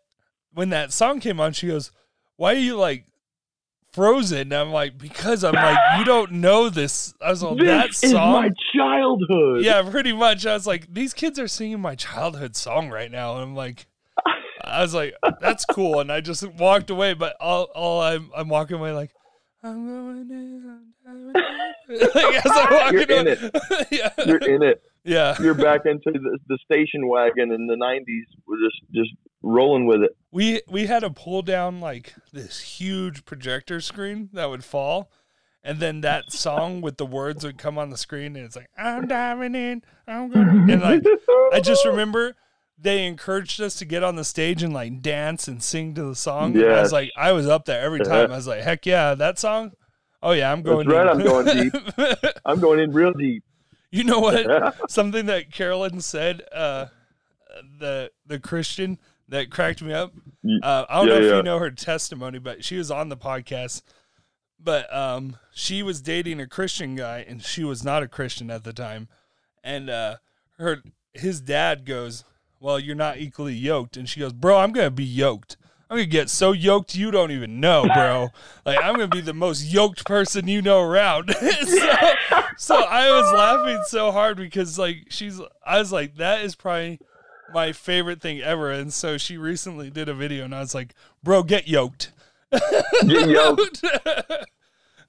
when 0.52 0.70
that 0.72 0.92
song 0.94 1.20
came 1.20 1.40
on, 1.40 1.54
she 1.54 1.68
goes, 1.68 1.92
"Why 2.36 2.54
are 2.54 2.58
you 2.58 2.76
like 2.76 3.06
frozen?" 3.92 4.52
And 4.52 4.54
I'm 4.56 4.72
like, 4.72 4.98
"Because 4.98 5.44
I'm 5.44 5.54
like, 5.54 6.00
you 6.00 6.06
don't 6.06 6.32
know 6.32 6.70
this." 6.70 7.14
I 7.22 7.30
was 7.30 7.44
like, 7.44 7.60
"That 7.60 7.90
this 7.90 8.04
is 8.04 8.12
song." 8.14 8.34
my 8.34 8.50
childhood. 8.76 9.64
yeah, 9.64 9.88
pretty 9.88 10.12
much. 10.12 10.48
I 10.48 10.56
was 10.56 10.66
like, 10.66 10.92
these 10.92 11.14
kids 11.14 11.38
are 11.38 11.48
singing 11.48 11.80
my 11.82 11.94
childhood 11.94 12.56
song 12.56 12.90
right 12.90 13.12
now. 13.12 13.34
And 13.36 13.44
I'm 13.44 13.56
like, 13.56 13.86
I 14.70 14.82
was 14.82 14.94
like, 14.94 15.16
that's 15.42 15.66
cool. 15.66 16.00
And 16.00 16.12
I 16.12 16.22
just 16.22 16.46
walked 16.54 16.90
away. 16.90 17.14
But 17.14 17.36
all, 17.40 17.64
all 17.76 18.02
I'm, 18.02 18.32
I'm 18.36 18.50
walking 18.50 18.78
away 18.78 18.92
like, 18.92 19.12
I'm 19.64 19.88
going 19.88 20.30
in. 20.30 20.82
I'm 21.08 21.28
in. 21.28 21.34
like, 22.16 22.46
as 22.46 22.52
I'm 22.52 22.74
walking 22.74 23.00
You're 23.00 23.20
in 23.20 23.28
away. 23.28 23.52
yeah. 23.92 24.10
You're 24.26 24.38
in 24.38 24.64
it. 24.64 24.82
yeah. 25.04 25.36
You're 25.42 25.54
back 25.54 25.82
into 25.86 26.12
the, 26.12 26.40
the 26.48 26.58
station 26.64 27.08
wagon 27.08 27.52
in 27.52 27.68
the 27.68 27.76
'90s. 27.76 28.24
We're 28.48 28.58
just 28.58 28.82
just 28.94 29.12
rolling 29.42 29.86
with 29.86 30.04
it. 30.04 30.16
We, 30.32 30.62
we 30.70 30.86
had 30.86 31.00
to 31.00 31.10
pull 31.10 31.42
down 31.42 31.80
like 31.80 32.14
this 32.32 32.60
huge 32.60 33.26
projector 33.26 33.82
screen 33.82 34.30
that 34.34 34.50
would 34.50 34.64
fall. 34.64 35.12
And 35.62 35.80
then 35.80 36.02
that 36.02 36.32
song 36.32 36.80
with 36.80 36.98
the 36.98 37.06
words 37.06 37.44
would 37.44 37.58
come 37.58 37.78
on 37.78 37.90
the 37.90 37.98
screen, 37.98 38.38
and 38.38 38.46
it's 38.46 38.56
like, 38.56 38.70
I'm 38.78 39.08
diving 39.08 39.56
in, 39.56 39.84
I'm 40.08 40.30
going. 40.30 40.70
And 40.70 40.82
like, 40.82 41.04
I 41.52 41.60
just 41.60 41.86
remember 41.86 42.38
they 42.82 43.06
encouraged 43.06 43.60
us 43.62 43.76
to 43.76 43.86
get 43.86 44.04
on 44.04 44.16
the 44.16 44.24
stage 44.24 44.64
and 44.64 44.74
like 44.74 45.02
dance 45.02 45.48
and 45.48 45.62
sing 45.62 45.94
to 45.96 46.04
the 46.04 46.16
song. 46.16 46.56
And 46.56 46.66
I 46.66 46.82
was 46.82 46.94
like, 46.94 47.12
I 47.18 47.32
was 47.32 47.48
up 47.48 47.66
there 47.66 47.82
every 47.82 48.00
time. 48.00 48.32
I 48.32 48.36
was 48.36 48.48
like, 48.48 48.62
heck 48.62 48.86
yeah, 48.86 49.16
that 49.16 49.40
song. 49.40 49.74
Oh 50.22 50.32
yeah, 50.32 50.52
I'm 50.52 50.62
going. 50.62 50.88
right, 50.88 51.04
in. 51.04 51.08
I'm 51.08 51.24
going 51.24 51.46
deep. 51.46 51.74
I'm 52.46 52.60
going 52.60 52.80
in 52.80 52.92
real 52.92 53.14
deep. 53.14 53.44
you 53.92 54.04
know 54.04 54.20
what? 54.20 54.76
Something 54.90 55.26
that 55.28 55.52
Carolyn 55.52 56.02
said, 56.02 56.42
uh, 56.52 56.88
the 57.80 58.12
the 58.26 58.40
Christian 58.40 59.00
that 59.30 59.50
cracked 59.50 59.82
me 59.82 59.94
up. 59.94 60.14
Uh, 60.64 60.86
I 60.90 60.98
don't 60.98 61.08
yeah, 61.08 61.14
know 61.14 61.20
if 61.20 61.30
yeah. 61.30 61.38
you 61.38 61.44
know 61.44 61.60
her 61.60 61.72
testimony, 61.72 62.40
but 62.40 62.64
she 62.64 62.78
was 62.78 62.92
on 62.92 63.10
the 63.10 63.18
podcast. 63.18 63.82
But 64.62 64.94
um, 64.94 65.38
she 65.54 65.84
was 65.84 66.02
dating 66.02 66.42
a 66.42 66.48
Christian 66.48 66.96
guy, 66.96 67.24
and 67.26 67.42
she 67.42 67.64
was 67.64 67.84
not 67.84 68.04
a 68.04 68.10
Christian 68.10 68.52
at 68.52 68.66
the 68.66 68.74
time. 68.74 69.08
And 69.64 69.90
uh, 69.90 70.18
her 70.58 70.84
his 71.14 71.40
dad 71.40 71.86
goes, 71.86 72.26
"Well, 72.60 72.80
you're 72.80 72.96
not 72.96 73.18
equally 73.18 73.54
yoked," 73.56 73.98
and 73.98 74.08
she 74.08 74.20
goes, 74.20 74.34
"Bro, 74.34 74.58
I'm 74.58 74.72
gonna 74.72 74.92
be 74.92 75.04
yoked. 75.04 75.58
I'm 75.90 75.98
gonna 75.98 76.06
get 76.06 76.30
so 76.30 76.52
yoked 76.52 76.94
you 76.96 77.10
don't 77.10 77.32
even 77.32 77.60
know, 77.60 77.88
bro. 77.94 78.30
like 78.66 78.78
I'm 78.84 78.94
gonna 78.94 79.08
be 79.08 79.22
the 79.22 79.34
most 79.34 79.64
yoked 79.64 80.06
person 80.06 80.48
you 80.48 80.62
know 80.62 80.82
around." 80.82 81.34
so, 81.42 81.90
so 82.58 82.76
I 82.76 83.10
was 83.10 83.34
laughing 83.34 83.82
so 83.88 84.12
hard 84.12 84.38
because 84.38 84.78
like 84.78 85.08
she's, 85.10 85.42
I 85.66 85.80
was 85.80 85.92
like, 85.92 86.18
that 86.18 86.42
is 86.44 86.56
probably 86.56 87.00
my 87.54 87.72
favorite 87.72 88.22
thing 88.22 88.42
ever. 88.42 88.70
And 88.72 88.94
so 88.94 89.18
she 89.18 89.38
recently 89.38 89.90
did 89.90 90.08
a 90.10 90.14
video, 90.14 90.46
and 90.46 90.54
I 90.54 90.60
was 90.60 90.76
like, 90.76 90.94
"Bro, 91.24 91.44
get 91.44 91.68
yoked." 91.68 92.12
Get 92.52 93.30
yoked. 93.30 93.84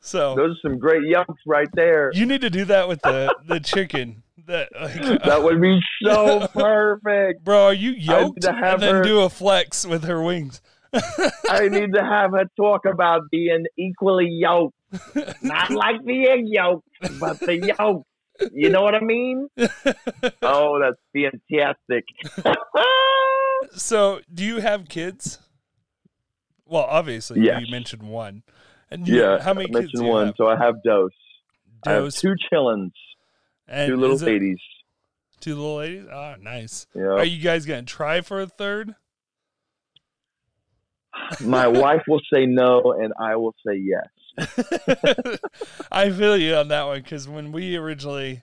so 0.00 0.34
Those 0.34 0.56
are 0.56 0.60
some 0.62 0.78
great 0.78 1.02
yokes 1.04 1.40
right 1.46 1.68
there. 1.74 2.10
you 2.14 2.24
need 2.26 2.40
to 2.40 2.50
do 2.50 2.64
that 2.66 2.88
with 2.88 3.02
the 3.02 3.34
the 3.46 3.60
chicken. 3.60 4.22
That 4.50 4.68
like, 4.80 5.22
That 5.24 5.42
would 5.42 5.60
be 5.60 5.80
so 6.04 6.46
perfect. 6.52 7.44
bro, 7.44 7.64
are 7.66 7.72
you 7.74 7.92
yoked? 7.92 8.42
to 8.42 8.52
have 8.52 8.74
and 8.74 8.82
then 8.82 8.94
her- 8.96 9.02
do 9.02 9.20
a 9.20 9.30
flex 9.30 9.86
with 9.86 10.04
her 10.04 10.22
wings. 10.22 10.60
I 11.48 11.68
need 11.68 11.92
to 11.94 12.02
have 12.02 12.32
her 12.32 12.46
talk 12.56 12.84
about 12.84 13.30
being 13.30 13.64
equally 13.78 14.28
yoked. 14.28 14.74
Not 15.40 15.70
like 15.70 16.04
the 16.04 16.26
egg 16.28 16.44
yolk, 16.46 16.84
but 17.20 17.38
the 17.38 17.74
yolk. 17.78 18.04
You 18.52 18.70
know 18.70 18.82
what 18.82 18.94
I 18.96 19.00
mean? 19.00 19.48
Oh, 20.42 20.80
that's 20.80 20.98
fantastic. 21.14 22.04
So, 23.72 24.20
do 24.32 24.44
you 24.44 24.58
have 24.60 24.88
kids? 24.88 25.38
Well, 26.66 26.84
obviously, 26.88 27.42
Yes. 27.42 27.62
you 27.64 27.70
mentioned 27.70 28.02
one. 28.02 28.42
And 28.90 29.06
you, 29.06 29.20
yeah, 29.22 29.40
how 29.40 29.54
many 29.54 29.66
I 29.68 29.80
kids 29.80 29.92
do 29.92 29.98
mentioned 30.02 30.08
one. 30.08 30.32
So 30.36 30.46
I 30.48 30.56
have 30.56 30.82
Dose. 30.82 31.12
I 31.86 31.92
have 31.92 32.12
two 32.14 32.34
chillins, 32.52 32.90
and 33.70 33.88
two 33.88 33.96
little 33.96 34.16
is 34.16 34.22
it 34.22 34.26
ladies. 34.26 34.60
Two 35.40 35.54
little 35.54 35.76
ladies. 35.76 36.06
Ah, 36.12 36.34
nice. 36.40 36.86
Yeah. 36.94 37.12
Are 37.12 37.24
you 37.24 37.42
guys 37.42 37.64
gonna 37.64 37.82
try 37.82 38.20
for 38.20 38.40
a 38.40 38.46
third? 38.46 38.94
My 41.40 41.66
wife 41.68 42.02
will 42.06 42.20
say 42.32 42.44
no, 42.46 42.92
and 42.92 43.12
I 43.18 43.36
will 43.36 43.54
say 43.66 43.76
yes. 43.76 44.06
I 45.90 46.10
feel 46.10 46.36
you 46.36 46.54
on 46.54 46.68
that 46.68 46.86
one 46.86 47.00
because 47.02 47.28
when 47.28 47.52
we 47.52 47.76
originally 47.76 48.42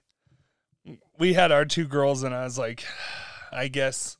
we 1.18 1.34
had 1.34 1.52
our 1.52 1.66
two 1.66 1.86
girls 1.86 2.24
and 2.24 2.34
I 2.34 2.44
was 2.44 2.58
like, 2.58 2.84
I 3.52 3.68
guess 3.68 4.18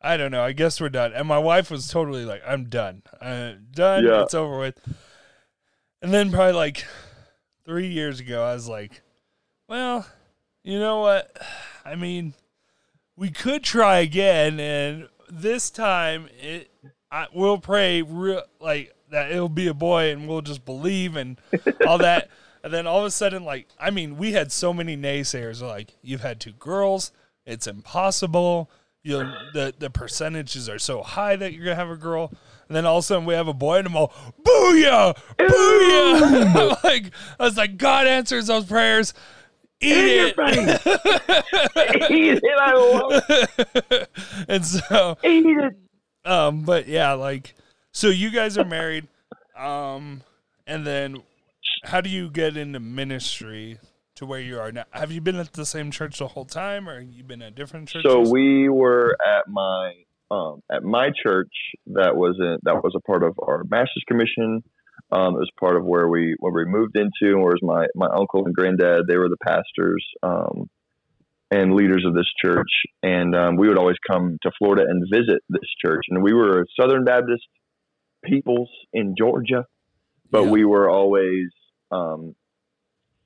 I 0.00 0.16
don't 0.16 0.30
know. 0.30 0.42
I 0.42 0.52
guess 0.52 0.80
we're 0.80 0.88
done. 0.88 1.12
And 1.12 1.26
my 1.26 1.38
wife 1.38 1.70
was 1.70 1.88
totally 1.88 2.24
like, 2.24 2.42
I'm 2.46 2.68
done. 2.68 3.02
I'm 3.20 3.66
done. 3.72 4.04
Yeah. 4.04 4.22
It's 4.22 4.34
over 4.34 4.58
with. 4.58 4.78
And 6.00 6.14
then 6.14 6.30
probably 6.30 6.52
like 6.52 6.84
three 7.64 7.88
years 7.88 8.20
ago, 8.20 8.44
I 8.44 8.54
was 8.54 8.68
like, 8.68 9.02
well, 9.68 10.06
you 10.68 10.78
know 10.78 11.00
what? 11.00 11.34
I 11.82 11.94
mean, 11.94 12.34
we 13.16 13.30
could 13.30 13.64
try 13.64 14.00
again, 14.00 14.60
and 14.60 15.08
this 15.30 15.70
time 15.70 16.28
it 16.38 16.70
I, 17.10 17.26
we'll 17.32 17.56
pray 17.56 18.02
real 18.02 18.42
like 18.60 18.94
that 19.10 19.32
it'll 19.32 19.48
be 19.48 19.68
a 19.68 19.74
boy, 19.74 20.10
and 20.10 20.28
we'll 20.28 20.42
just 20.42 20.66
believe 20.66 21.16
and 21.16 21.40
all 21.86 21.96
that. 22.08 22.28
And 22.62 22.70
then 22.70 22.86
all 22.86 22.98
of 22.98 23.06
a 23.06 23.10
sudden, 23.10 23.46
like 23.46 23.68
I 23.80 23.88
mean, 23.88 24.18
we 24.18 24.32
had 24.32 24.52
so 24.52 24.74
many 24.74 24.94
naysayers. 24.94 25.62
Like, 25.62 25.94
you've 26.02 26.20
had 26.20 26.38
two 26.38 26.52
girls, 26.52 27.12
it's 27.46 27.66
impossible. 27.66 28.70
You 29.02 29.22
know, 29.22 29.34
the 29.54 29.74
the 29.78 29.88
percentages 29.88 30.68
are 30.68 30.78
so 30.78 31.02
high 31.02 31.36
that 31.36 31.54
you're 31.54 31.64
gonna 31.64 31.76
have 31.76 31.88
a 31.88 31.96
girl. 31.96 32.30
And 32.68 32.76
then 32.76 32.84
all 32.84 32.98
of 32.98 33.04
a 33.04 33.06
sudden 33.06 33.24
we 33.24 33.32
have 33.32 33.48
a 33.48 33.54
boy, 33.54 33.78
and 33.78 33.86
I'm 33.86 33.96
all, 33.96 34.12
booyah, 34.42 35.16
booyah! 35.38 36.76
Like, 36.84 37.10
I 37.40 37.44
was 37.44 37.56
like, 37.56 37.78
God 37.78 38.06
answers 38.06 38.48
those 38.48 38.66
prayers. 38.66 39.14
Eat 39.80 39.96
In 39.96 40.16
your 40.16 40.26
it. 40.28 40.36
face. 40.36 42.10
Eat 42.10 42.40
it. 42.42 42.58
I 42.60 42.72
love 42.74 43.22
it. 43.28 44.10
and 44.48 44.64
so, 44.66 45.16
Eat 45.24 45.46
it. 45.46 45.76
um, 46.24 46.62
but 46.62 46.88
yeah, 46.88 47.12
like, 47.12 47.54
so 47.92 48.08
you 48.08 48.30
guys 48.30 48.58
are 48.58 48.64
married, 48.64 49.06
um, 49.56 50.22
and 50.66 50.86
then 50.86 51.22
how 51.84 52.00
do 52.00 52.10
you 52.10 52.28
get 52.30 52.56
into 52.56 52.80
ministry 52.80 53.78
to 54.16 54.26
where 54.26 54.40
you 54.40 54.58
are 54.58 54.72
now? 54.72 54.84
Have 54.90 55.12
you 55.12 55.20
been 55.20 55.36
at 55.36 55.52
the 55.52 55.64
same 55.66 55.90
church 55.92 56.18
the 56.18 56.26
whole 56.28 56.44
time, 56.44 56.88
or 56.88 57.00
you 57.00 57.22
been 57.22 57.42
at 57.42 57.54
different 57.54 57.88
churches? 57.88 58.10
So 58.10 58.28
we 58.28 58.68
were 58.68 59.16
at 59.24 59.48
my 59.48 59.92
um, 60.30 60.60
at 60.70 60.82
my 60.82 61.10
church 61.22 61.52
that 61.86 62.16
was 62.16 62.36
in, 62.38 62.58
that 62.64 62.82
was 62.82 62.92
a 62.96 63.00
part 63.00 63.22
of 63.22 63.38
our 63.40 63.62
master's 63.70 64.04
commission. 64.08 64.62
Um, 65.10 65.34
it 65.36 65.38
was 65.38 65.50
part 65.58 65.76
of 65.76 65.84
where 65.84 66.08
we 66.08 66.36
where 66.38 66.52
we 66.52 66.64
moved 66.64 66.96
into, 66.96 67.34
and 67.34 67.42
whereas 67.42 67.60
my 67.62 67.86
my 67.94 68.08
uncle 68.08 68.44
and 68.44 68.54
granddad 68.54 69.06
they 69.08 69.16
were 69.16 69.28
the 69.28 69.38
pastors 69.46 70.04
um, 70.22 70.68
and 71.50 71.74
leaders 71.74 72.04
of 72.06 72.14
this 72.14 72.30
church, 72.44 72.68
and 73.02 73.34
um, 73.34 73.56
we 73.56 73.68
would 73.68 73.78
always 73.78 73.96
come 74.10 74.36
to 74.42 74.50
Florida 74.58 74.84
and 74.88 75.02
visit 75.10 75.42
this 75.48 75.68
church. 75.84 76.04
And 76.10 76.22
we 76.22 76.34
were 76.34 76.66
Southern 76.78 77.04
Baptist 77.04 77.46
peoples 78.24 78.68
in 78.92 79.14
Georgia, 79.16 79.64
but 80.30 80.44
Yeah. 80.44 80.50
we 80.50 80.64
were 80.64 80.90
always 80.90 81.48
um, 81.90 82.34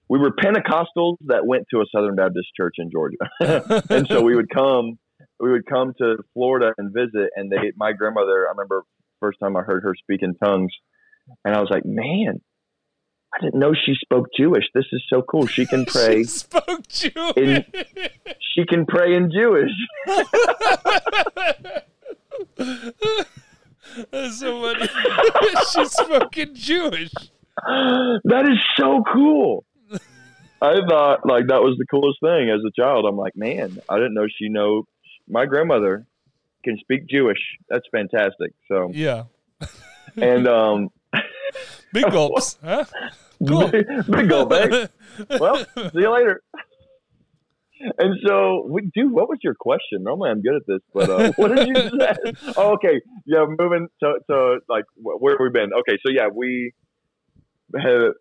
we 0.08 0.18
were 0.18 0.30
Pentecostals 0.30 1.16
that 1.26 1.46
went 1.46 1.64
to 1.72 1.80
a 1.80 1.84
Southern 1.92 2.14
Baptist 2.14 2.48
church 2.56 2.74
in 2.78 2.90
Georgia 2.90 3.16
and 3.90 4.06
so 4.08 4.20
we 4.22 4.36
would 4.36 4.50
come 4.50 4.98
we 5.40 5.50
would 5.50 5.66
come 5.66 5.94
to 5.98 6.18
Florida 6.34 6.74
and 6.78 6.92
visit 6.94 7.30
and 7.34 7.50
they 7.50 7.72
my 7.76 7.92
grandmother 7.92 8.46
I 8.46 8.50
remember 8.50 8.82
first 9.20 9.38
time 9.40 9.56
I 9.56 9.62
heard 9.62 9.82
her 9.82 9.94
speak 9.96 10.20
in 10.22 10.34
tongues 10.34 10.70
and 11.44 11.54
I 11.54 11.60
was 11.60 11.68
like 11.70 11.84
man 11.84 12.40
I 13.34 13.40
didn't 13.44 13.58
know 13.60 13.72
she 13.74 13.94
spoke 13.94 14.26
Jewish 14.36 14.64
this 14.74 14.84
is 14.92 15.02
so 15.08 15.22
cool 15.22 15.46
she 15.46 15.66
can 15.66 15.84
pray 15.86 16.18
She 16.18 16.24
spoke 16.24 16.86
Jewish. 16.88 17.36
In- 17.36 17.64
she 18.54 18.64
can 18.66 18.86
pray 18.86 19.14
in 19.14 19.30
Jewish 19.30 19.70
That's 24.10 24.38
so 24.38 24.60
funny. 24.62 24.88
She's 25.72 25.92
spoken 25.92 26.54
Jewish. 26.54 27.12
that 28.24 28.48
is 28.50 28.58
so 28.78 29.02
cool 29.12 29.64
I 30.62 30.76
thought 30.88 31.26
like 31.26 31.48
that 31.48 31.60
was 31.62 31.76
the 31.78 31.86
coolest 31.90 32.18
thing 32.22 32.48
as 32.50 32.60
a 32.66 32.70
child 32.80 33.04
I'm 33.06 33.16
like 33.16 33.36
man 33.36 33.78
I 33.88 33.96
didn't 33.96 34.14
know 34.14 34.26
she 34.28 34.48
know 34.48 34.84
my 35.28 35.44
grandmother 35.46 36.06
can 36.64 36.78
speak 36.78 37.06
Jewish 37.08 37.40
that's 37.68 37.84
fantastic 37.92 38.52
so 38.68 38.90
Yeah. 38.94 39.24
and 40.16 40.46
um 40.48 40.88
Big 41.92 42.10
gulps, 42.10 42.58
huh? 42.64 42.84
Cool. 43.46 43.68
big, 43.68 43.86
big 44.10 44.28
gulp, 44.28 44.52
eh? 44.52 44.86
well, 45.38 45.56
see 45.76 45.90
you 45.94 46.14
later. 46.14 46.42
and 47.98 48.16
so 48.26 48.66
we 48.70 48.90
do. 48.94 49.10
What 49.10 49.28
was 49.28 49.38
your 49.42 49.54
question? 49.54 50.02
Normally 50.02 50.30
I'm 50.30 50.40
good 50.40 50.54
at 50.54 50.62
this, 50.66 50.80
but 50.94 51.10
uh, 51.10 51.32
what 51.36 51.54
did 51.54 51.68
you 51.68 51.74
say? 51.74 52.52
Oh, 52.56 52.74
okay, 52.74 53.00
yeah, 53.26 53.44
moving. 53.46 53.88
So, 54.02 54.14
so 54.30 54.60
like, 54.68 54.84
where 54.96 55.34
have 55.34 55.40
we 55.40 55.50
been? 55.50 55.70
Okay, 55.80 55.98
so 56.06 56.10
yeah, 56.10 56.28
we 56.34 56.72
had 57.76 58.12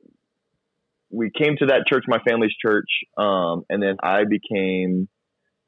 we 1.12 1.30
came 1.38 1.56
to 1.60 1.68
that 1.68 1.84
church, 1.88 2.04
my 2.08 2.20
family's 2.28 2.56
church, 2.62 2.90
um, 3.18 3.64
and 3.70 3.82
then 3.82 3.98
I 4.02 4.24
became 4.24 5.08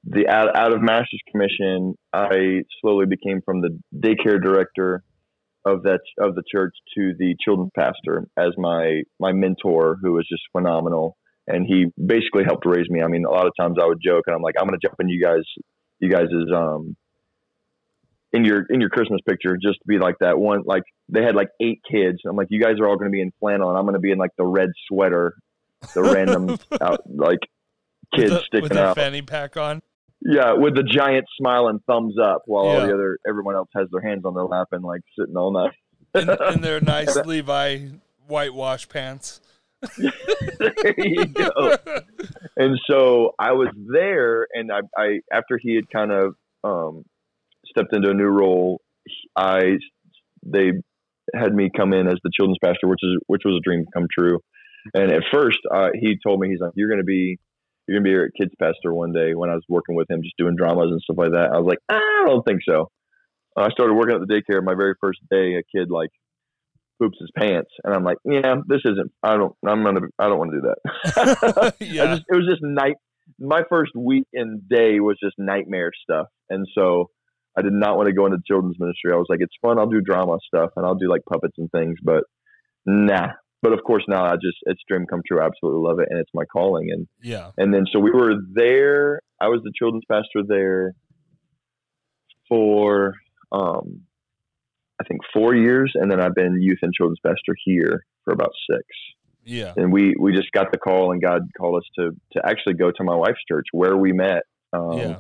the 0.06 0.28
out, 0.28 0.56
out 0.56 0.74
of 0.74 0.82
master's 0.82 1.22
commission. 1.32 1.96
I 2.12 2.64
slowly 2.82 3.06
became 3.06 3.42
from 3.46 3.62
the 3.62 3.80
daycare 3.96 4.42
director 4.42 5.04
of 5.66 5.84
that 5.84 6.02
of 6.20 6.36
the 6.36 6.44
church 6.50 6.76
to 6.96 7.14
the 7.18 7.36
children's 7.44 7.72
pastor 7.76 8.28
as 8.38 8.50
my 8.58 9.04
my 9.20 9.32
mentor, 9.32 9.98
who 10.02 10.14
was 10.14 10.28
just 10.30 10.44
phenomenal, 10.52 11.18
and 11.48 11.66
he 11.66 11.86
basically 12.04 12.44
helped 12.44 12.66
raise 12.66 12.90
me. 12.90 13.02
I 13.02 13.08
mean, 13.08 13.26
a 13.26 13.32
lot 13.32 13.48
of 13.48 13.54
times 13.60 13.78
I 13.82 13.86
would 13.86 14.00
joke, 14.04 14.24
and 14.28 14.36
I'm 14.36 14.42
like, 14.42 14.56
I'm 14.60 14.68
going 14.68 14.80
to 14.80 14.88
jump 14.88 15.00
in 15.00 15.10
you 15.10 15.24
guys, 15.24 15.44
you 16.00 16.10
guys 16.10 16.28
is 16.32 16.52
um 16.54 16.96
in 18.34 18.44
your 18.44 18.66
in 18.70 18.82
your 18.82 18.90
Christmas 18.90 19.22
picture, 19.28 19.56
just 19.62 19.80
to 19.80 19.88
be 19.88 20.00
like 20.00 20.16
that 20.20 20.38
one. 20.38 20.64
Like 20.66 20.84
they 21.10 21.22
had 21.22 21.36
like 21.36 21.50
eight 21.62 21.82
kids. 21.90 22.20
I'm 22.28 22.36
like, 22.36 22.48
you 22.50 22.62
guys 22.62 22.76
are 22.80 22.88
all 22.88 22.98
going 22.98 23.10
to 23.10 23.16
be 23.16 23.22
in 23.22 23.32
flannel, 23.40 23.70
and 23.70 23.78
I'm 23.78 23.86
going 23.86 23.94
to 23.94 24.00
be 24.00 24.12
in 24.12 24.18
like 24.18 24.32
the 24.38 24.46
red 24.46 24.70
sweater, 24.88 25.36
the 25.94 26.02
random 26.02 26.58
out, 26.82 27.02
like 27.08 27.40
kids 28.16 28.32
with 28.32 28.44
sticking 28.44 28.70
with 28.70 28.78
out. 28.78 28.96
fanny 28.96 29.22
pack 29.22 29.56
on. 29.56 29.82
Yeah, 30.26 30.54
with 30.54 30.76
the 30.76 30.84
giant 30.84 31.26
smile 31.38 31.68
and 31.68 31.82
thumbs 31.86 32.16
up, 32.22 32.44
while 32.46 32.66
all 32.66 32.88
the 32.88 32.94
other 32.94 33.20
everyone 33.28 33.56
else 33.56 33.68
has 33.76 33.88
their 33.92 34.02
hands 34.02 34.24
on 34.26 34.34
their 34.34 34.46
lap 34.46 34.68
and 34.72 34.84
like 34.84 35.02
sitting 35.20 35.36
all 35.36 35.52
night. 35.52 35.74
in, 36.16 36.30
in 36.54 36.62
their 36.62 36.80
nice 36.82 37.16
Levi 37.16 37.88
whitewash 38.28 38.88
pants. 38.88 39.42
there 39.98 40.96
you 40.98 41.26
go. 41.26 41.78
And 42.56 42.80
so 42.90 43.34
I 43.38 43.52
was 43.52 43.68
there, 43.92 44.48
and 44.54 44.72
I, 44.72 44.80
I 44.98 45.20
after 45.32 45.60
he 45.62 45.76
had 45.76 45.90
kind 45.90 46.12
of 46.12 46.36
um, 46.64 47.04
stepped 47.66 47.94
into 47.94 48.10
a 48.10 48.14
new 48.14 48.30
role, 48.30 48.80
I 49.36 49.78
they 50.46 50.72
had 51.36 51.54
me 51.54 51.70
come 51.76 51.94
in 51.94 52.08
as 52.08 52.18
the 52.24 52.32
children's 52.34 52.60
pastor, 52.64 52.88
which 52.88 53.00
is 53.04 53.20
which 53.28 53.42
was 53.44 53.56
a 53.56 53.62
dream 53.62 53.86
come 53.94 54.08
true. 54.18 54.40
And 54.94 55.12
at 55.12 55.24
first, 55.34 55.60
uh, 55.74 55.90
he 55.94 56.18
told 56.26 56.40
me 56.40 56.50
he's 56.50 56.60
like, 56.62 56.72
"You're 56.76 56.90
going 56.90 57.00
to 57.00 57.06
be 57.06 57.40
you're 57.88 58.00
going 58.00 58.06
to 58.06 58.10
be 58.10 58.16
our 58.16 58.30
kids 58.30 58.54
pastor 58.60 58.94
one 58.94 59.14
day." 59.14 59.36
When 59.36 59.50
I 59.50 59.56
was 59.56 59.64
working 59.70 59.96
with 59.96 60.10
him, 60.10 60.22
just 60.24 60.38
doing 60.38 60.56
dramas 60.56 60.90
and 60.92 61.02
stuff 61.02 61.18
like 61.18 61.32
that, 61.32 61.52
I 61.54 61.58
was 61.60 61.68
like, 61.68 61.80
ah, 61.90 61.96
"I 61.96 62.26
don't 62.28 62.46
think 62.46 62.62
so." 62.68 62.90
I 63.56 63.70
started 63.70 63.94
working 63.94 64.16
at 64.16 64.28
the 64.28 64.34
daycare. 64.34 64.64
My 64.64 64.76
very 64.76 64.96
first 65.00 65.20
day, 65.30 65.56
a 65.56 65.64
kid 65.78 65.90
like 65.90 66.10
poops 67.00 67.18
his 67.20 67.32
pants, 67.38 67.72
and 67.84 67.94
I'm 67.94 68.04
like, 68.04 68.18
"Yeah, 68.26 68.56
this 68.68 68.82
isn't. 68.86 69.12
I 69.22 69.38
don't. 69.38 69.54
I'm 69.68 69.84
gonna. 69.84 70.08
I 70.20 70.28
don't 70.28 70.40
want 70.40 70.52
to 70.52 70.62
do 70.62 70.68
that." 70.68 71.74
I 71.80 71.84
yeah. 71.84 72.06
just, 72.16 72.24
it 72.30 72.36
was 72.36 72.48
just 72.50 72.62
night. 72.64 72.96
My 73.40 73.64
first 73.70 73.92
week 73.96 74.26
and 74.34 74.68
day 74.68 75.00
was 75.00 75.18
just 75.24 75.36
nightmare 75.38 75.92
stuff, 76.04 76.28
and 76.50 76.68
so 76.76 77.10
I 77.58 77.62
did 77.62 77.74
not 77.74 77.98
want 77.98 78.08
to 78.08 78.14
go 78.14 78.26
into 78.26 78.40
children's 78.48 78.80
ministry. 78.80 79.12
I 79.14 79.18
was 79.18 79.28
like, 79.30 79.40
it's 79.42 79.56
fun. 79.62 79.78
I'll 79.78 79.88
do 79.88 80.02
drama 80.02 80.38
stuff 80.46 80.72
and 80.76 80.86
I'll 80.86 80.96
do 80.96 81.10
like 81.10 81.22
puppets 81.32 81.56
and 81.58 81.70
things, 81.72 81.98
but 82.04 82.24
nah. 82.86 83.28
But 83.64 83.74
of 83.74 83.80
course, 83.84 84.04
now 84.08 84.24
I 84.26 84.34
just 84.36 84.58
it's 84.64 84.82
dream 84.88 85.06
come 85.10 85.22
true. 85.28 85.42
I 85.42 85.46
absolutely 85.46 85.82
love 85.88 86.00
it, 86.00 86.10
and 86.12 86.20
it's 86.20 86.30
my 86.34 86.46
calling. 86.46 86.92
And 86.92 87.08
yeah. 87.22 87.52
and 87.58 87.74
then 87.74 87.86
so 87.92 88.00
we 88.00 88.12
were 88.12 88.34
there. 88.54 89.22
I 89.42 89.48
was 89.48 89.62
the 89.64 89.72
children's 89.80 90.04
pastor 90.12 90.42
there 90.48 90.94
for 92.50 93.16
um, 93.52 94.02
I 95.02 95.06
think 95.08 95.22
four 95.34 95.56
years, 95.56 95.92
and 95.96 96.12
then 96.12 96.20
I've 96.22 96.36
been 96.36 96.62
youth 96.62 96.80
and 96.82 96.94
children's 96.94 97.20
pastor 97.26 97.56
here 97.66 98.04
for 98.24 98.34
about 98.34 98.52
six 98.70 98.86
Yeah. 99.44 99.74
and 99.76 99.92
we 99.92 100.16
we 100.20 100.32
just 100.34 100.52
got 100.54 100.72
the 100.72 100.78
call 100.78 101.12
and 101.12 101.22
God 101.22 101.42
called 101.58 101.78
us 101.82 101.90
to 101.98 102.12
to 102.34 102.46
actually 102.46 102.76
go 102.76 102.90
to 102.92 103.04
my 103.04 103.16
wife's 103.16 103.44
church 103.50 103.66
where 103.74 103.98
we 103.98 104.14
met 104.14 104.44
um, 104.72 104.98
Yeah. 104.98 105.20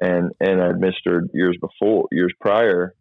and 0.00 0.30
and 0.40 0.62
I 0.62 0.72
ministered 0.72 1.30
years 1.32 1.56
before 1.60 2.06
years 2.12 2.32
prior 2.40 2.94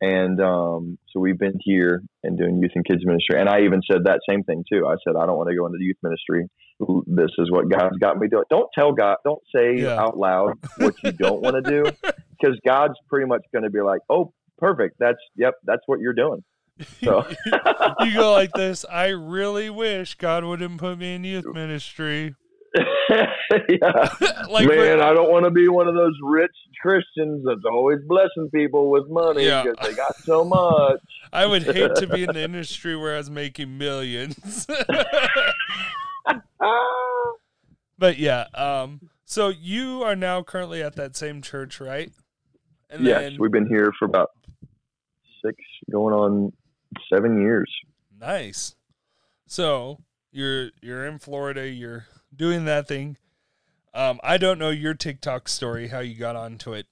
and 0.00 0.40
um, 0.40 0.98
so 1.10 1.20
we've 1.20 1.38
been 1.38 1.58
here 1.60 2.02
and 2.22 2.36
doing 2.38 2.58
youth 2.60 2.72
and 2.74 2.84
kids 2.84 3.04
ministry 3.04 3.38
and 3.40 3.48
I 3.48 3.62
even 3.62 3.80
said 3.90 4.04
that 4.04 4.20
same 4.28 4.42
thing 4.44 4.64
too 4.70 4.86
I 4.86 4.94
said 5.06 5.14
I 5.20 5.26
don't 5.26 5.36
want 5.36 5.50
to 5.50 5.56
go 5.56 5.66
into 5.66 5.78
youth 5.80 5.96
ministry 6.02 6.46
this 7.06 7.30
is 7.38 7.50
what 7.50 7.68
God's 7.70 7.98
got 7.98 8.18
me 8.18 8.28
doing 8.28 8.44
don't 8.50 8.68
tell 8.76 8.92
God 8.92 9.16
don't 9.24 9.42
say 9.54 9.82
Yeah. 9.82 9.96
out 9.98 10.16
loud 10.18 10.54
what 10.76 10.94
you 11.02 11.12
don't 11.12 11.40
want 11.40 11.56
to 11.64 11.70
do 11.70 11.90
because 12.40 12.58
God's 12.66 12.94
pretty 13.08 13.26
much 13.26 13.42
going 13.52 13.62
to 13.62 13.70
be 13.70 13.80
like 13.80 14.00
oh 14.10 14.32
perfect 14.58 14.96
that's 14.98 15.18
yep 15.36 15.54
that's 15.64 15.82
what 15.86 16.00
you're 16.00 16.14
doing 16.14 16.42
so 17.04 17.22
you 18.00 18.14
go 18.14 18.32
like 18.32 18.52
this. 18.54 18.84
I 18.90 19.08
really 19.08 19.70
wish 19.70 20.16
God 20.16 20.42
wouldn't 20.44 20.78
put 20.78 20.98
me 20.98 21.14
in 21.14 21.22
youth 21.22 21.44
ministry. 21.54 22.34
Yeah 22.74 24.08
like 24.50 24.66
Man, 24.68 25.00
I 25.00 25.12
don't 25.14 25.30
want 25.30 25.44
to 25.44 25.50
be 25.50 25.68
one 25.68 25.86
of 25.88 25.94
those 25.94 26.14
rich 26.22 26.50
Christians 26.82 27.44
that's 27.46 27.64
always 27.70 27.98
blessing 28.06 28.50
people 28.52 28.90
with 28.90 29.08
money 29.08 29.46
Yeah. 29.46 29.62
because 29.62 29.88
they 29.88 29.94
got 29.94 30.16
so 30.16 30.44
much. 30.44 31.00
I 31.32 31.46
would 31.46 31.62
hate 31.62 31.94
to 31.96 32.06
be 32.06 32.24
in 32.24 32.32
the 32.32 32.42
industry 32.44 32.96
where 32.96 33.14
I 33.14 33.18
was 33.18 33.30
making 33.30 33.78
millions. 33.78 34.66
But 37.96 38.18
yeah, 38.18 38.46
um, 38.54 39.08
so 39.24 39.48
you 39.48 40.02
are 40.02 40.16
now 40.16 40.42
currently 40.42 40.82
at 40.82 40.96
that 40.96 41.16
same 41.16 41.40
church, 41.42 41.80
right? 41.80 42.10
And 42.90 43.04
yes, 43.04 43.20
then 43.22 43.36
we've 43.38 43.52
been 43.52 43.66
here 43.68 43.92
for 43.98 44.04
about 44.04 44.30
six, 45.44 45.56
going 45.90 46.12
on 46.14 46.52
seven 47.12 47.40
years. 47.40 47.70
nice. 48.20 48.74
So 49.46 49.98
you're 50.32 50.70
you're 50.82 51.06
in 51.06 51.18
Florida, 51.18 51.68
you're 51.68 52.06
doing 52.36 52.64
that 52.66 52.88
thing. 52.88 53.16
Um, 53.92 54.18
I 54.22 54.38
don't 54.38 54.58
know 54.58 54.70
your 54.70 54.94
TikTok 54.94 55.48
story, 55.48 55.88
how 55.88 56.00
you 56.00 56.16
got 56.16 56.36
onto 56.36 56.72
it. 56.72 56.86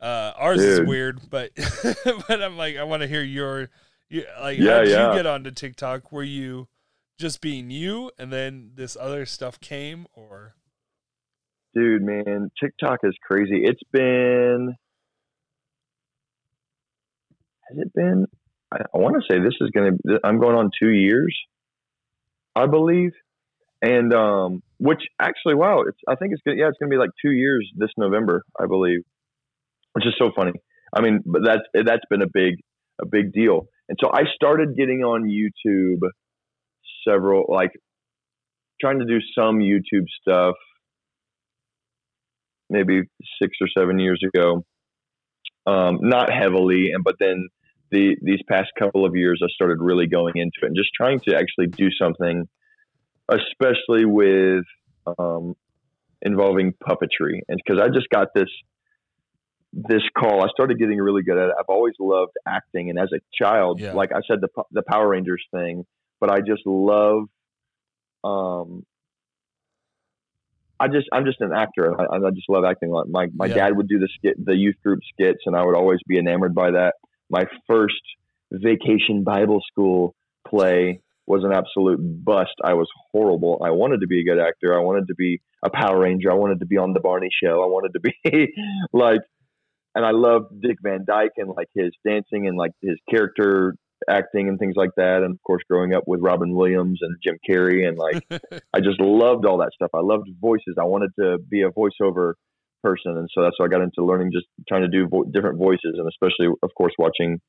Uh, 0.00 0.32
ours 0.36 0.60
is 0.60 0.80
weird, 0.80 1.20
but 1.28 1.50
but 2.28 2.42
I'm 2.42 2.56
like, 2.56 2.76
I 2.76 2.84
want 2.84 3.02
to 3.02 3.08
hear 3.08 3.22
your, 3.22 3.68
you, 4.08 4.24
like, 4.40 4.58
Yeah, 4.58 4.72
how 4.72 4.80
did 4.80 4.88
yeah. 4.90 5.10
you 5.10 5.16
get 5.16 5.26
onto 5.26 5.50
TikTok? 5.50 6.10
Were 6.10 6.22
you 6.22 6.68
just 7.18 7.40
being 7.40 7.70
you, 7.70 8.10
and 8.18 8.32
then 8.32 8.72
this 8.74 8.96
other 8.98 9.26
stuff 9.26 9.60
came, 9.60 10.06
or 10.14 10.54
Dude, 11.74 12.02
man, 12.02 12.50
TikTok 12.60 13.00
is 13.04 13.14
crazy. 13.22 13.62
It's 13.62 13.82
been, 13.92 14.74
has 17.68 17.78
it 17.78 17.92
been? 17.94 18.26
I, 18.72 18.78
I 18.92 18.98
want 18.98 19.16
to 19.16 19.22
say 19.30 19.38
this 19.40 19.54
is 19.60 19.70
going 19.70 19.98
to, 20.06 20.20
I'm 20.24 20.40
going 20.40 20.56
on 20.56 20.70
two 20.82 20.90
years, 20.90 21.36
I 22.56 22.66
believe. 22.66 23.12
And, 23.82 24.12
um, 24.12 24.62
which 24.78 25.00
actually, 25.20 25.54
wow, 25.54 25.82
it's, 25.88 25.98
I 26.08 26.14
think 26.14 26.32
it's 26.32 26.42
to, 26.42 26.54
yeah, 26.54 26.68
it's 26.68 26.78
to 26.78 26.86
be 26.86 26.96
like 26.96 27.10
two 27.24 27.32
years 27.32 27.68
this 27.76 27.90
November, 27.96 28.42
I 28.60 28.66
believe, 28.66 29.00
which 29.92 30.06
is 30.06 30.14
so 30.18 30.30
funny. 30.34 30.52
I 30.94 31.00
mean, 31.00 31.20
but 31.24 31.42
that's, 31.44 31.62
that's 31.74 32.04
been 32.10 32.22
a 32.22 32.28
big, 32.32 32.54
a 33.00 33.06
big 33.06 33.32
deal. 33.32 33.68
And 33.88 33.98
so 34.02 34.10
I 34.12 34.22
started 34.34 34.76
getting 34.76 35.00
on 35.00 35.24
YouTube 35.24 36.00
several, 37.08 37.46
like 37.48 37.70
trying 38.80 38.98
to 38.98 39.06
do 39.06 39.18
some 39.34 39.58
YouTube 39.58 40.06
stuff 40.20 40.54
maybe 42.70 43.02
six 43.42 43.56
or 43.60 43.68
seven 43.76 43.98
years 43.98 44.20
ago. 44.26 44.64
Um, 45.66 45.98
not 46.00 46.32
heavily, 46.32 46.90
and 46.94 47.04
but 47.04 47.16
then 47.20 47.48
the 47.90 48.16
these 48.22 48.40
past 48.48 48.70
couple 48.78 49.04
of 49.04 49.14
years, 49.14 49.40
I 49.44 49.48
started 49.52 49.78
really 49.80 50.06
going 50.06 50.32
into 50.36 50.62
it 50.62 50.66
and 50.68 50.76
just 50.76 50.88
trying 50.96 51.20
to 51.28 51.36
actually 51.36 51.66
do 51.66 51.90
something, 52.00 52.48
especially 53.30 54.04
with 54.04 54.64
um, 55.18 55.54
involving 56.22 56.72
puppetry, 56.86 57.40
and 57.48 57.58
because 57.64 57.80
I 57.82 57.88
just 57.88 58.08
got 58.10 58.28
this 58.34 58.48
this 59.72 60.02
call, 60.18 60.42
I 60.42 60.48
started 60.48 60.78
getting 60.78 60.98
really 60.98 61.22
good 61.22 61.38
at 61.38 61.48
it. 61.48 61.54
I've 61.58 61.68
always 61.68 61.94
loved 62.00 62.32
acting, 62.46 62.90
and 62.90 62.98
as 62.98 63.08
a 63.14 63.20
child, 63.40 63.80
Yeah. 63.80 63.92
like 63.92 64.10
I 64.12 64.20
said, 64.28 64.40
the 64.40 64.48
the 64.72 64.82
Power 64.82 65.08
Rangers 65.08 65.44
thing, 65.52 65.84
but 66.20 66.30
I 66.30 66.40
just 66.40 66.62
love 66.66 67.24
um, 68.24 68.84
I 70.78 70.88
just 70.88 71.08
I'm 71.12 71.24
just 71.24 71.40
an 71.40 71.52
actor. 71.54 71.94
I, 72.00 72.16
I 72.16 72.30
just 72.34 72.48
love 72.48 72.64
acting. 72.64 72.90
Like 72.90 73.06
my 73.08 73.26
my 73.34 73.48
Yeah. 73.48 73.54
dad 73.54 73.76
would 73.76 73.88
do 73.88 73.98
the 73.98 74.08
skit, 74.16 74.42
the 74.44 74.54
youth 74.56 74.76
group 74.84 75.00
skits, 75.12 75.40
and 75.46 75.54
I 75.54 75.64
would 75.64 75.76
always 75.76 76.00
be 76.06 76.18
enamored 76.18 76.54
by 76.54 76.72
that. 76.72 76.94
My 77.28 77.44
first 77.68 78.00
vacation 78.50 79.22
Bible 79.24 79.60
school 79.70 80.14
play 80.48 81.00
was 81.30 81.44
an 81.44 81.52
absolute 81.52 82.00
bust. 82.24 82.54
I 82.62 82.74
was 82.74 82.88
horrible. 83.12 83.62
I 83.64 83.70
wanted 83.70 84.00
to 84.00 84.06
be 84.06 84.20
a 84.20 84.24
good 84.24 84.40
actor. 84.40 84.76
I 84.76 84.82
wanted 84.82 85.06
to 85.08 85.14
be 85.14 85.40
a 85.64 85.70
Power 85.70 86.00
Ranger. 86.00 86.30
I 86.30 86.34
wanted 86.34 86.60
to 86.60 86.66
be 86.66 86.76
on 86.76 86.92
the 86.92 87.00
Barney 87.00 87.28
Show. 87.42 87.62
I 87.62 87.66
wanted 87.66 87.92
to 87.92 88.00
be 88.00 88.52
like, 88.92 89.20
and 89.94 90.04
I 90.04 90.10
loved 90.10 90.60
Dick 90.60 90.78
Van 90.82 91.04
Dyke 91.06 91.32
and 91.36 91.48
like 91.48 91.68
his 91.74 91.92
dancing 92.04 92.46
and 92.48 92.58
like 92.58 92.72
his 92.82 92.96
character 93.08 93.76
acting 94.08 94.48
and 94.48 94.58
things 94.58 94.74
like 94.76 94.90
that. 94.96 95.22
And 95.22 95.32
of 95.34 95.42
course, 95.46 95.62
growing 95.70 95.94
up 95.94 96.04
with 96.06 96.20
Robin 96.20 96.54
Williams 96.54 96.98
and 97.02 97.16
Jim 97.24 97.38
Carrey 97.48 97.86
and 97.86 97.96
like. 97.96 98.26
I 98.74 98.80
just 98.80 99.00
loved 99.00 99.46
all 99.46 99.58
that 99.58 99.70
stuff. 99.74 99.90
I 99.94 100.00
loved 100.00 100.28
voices. 100.40 100.76
I 100.80 100.84
wanted 100.84 101.10
to 101.20 101.38
be 101.38 101.62
a 101.62 101.70
voiceover 101.70 102.34
person, 102.82 103.16
and 103.16 103.28
so 103.34 103.42
that's 103.42 103.54
why 103.58 103.66
I 103.66 103.68
got 103.68 103.82
into 103.82 104.04
learning, 104.04 104.30
just 104.32 104.46
trying 104.68 104.82
to 104.82 104.88
do 104.88 105.06
vo- 105.06 105.24
different 105.24 105.58
voices, 105.58 105.96
and 105.98 106.08
especially, 106.08 106.52
of 106.62 106.70
course, 106.76 106.94
watching 106.98 107.40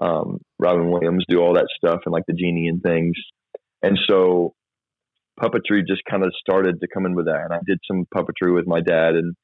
um, 0.00 0.38
Robin 0.58 0.90
Williams 0.90 1.24
do 1.28 1.38
all 1.38 1.54
that 1.54 1.68
stuff 1.76 2.00
and 2.06 2.12
like 2.12 2.24
the 2.26 2.32
genie 2.32 2.68
and 2.68 2.82
things. 2.82 3.14
And 3.82 3.98
so, 4.08 4.54
puppetry 5.40 5.86
just 5.86 6.02
kind 6.10 6.22
of 6.24 6.32
started 6.40 6.80
to 6.80 6.88
come 6.92 7.06
in 7.06 7.14
with 7.14 7.26
that. 7.26 7.42
And 7.44 7.52
I 7.52 7.58
did 7.66 7.78
some 7.86 8.06
puppetry 8.14 8.54
with 8.54 8.66
my 8.66 8.80
dad 8.80 9.14
and 9.14 9.34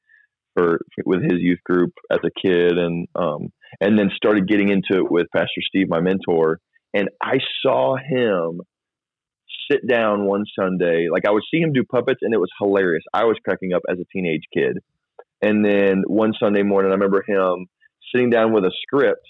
for 0.55 0.79
with 1.05 1.21
his 1.21 1.39
youth 1.39 1.59
group 1.63 1.93
as 2.11 2.19
a 2.25 2.31
kid, 2.41 2.77
and 2.77 3.07
um, 3.15 3.49
and 3.79 3.97
then 3.97 4.09
started 4.15 4.47
getting 4.47 4.69
into 4.69 5.03
it 5.03 5.11
with 5.11 5.27
Pastor 5.35 5.61
Steve, 5.67 5.87
my 5.89 6.01
mentor. 6.01 6.59
And 6.93 7.09
I 7.21 7.37
saw 7.61 7.95
him 7.95 8.61
sit 9.69 9.87
down 9.87 10.25
one 10.25 10.45
Sunday. 10.59 11.07
Like 11.11 11.27
I 11.27 11.31
would 11.31 11.43
see 11.51 11.59
him 11.59 11.73
do 11.73 11.83
puppets, 11.83 12.19
and 12.21 12.33
it 12.33 12.39
was 12.39 12.49
hilarious. 12.59 13.03
I 13.13 13.25
was 13.25 13.37
cracking 13.43 13.73
up 13.73 13.83
as 13.89 13.99
a 13.99 14.05
teenage 14.11 14.43
kid. 14.53 14.79
And 15.41 15.63
then 15.63 16.03
one 16.07 16.33
Sunday 16.39 16.63
morning, 16.63 16.91
I 16.91 16.95
remember 16.95 17.23
him 17.27 17.67
sitting 18.11 18.31
down 18.31 18.53
with 18.53 18.63
a 18.63 18.71
script 18.81 19.27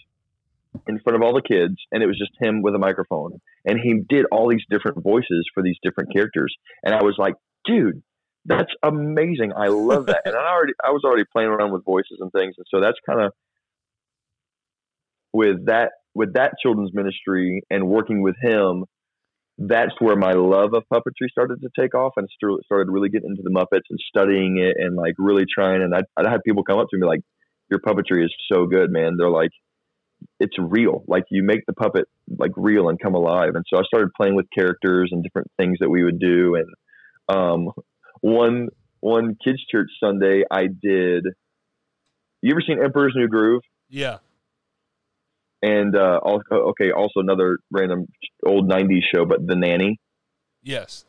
in 0.88 1.00
front 1.00 1.16
of 1.16 1.22
all 1.22 1.34
the 1.34 1.42
kids, 1.42 1.76
and 1.92 2.04
it 2.04 2.08
was 2.08 2.18
just 2.18 2.32
him 2.40 2.62
with 2.62 2.76
a 2.76 2.80
microphone. 2.80 3.40
And 3.66 3.80
he 3.82 4.02
did 4.08 4.26
all 4.32 4.50
these 4.50 4.64
different 4.70 5.04
voices 5.04 5.48
for 5.54 5.64
these 5.64 5.78
different 5.84 6.14
characters. 6.14 6.56
And 6.84 6.94
I 6.94 7.04
was 7.04 7.16
like, 7.18 7.36
dude, 7.66 8.02
that's 8.46 8.72
amazing. 8.84 9.52
I 9.56 9.68
love 9.68 10.08
that. 10.08 10.22
and 10.26 10.36
I 10.36 10.40
already, 10.54 10.74
I 10.84 10.92
was 10.92 11.04
already 11.04 11.26
playing 11.32 11.50
around 11.50 11.74
with 11.74 11.86
voices 11.86 12.18
and 12.20 12.32
things. 12.32 12.56
And 12.58 12.66
so 12.70 12.82
that's 12.82 12.98
kind 13.08 13.22
of 13.22 13.34
with 15.34 15.66
that, 15.66 15.92
with 16.16 16.34
that 16.34 16.54
children's 16.62 16.92
ministry 16.94 17.62
and 17.70 17.88
working 17.88 18.22
with 18.22 18.36
him, 18.42 18.86
that's 19.60 19.94
where 20.00 20.16
my 20.16 20.34
love 20.34 20.74
of 20.74 20.84
puppetry 20.94 21.30
started 21.32 21.62
to 21.62 21.70
take 21.80 21.96
off 21.96 22.14
and 22.16 22.28
started 22.66 22.92
really 22.92 23.10
getting 23.10 23.30
into 23.32 23.42
the 23.44 23.50
Muppets 23.50 23.90
and 23.90 24.00
studying 24.08 24.60
it 24.60 24.78
and 24.80 24.96
like 24.96 25.16
really 25.18 25.46
trying. 25.52 25.82
And 25.82 25.96
I, 25.96 26.02
I 26.16 26.30
had 26.30 26.44
people 26.46 26.64
come 26.64 26.78
up 26.80 26.88
to 26.92 26.98
me 26.98 27.08
like, 27.08 27.22
your 27.70 27.80
puppetry 27.80 28.24
is 28.24 28.34
so 28.52 28.66
good, 28.66 28.92
man. 28.92 29.16
They're 29.18 29.30
like, 29.30 29.50
it's 30.40 30.56
real. 30.60 31.04
Like 31.08 31.24
you 31.30 31.44
make 31.44 31.66
the 31.66 31.74
puppet 31.74 32.06
like 32.38 32.52
real 32.56 32.90
and 32.90 33.00
come 33.00 33.16
alive. 33.16 33.52
And 33.56 33.66
so 33.68 33.80
I 33.80 33.84
started 33.84 34.10
playing 34.16 34.36
with 34.36 34.46
characters 34.56 35.10
and 35.12 35.24
different 35.24 35.52
things 35.58 35.78
that 35.80 35.90
we 35.90 36.04
would 36.04 36.20
do. 36.20 36.56
And 36.56 36.68
um, 37.36 37.72
one 38.22 38.70
one 39.00 39.36
kids 39.44 39.64
church 39.70 39.90
Sunday, 40.00 40.44
I 40.50 40.68
did. 40.68 41.26
You 42.42 42.52
ever 42.52 42.62
seen 42.66 42.84
Emperor's 42.84 43.14
New 43.16 43.28
Groove? 43.28 43.64
Yeah. 43.90 44.18
And 45.62 45.96
uh, 45.96 46.20
okay, 46.24 46.92
also 46.92 47.20
another 47.20 47.58
random 47.72 48.06
old 48.46 48.70
'90s 48.70 49.02
show, 49.14 49.26
but 49.26 49.46
The 49.46 49.56
Nanny. 49.56 50.00
Yes. 50.62 51.06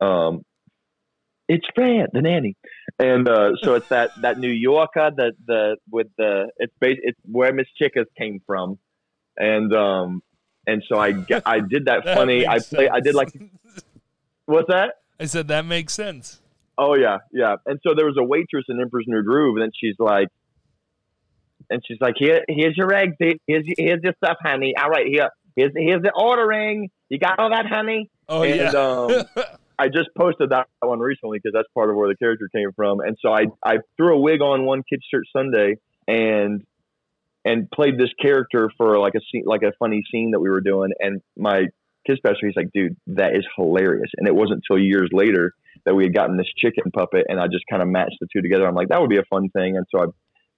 Um, 0.00 0.42
it's 1.48 1.66
Fran, 1.74 2.06
the 2.12 2.22
nanny, 2.22 2.56
and 2.98 3.28
uh, 3.28 3.50
so 3.62 3.74
it's 3.74 3.88
that 3.88 4.10
that 4.22 4.38
New 4.38 4.50
Yorker, 4.50 5.10
that 5.16 5.32
the 5.46 5.76
with 5.90 6.08
the 6.16 6.50
it's 6.56 6.72
based 6.80 7.00
it's 7.02 7.18
where 7.30 7.52
Miss 7.52 7.66
Chickers 7.80 8.06
came 8.18 8.40
from, 8.46 8.78
and 9.36 9.74
um 9.74 10.22
and 10.66 10.82
so 10.88 10.98
I 10.98 11.08
I 11.44 11.60
did 11.60 11.86
that, 11.86 12.04
that 12.04 12.16
funny. 12.16 12.46
I 12.46 12.58
play 12.58 12.88
I 12.88 13.00
did 13.00 13.14
like 13.14 13.32
what's 14.46 14.68
that? 14.68 14.94
I 15.20 15.26
said 15.26 15.48
that 15.48 15.64
makes 15.64 15.92
sense. 15.92 16.40
Oh 16.76 16.94
yeah, 16.96 17.18
yeah. 17.32 17.56
And 17.66 17.78
so 17.86 17.94
there 17.94 18.06
was 18.06 18.16
a 18.18 18.24
waitress 18.24 18.64
in 18.68 18.80
Emperor's 18.80 19.04
New 19.06 19.22
Groove, 19.22 19.56
and 19.56 19.64
then 19.64 19.70
she's 19.78 19.96
like, 19.98 20.28
and 21.70 21.82
she's 21.86 21.98
like, 22.00 22.14
here 22.18 22.42
here's 22.48 22.76
your 22.76 22.92
eggs, 22.92 23.16
here's 23.18 23.64
here's 23.76 24.02
your 24.02 24.14
stuff, 24.16 24.38
honey. 24.42 24.74
All 24.80 24.88
right, 24.88 25.06
here 25.06 25.28
here's 25.56 25.72
here's 25.76 26.02
the 26.02 26.12
ordering. 26.16 26.90
You 27.08 27.18
got 27.18 27.38
all 27.38 27.50
that, 27.50 27.66
honey? 27.66 28.10
Oh 28.28 28.42
and, 28.42 28.56
yeah. 28.56 28.70
um, 28.70 29.44
I 29.78 29.88
just 29.88 30.08
posted 30.16 30.50
that 30.50 30.68
one 30.80 31.00
recently 31.00 31.38
because 31.42 31.54
that's 31.54 31.68
part 31.74 31.90
of 31.90 31.96
where 31.96 32.08
the 32.08 32.16
character 32.16 32.48
came 32.54 32.70
from. 32.76 33.00
And 33.00 33.16
so 33.20 33.32
I, 33.32 33.46
I 33.64 33.78
threw 33.96 34.16
a 34.16 34.20
wig 34.20 34.40
on 34.40 34.64
one 34.64 34.82
kids 34.88 35.02
church 35.10 35.26
Sunday 35.36 35.76
and 36.06 36.62
and 37.44 37.70
played 37.70 37.98
this 37.98 38.10
character 38.20 38.70
for 38.78 38.98
like 38.98 39.14
a 39.14 39.20
scene, 39.30 39.44
like 39.44 39.62
a 39.62 39.72
funny 39.78 40.02
scene 40.10 40.30
that 40.30 40.40
we 40.40 40.48
were 40.48 40.62
doing. 40.62 40.90
And 40.98 41.20
my 41.36 41.66
kids 42.06 42.20
pastor, 42.24 42.46
he's 42.46 42.56
like, 42.56 42.70
dude, 42.72 42.96
that 43.08 43.36
is 43.36 43.44
hilarious. 43.56 44.10
And 44.16 44.26
it 44.26 44.34
wasn't 44.34 44.62
until 44.68 44.82
years 44.82 45.10
later 45.12 45.52
that 45.84 45.94
we 45.94 46.04
had 46.04 46.14
gotten 46.14 46.36
this 46.36 46.48
chicken 46.56 46.90
puppet, 46.90 47.26
and 47.28 47.38
I 47.38 47.46
just 47.46 47.64
kind 47.68 47.82
of 47.82 47.88
matched 47.88 48.16
the 48.20 48.26
two 48.32 48.40
together. 48.40 48.66
I'm 48.66 48.74
like, 48.74 48.88
that 48.88 49.00
would 49.00 49.10
be 49.10 49.18
a 49.18 49.24
fun 49.28 49.50
thing, 49.50 49.76
and 49.76 49.84
so 49.94 50.02
I 50.02 50.06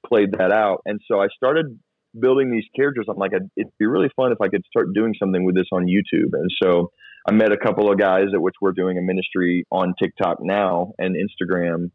played 0.07 0.33
that 0.39 0.53
out. 0.53 0.83
And 0.87 1.01
so 1.11 1.21
I 1.21 1.27
started 1.35 1.79
building 2.19 2.53
these 2.53 2.64
characters. 2.77 3.07
I'm 3.09 3.17
like, 3.17 3.33
it'd 3.33 3.73
be 3.79 3.87
really 3.87 4.11
fun 4.14 4.31
if 4.31 4.41
I 4.41 4.49
could 4.49 4.62
start 4.67 4.95
doing 4.95 5.14
something 5.19 5.45
with 5.45 5.57
this 5.57 5.67
on 5.73 5.87
YouTube. 5.87 6.33
And 6.33 6.49
so 6.62 6.91
I 7.29 7.33
met 7.33 7.51
a 7.53 7.57
couple 7.57 7.91
of 7.91 7.99
guys 7.99 8.27
at 8.33 8.41
which 8.41 8.55
we're 8.61 8.72
doing 8.72 8.99
a 8.99 9.03
ministry 9.03 9.66
on 9.72 9.95
TikTok 10.01 10.39
now 10.41 10.93
and 10.99 11.16
Instagram, 11.16 11.91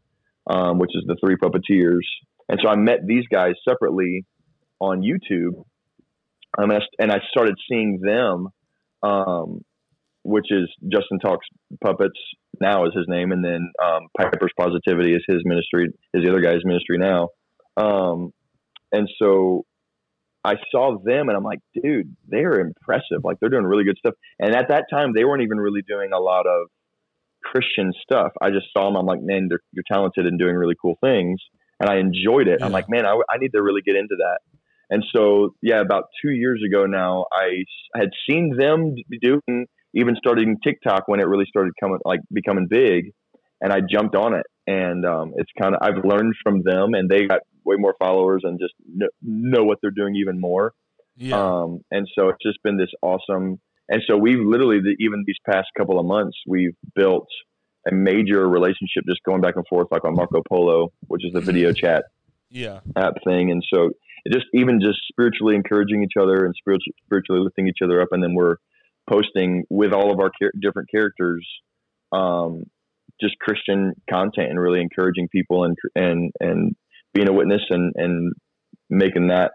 um, 0.46 0.78
which 0.78 0.90
is 0.94 1.04
the 1.06 1.16
Three 1.24 1.36
Puppeteers. 1.36 2.02
And 2.48 2.60
so 2.62 2.68
I 2.68 2.76
met 2.76 3.06
these 3.06 3.24
guys 3.32 3.54
separately 3.66 4.26
on 4.78 5.00
YouTube, 5.00 5.64
um, 6.58 6.70
and 6.98 7.10
I 7.10 7.20
started 7.30 7.54
seeing 7.66 8.00
them, 8.04 8.48
um, 9.02 9.62
which 10.22 10.46
is 10.50 10.68
Justin 10.92 11.18
Talks 11.18 11.46
Puppets 11.82 12.18
now 12.60 12.84
is 12.84 12.92
his 12.94 13.06
name, 13.08 13.32
and 13.32 13.42
then 13.42 13.72
um, 13.82 14.08
Piper's 14.18 14.52
Positivity 14.58 15.14
is 15.14 15.22
his 15.26 15.40
ministry, 15.44 15.88
is 16.12 16.22
the 16.22 16.30
other 16.30 16.42
guy's 16.42 16.64
ministry 16.64 16.98
now. 16.98 17.28
Um, 17.78 18.32
and 18.90 19.08
so 19.18 19.64
I 20.44 20.54
saw 20.70 20.98
them 21.02 21.28
and 21.28 21.36
I'm 21.36 21.44
like, 21.44 21.60
dude, 21.80 22.16
they're 22.28 22.58
impressive. 22.60 23.22
Like 23.22 23.38
they're 23.40 23.48
doing 23.48 23.64
really 23.64 23.84
good 23.84 23.98
stuff. 23.98 24.14
And 24.40 24.54
at 24.54 24.68
that 24.68 24.86
time, 24.90 25.12
they 25.14 25.24
weren't 25.24 25.42
even 25.42 25.58
really 25.58 25.82
doing 25.86 26.10
a 26.12 26.18
lot 26.18 26.46
of 26.46 26.68
Christian 27.44 27.92
stuff. 28.02 28.32
I 28.40 28.50
just 28.50 28.66
saw 28.72 28.86
them. 28.86 28.96
I'm 28.96 29.06
like, 29.06 29.20
man, 29.22 29.48
you're 29.72 29.84
talented 29.90 30.26
and 30.26 30.38
doing 30.38 30.56
really 30.56 30.74
cool 30.80 30.98
things. 31.00 31.40
And 31.78 31.88
I 31.88 31.96
enjoyed 31.98 32.48
it. 32.48 32.58
Yeah. 32.60 32.66
I'm 32.66 32.72
like, 32.72 32.86
man, 32.88 33.06
I, 33.06 33.14
I 33.28 33.38
need 33.38 33.52
to 33.52 33.62
really 33.62 33.82
get 33.82 33.96
into 33.96 34.16
that. 34.18 34.38
And 34.90 35.04
so, 35.14 35.54
yeah, 35.62 35.80
about 35.80 36.04
two 36.22 36.30
years 36.30 36.60
ago 36.66 36.86
now, 36.86 37.26
I 37.32 37.64
had 37.94 38.10
seen 38.28 38.56
them 38.56 38.94
doing, 39.20 39.66
even 39.94 40.16
starting 40.16 40.58
TikTok 40.62 41.08
when 41.08 41.18
it 41.18 41.26
really 41.26 41.46
started 41.48 41.72
coming, 41.80 41.98
like 42.04 42.20
becoming 42.32 42.66
big. 42.68 43.12
And 43.62 43.72
I 43.72 43.80
jumped 43.80 44.14
on 44.14 44.34
it. 44.34 44.44
And 44.66 45.06
um, 45.06 45.32
it's 45.36 45.50
kind 45.60 45.74
of, 45.74 45.80
I've 45.82 46.04
learned 46.04 46.34
from 46.42 46.62
them 46.62 46.94
and 46.94 47.08
they 47.08 47.26
got 47.26 47.40
way 47.64 47.76
more 47.78 47.94
followers 47.98 48.42
and 48.44 48.60
just 48.60 48.74
know, 48.86 49.08
know 49.22 49.64
what 49.64 49.78
they're 49.80 49.90
doing 49.90 50.16
even 50.16 50.38
more. 50.40 50.72
Yeah. 51.16 51.36
Um, 51.36 51.80
and 51.90 52.06
so 52.16 52.28
it's 52.28 52.42
just 52.44 52.62
been 52.62 52.76
this 52.76 52.90
awesome. 53.02 53.60
And 53.88 54.02
so 54.08 54.16
we've 54.16 54.44
literally, 54.44 54.80
even 55.00 55.24
these 55.26 55.36
past 55.48 55.68
couple 55.76 55.98
of 55.98 56.06
months, 56.06 56.36
we've 56.46 56.74
built 56.94 57.26
a 57.90 57.94
major 57.94 58.48
relationship 58.48 59.04
just 59.08 59.22
going 59.24 59.40
back 59.40 59.56
and 59.56 59.66
forth, 59.68 59.88
like 59.90 60.04
on 60.04 60.14
Marco 60.14 60.42
Polo, 60.48 60.92
which 61.08 61.24
is 61.24 61.32
the 61.32 61.40
video 61.40 61.72
chat 61.72 62.04
yeah. 62.50 62.80
app 62.96 63.14
thing. 63.24 63.50
And 63.50 63.62
so 63.72 63.90
just 64.30 64.46
even 64.54 64.80
just 64.80 64.98
spiritually 65.08 65.56
encouraging 65.56 66.02
each 66.02 66.20
other 66.20 66.44
and 66.44 66.54
spiritually, 66.56 66.94
spiritually 67.04 67.42
lifting 67.42 67.66
each 67.66 67.78
other 67.82 68.00
up. 68.00 68.08
And 68.12 68.22
then 68.22 68.34
we're 68.34 68.56
posting 69.08 69.64
with 69.68 69.92
all 69.92 70.12
of 70.12 70.20
our 70.20 70.30
char- 70.40 70.52
different 70.60 70.90
characters, 70.90 71.46
um, 72.12 72.64
just 73.22 73.38
Christian 73.38 73.94
content 74.10 74.50
and 74.50 74.60
really 74.60 74.80
encouraging 74.80 75.28
people 75.28 75.64
and, 75.64 75.76
and, 75.94 76.32
and 76.40 76.76
being 77.14 77.28
a 77.28 77.32
witness 77.32 77.62
and 77.70 77.92
and 77.96 78.32
making 78.88 79.28
that 79.28 79.52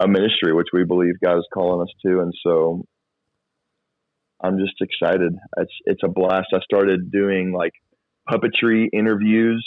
a 0.00 0.08
ministry, 0.08 0.52
which 0.52 0.68
we 0.72 0.84
believe 0.84 1.14
God 1.22 1.38
is 1.38 1.46
calling 1.52 1.82
us 1.82 1.94
to. 2.04 2.20
And 2.20 2.32
so 2.44 2.84
I'm 4.42 4.58
just 4.58 4.74
excited. 4.80 5.32
It's 5.56 5.72
it's 5.84 6.02
a 6.04 6.08
blast. 6.08 6.48
I 6.54 6.58
started 6.60 7.10
doing 7.10 7.52
like 7.52 7.72
puppetry 8.28 8.88
interviews 8.92 9.64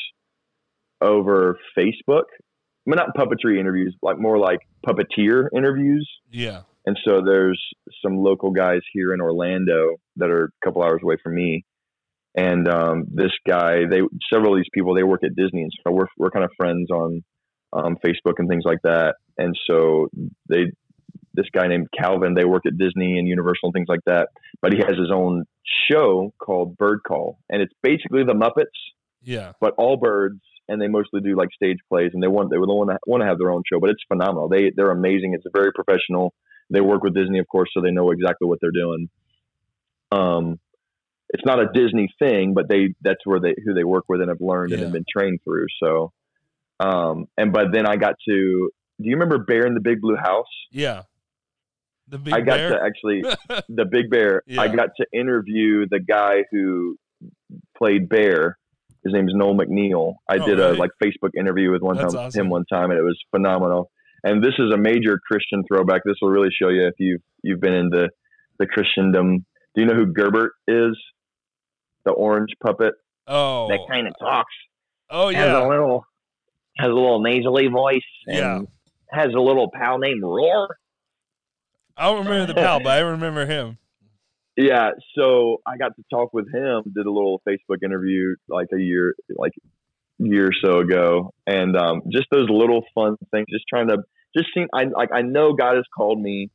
over 1.01 1.57
Facebook. 1.77 2.23
I 2.33 2.89
mean, 2.89 2.97
not 2.97 3.15
puppetry 3.15 3.59
interviews, 3.59 3.95
like 4.01 4.17
more 4.19 4.37
like 4.37 4.59
puppeteer 4.85 5.47
interviews. 5.55 6.09
Yeah. 6.31 6.61
And 6.85 6.97
so 7.05 7.21
there's 7.25 7.61
some 8.01 8.17
local 8.17 8.51
guys 8.51 8.79
here 8.93 9.13
in 9.13 9.19
Orlando 9.19 9.97
that 10.15 10.29
are 10.29 10.45
a 10.45 10.65
couple 10.65 10.83
hours 10.83 11.01
away 11.03 11.17
from 11.21 11.35
me 11.35 11.65
and 12.35 12.67
um, 12.67 13.05
this 13.11 13.31
guy, 13.47 13.85
they 13.89 14.01
several 14.31 14.53
of 14.53 14.59
these 14.59 14.69
people, 14.73 14.93
they 14.93 15.03
work 15.03 15.23
at 15.23 15.35
Disney, 15.35 15.63
and 15.63 15.71
so 15.83 15.91
we're 15.91 16.07
we're 16.17 16.31
kind 16.31 16.45
of 16.45 16.51
friends 16.57 16.89
on 16.91 17.23
um, 17.73 17.97
Facebook 18.05 18.33
and 18.37 18.47
things 18.47 18.63
like 18.65 18.79
that. 18.83 19.15
And 19.37 19.55
so 19.69 20.07
they, 20.49 20.71
this 21.33 21.45
guy 21.53 21.67
named 21.67 21.87
Calvin, 21.97 22.33
they 22.33 22.45
work 22.45 22.63
at 22.65 22.77
Disney 22.77 23.17
and 23.19 23.27
Universal 23.27 23.69
and 23.69 23.73
things 23.73 23.87
like 23.89 24.01
that. 24.05 24.29
But 24.61 24.73
he 24.73 24.79
has 24.79 24.97
his 24.97 25.11
own 25.13 25.45
show 25.89 26.33
called 26.39 26.77
Bird 26.77 26.99
Call, 27.07 27.39
and 27.49 27.61
it's 27.61 27.73
basically 27.81 28.23
the 28.23 28.33
Muppets, 28.33 28.65
yeah, 29.23 29.53
but 29.59 29.73
all 29.77 29.97
birds. 29.97 30.39
And 30.69 30.81
they 30.81 30.89
mostly 30.89 31.21
do 31.21 31.33
like 31.33 31.47
stage 31.55 31.77
plays, 31.87 32.11
and 32.13 32.21
they 32.21 32.27
want 32.27 32.51
they 32.51 32.57
would 32.57 32.67
want 32.67 32.89
to 32.89 32.97
want 33.07 33.21
to 33.21 33.27
have 33.27 33.37
their 33.37 33.51
own 33.51 33.63
show, 33.71 33.79
but 33.79 33.89
it's 33.89 34.03
phenomenal. 34.09 34.49
They 34.49 34.71
they're 34.75 34.91
amazing. 34.91 35.33
It's 35.33 35.45
very 35.55 35.71
professional. 35.71 36.33
They 36.69 36.81
work 36.81 37.03
with 37.03 37.15
Disney, 37.15 37.39
of 37.39 37.47
course, 37.47 37.69
so 37.73 37.79
they 37.79 37.91
know 37.91 38.11
exactly 38.11 38.49
what 38.49 38.59
they're 38.61 38.71
doing. 38.71 39.09
Um, 40.11 40.59
it's 41.29 41.43
not 41.45 41.59
a 41.59 41.67
Disney 41.73 42.09
thing, 42.19 42.53
but 42.53 42.69
they 42.69 42.93
that's 43.01 43.25
where 43.25 43.39
they 43.39 43.55
who 43.65 43.73
they 43.73 43.83
work 43.83 44.05
with 44.07 44.21
and 44.21 44.29
have 44.29 44.41
learned 44.41 44.71
yeah. 44.71 44.75
and 44.75 44.83
have 44.85 44.93
been 44.93 45.05
trained 45.11 45.39
through. 45.43 45.67
So, 45.81 46.11
um, 46.79 47.27
and 47.37 47.51
but 47.51 47.67
then 47.73 47.85
I 47.85 47.97
got 47.97 48.15
to. 48.27 48.69
Do 48.99 49.07
you 49.07 49.13
remember 49.13 49.39
Bear 49.39 49.67
in 49.67 49.73
the 49.73 49.79
Big 49.79 50.01
Blue 50.01 50.15
House? 50.15 50.47
Yeah. 50.71 51.03
The 52.09 52.17
big 52.17 52.33
I 52.33 52.41
got 52.41 52.57
bear? 52.57 52.69
to 52.71 52.79
actually 52.83 53.21
the 53.69 53.85
Big 53.85 54.09
Bear. 54.09 54.41
Yeah. 54.47 54.61
I 54.61 54.67
got 54.69 54.89
to 54.97 55.05
interview 55.13 55.85
the 55.89 55.99
guy 55.99 56.43
who 56.51 56.97
played 57.77 58.09
Bear. 58.09 58.57
His 59.03 59.13
name 59.13 59.27
is 59.27 59.33
Noel 59.35 59.55
MacNeal. 59.55 60.15
I 60.29 60.37
oh, 60.37 60.45
did 60.45 60.59
a 60.59 60.73
like 60.73 60.91
Facebook 61.03 61.31
interview 61.37 61.71
with 61.71 61.81
one 61.81 61.97
time 61.97 62.07
awesome. 62.07 62.45
him 62.45 62.49
one 62.49 62.65
time, 62.65 62.89
and 62.91 62.99
it 62.99 63.03
was 63.03 63.17
phenomenal. 63.31 63.91
And 64.23 64.43
this 64.43 64.53
is 64.57 64.73
a 64.73 64.77
major 64.77 65.19
Christian 65.25 65.63
throwback. 65.67 66.01
This 66.03 66.15
will 66.21 66.29
really 66.29 66.49
show 66.49 66.69
you 66.69 66.87
if 66.87 66.95
you've 66.97 67.21
you've 67.43 67.61
been 67.61 67.73
into 67.73 68.09
the 68.57 68.65
Christendom. 68.65 69.45
Do 69.75 69.81
you 69.81 69.85
know 69.85 69.93
who 69.93 70.07
Gerbert 70.07 70.51
is? 70.67 70.97
The 72.07 72.13
orange 72.13 72.51
puppet 72.63 72.93
Oh, 73.27 73.67
that 73.67 73.79
kind 73.89 74.07
of 74.07 74.13
talks. 74.19 74.53
oh 75.09 75.29
yeah, 75.29 75.39
Has 75.45 75.63
a 75.63 75.67
little 75.67 76.05
has 76.79 76.89
a 76.89 76.93
little 76.93 77.21
nasally 77.21 77.67
voice. 77.67 78.01
And 78.27 78.37
Yeah. 78.37 78.61
Has 79.11 79.33
a 79.35 79.39
little 79.39 79.69
pal 79.73 79.97
named 79.99 80.21
Roar. 80.23 80.77
I 81.95 82.05
don't 82.05 82.25
remember 82.25 82.45
the 82.53 82.53
pal, 82.53 82.79
but 82.79 82.89
I 82.89 82.99
remember 82.99 83.45
him. 83.45 83.77
Yeah, 84.55 84.91
so 85.17 85.57
I 85.65 85.77
got 85.77 85.95
to 85.95 86.03
talk 86.11 86.33
with 86.33 86.45
him. 86.53 86.83
Did 86.95 87.05
a 87.05 87.11
little 87.11 87.41
Facebook 87.47 87.83
interview 87.83 88.35
like 88.49 88.67
a 88.73 88.79
year, 88.79 89.13
like 89.35 89.51
year 90.17 90.47
or 90.47 90.51
so 90.63 90.79
ago, 90.79 91.31
and 91.45 91.75
um, 91.77 92.01
just 92.11 92.27
those 92.31 92.49
little 92.49 92.83
fun 92.95 93.17
things. 93.31 93.45
Just 93.51 93.65
trying 93.69 93.87
to 93.89 93.97
just 94.35 94.49
seem. 94.53 94.67
I 94.73 94.85
like. 94.85 95.09
I 95.13 95.21
know 95.21 95.53
God 95.53 95.75
has 95.75 95.85
called 95.95 96.19
me 96.19 96.49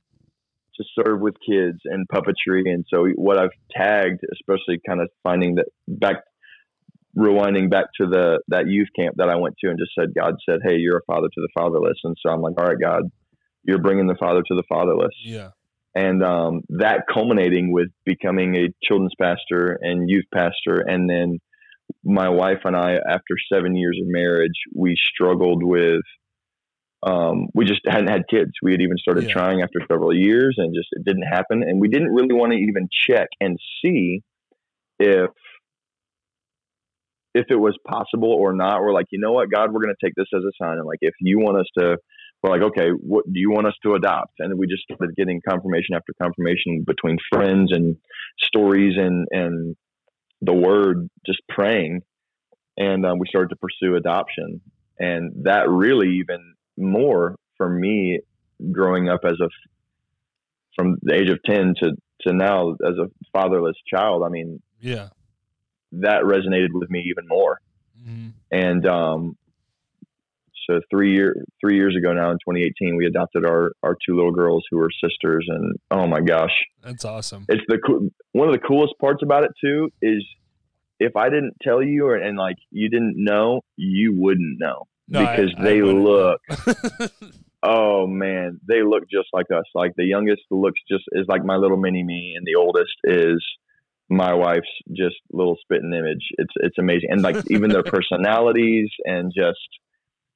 to 0.77 0.85
serve 0.95 1.21
with 1.21 1.35
kids 1.47 1.79
and 1.85 2.07
puppetry, 2.09 2.63
and 2.67 2.85
so 2.89 3.07
what 3.17 3.39
I've 3.39 3.51
tagged, 3.77 4.21
especially 4.33 4.81
kind 4.87 5.01
of 5.01 5.09
finding 5.23 5.57
that 5.57 5.67
back, 5.87 6.17
rewinding 7.17 7.71
back 7.71 7.87
to 8.01 8.07
the 8.07 8.41
that 8.49 8.69
youth 8.69 8.89
camp 8.99 9.17
that 9.19 9.29
I 9.29 9.37
went 9.37 9.57
to, 9.63 9.71
and 9.71 9.79
just 9.79 9.93
said, 9.99 10.15
God 10.15 10.35
said, 10.49 10.61
"Hey, 10.65 10.77
you're 10.77 10.99
a 10.99 11.13
father 11.13 11.29
to 11.29 11.41
the 11.41 11.49
fatherless," 11.55 11.99
and 12.05 12.17
so 12.21 12.33
I'm 12.33 12.41
like, 12.41 12.55
"All 12.59 12.67
right, 12.67 12.81
God, 12.81 13.03
you're 13.65 13.83
bringing 13.83 14.07
the 14.07 14.17
father 14.19 14.41
to 14.41 14.55
the 14.55 14.65
fatherless." 14.69 15.15
Yeah, 15.25 15.51
and 15.95 16.23
um, 16.23 16.63
that 16.71 17.05
culminating 17.13 17.73
with 17.73 17.89
becoming 18.05 18.57
a 18.57 18.69
children's 18.83 19.15
pastor 19.21 19.79
and 19.81 20.09
youth 20.09 20.25
pastor. 20.35 20.81
And 20.87 21.09
then 21.09 21.39
my 22.05 22.29
wife 22.29 22.61
and 22.65 22.77
i 22.77 22.95
after 22.95 23.35
seven 23.53 23.77
years 23.77 23.99
of 24.01 24.09
marriage 24.09 24.57
we 24.75 24.97
struggled 25.15 25.63
with 25.63 26.01
um, 27.03 27.49
we 27.55 27.65
just 27.65 27.81
hadn't 27.87 28.09
had 28.11 28.23
kids. 28.29 28.53
We 28.63 28.73
had 28.73 28.81
even 28.81 28.97
started 28.99 29.27
Yeah. 29.27 29.35
trying 29.35 29.63
after 29.63 29.81
several 29.91 30.15
years 30.15 30.55
and 30.59 30.75
just 30.75 30.89
it 30.93 31.05
didn't 31.05 31.25
happen. 31.25 31.63
And 31.63 31.81
we 31.81 31.89
didn't 31.89 32.13
really 32.13 32.35
want 32.35 32.53
to 32.53 32.59
even 32.59 32.89
check 32.91 33.29
and 33.41 33.59
see 33.83 34.23
if 34.99 35.31
if 37.35 37.47
it 37.49 37.57
was 37.57 37.77
possible 37.87 38.31
or 38.31 38.53
not. 38.53 38.81
We're 38.81 38.93
like 38.93 39.07
you 39.11 39.19
know 39.19 39.33
what 39.33 39.51
god 39.51 39.73
we're 39.73 39.83
going 39.83 39.95
to 39.99 40.07
take 40.07 40.15
this 40.17 40.29
as 40.35 40.43
a 40.45 40.53
sign. 40.63 40.79
And 40.79 40.87
like 40.87 40.99
if 41.01 41.15
you 41.21 41.39
want 41.41 41.59
us 41.59 41.67
to 41.79 41.97
we're 42.43 42.51
like, 42.51 42.63
okay, 42.63 42.89
what 42.91 43.25
do 43.25 43.39
you 43.39 43.51
want 43.53 43.69
us 43.69 43.75
to 43.85 43.95
adopt? 43.95 44.33
And 44.41 44.59
we 44.59 44.67
just 44.67 44.83
started 44.83 45.15
getting 45.17 45.41
confirmation 45.49 45.95
after 45.95 46.13
confirmation 46.21 46.85
between 46.85 47.17
friends 47.33 47.71
and 47.73 47.97
stories 48.39 48.97
and 48.97 49.27
and 49.31 49.77
the 50.41 50.53
word, 50.53 51.09
just 51.25 51.41
praying, 51.49 52.01
and 52.77 53.07
um, 53.07 53.19
we 53.19 53.27
started 53.29 53.51
to 53.51 53.57
pursue 53.57 53.95
adoption, 53.97 54.61
and 54.99 55.45
that 55.45 55.69
really 55.69 56.17
even 56.19 56.55
more 56.77 57.37
for 57.57 57.69
me, 57.69 58.21
growing 58.71 59.09
up 59.09 59.21
as 59.25 59.39
a 59.41 59.49
from 60.77 60.97
the 61.03 61.15
age 61.15 61.29
of 61.29 61.39
ten 61.45 61.75
to 61.83 61.93
to 62.23 62.33
now 62.33 62.73
as 62.73 62.97
a 62.99 63.09
fatherless 63.33 63.77
child. 63.93 64.23
I 64.25 64.29
mean, 64.29 64.63
yeah. 64.81 65.09
that 65.93 66.23
resonated 66.23 66.73
with 66.73 66.91
me 66.91 67.05
even 67.11 67.27
more 67.29 67.59
hmm 68.05 68.29
and 68.51 68.87
um, 68.87 69.37
so 70.69 70.81
three 70.91 71.15
year 71.15 71.35
three 71.61 71.77
years 71.77 71.97
ago 71.97 72.13
now 72.13 72.31
in 72.31 72.37
2018 72.37 72.97
we 72.97 73.07
adopted 73.07 73.45
our 73.45 73.73
our 73.83 73.97
two 74.07 74.15
little 74.15 74.33
girls 74.33 74.65
who 74.71 74.79
were 74.79 74.91
sisters 75.03 75.47
and 75.49 75.77
oh 75.91 76.07
my 76.07 76.21
gosh 76.21 76.53
That's 76.83 77.05
awesome. 77.05 77.47
it's 77.49 77.63
the 77.69 78.11
one 78.33 78.49
of 78.49 78.55
the 78.55 78.61
coolest 78.61 78.95
parts 79.01 79.23
about 79.23 79.45
it 79.45 79.51
too 79.63 79.91
is 80.01 80.25
if 81.01 81.17
I 81.17 81.31
didn't 81.31 81.55
tell 81.63 81.83
you 81.83 82.07
or 82.07 82.17
and 82.17 82.37
like 82.39 82.57
you 82.71 82.89
didn't 82.89 83.15
know 83.17 83.63
you 83.77 84.15
wouldn't 84.15 84.59
know 84.59 84.87
No, 85.13 85.21
because 85.21 85.55
I 85.59 85.63
they 85.63 85.83
wouldn't 85.83 86.05
look 86.05 86.41
oh 87.63 88.07
man. 88.07 88.61
They 88.67 88.83
look 88.83 89.05
just 89.11 89.29
like 89.33 89.47
us. 89.51 89.65
Like 89.75 89.93
the 89.97 90.05
youngest 90.05 90.43
looks 90.51 90.81
just 90.91 91.05
is 91.13 91.27
like 91.29 91.45
my 91.45 91.57
little 91.57 91.77
mini 91.77 92.03
me 92.03 92.35
and 92.37 92.47
the 92.47 92.57
oldest 92.57 92.97
is 93.05 93.45
my 94.09 94.35
wife's 94.35 94.67
just 94.95 95.17
little 95.33 95.57
spitting 95.61 95.93
image. 95.93 96.29
It's 96.39 96.53
it's 96.57 96.79
amazing. 96.79 97.11
And 97.11 97.23
like 97.23 97.37
even 97.51 97.71
their 97.71 97.83
personalities 97.85 98.91
and 99.05 99.33
just 99.35 99.59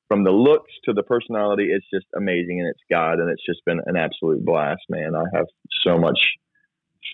from 0.08 0.24
the 0.24 0.30
looks 0.30 0.70
to 0.84 0.92
the 0.92 1.02
personality 1.02 1.66
it's 1.68 1.86
just 1.92 2.06
amazing 2.16 2.60
and 2.60 2.68
it's 2.68 2.82
god 2.88 3.18
and 3.18 3.28
it's 3.28 3.44
just 3.44 3.58
been 3.66 3.80
an 3.86 3.96
absolute 3.96 4.44
blast 4.44 4.82
man. 4.88 5.14
I 5.14 5.24
have 5.36 5.46
so 5.84 5.98
much 5.98 6.18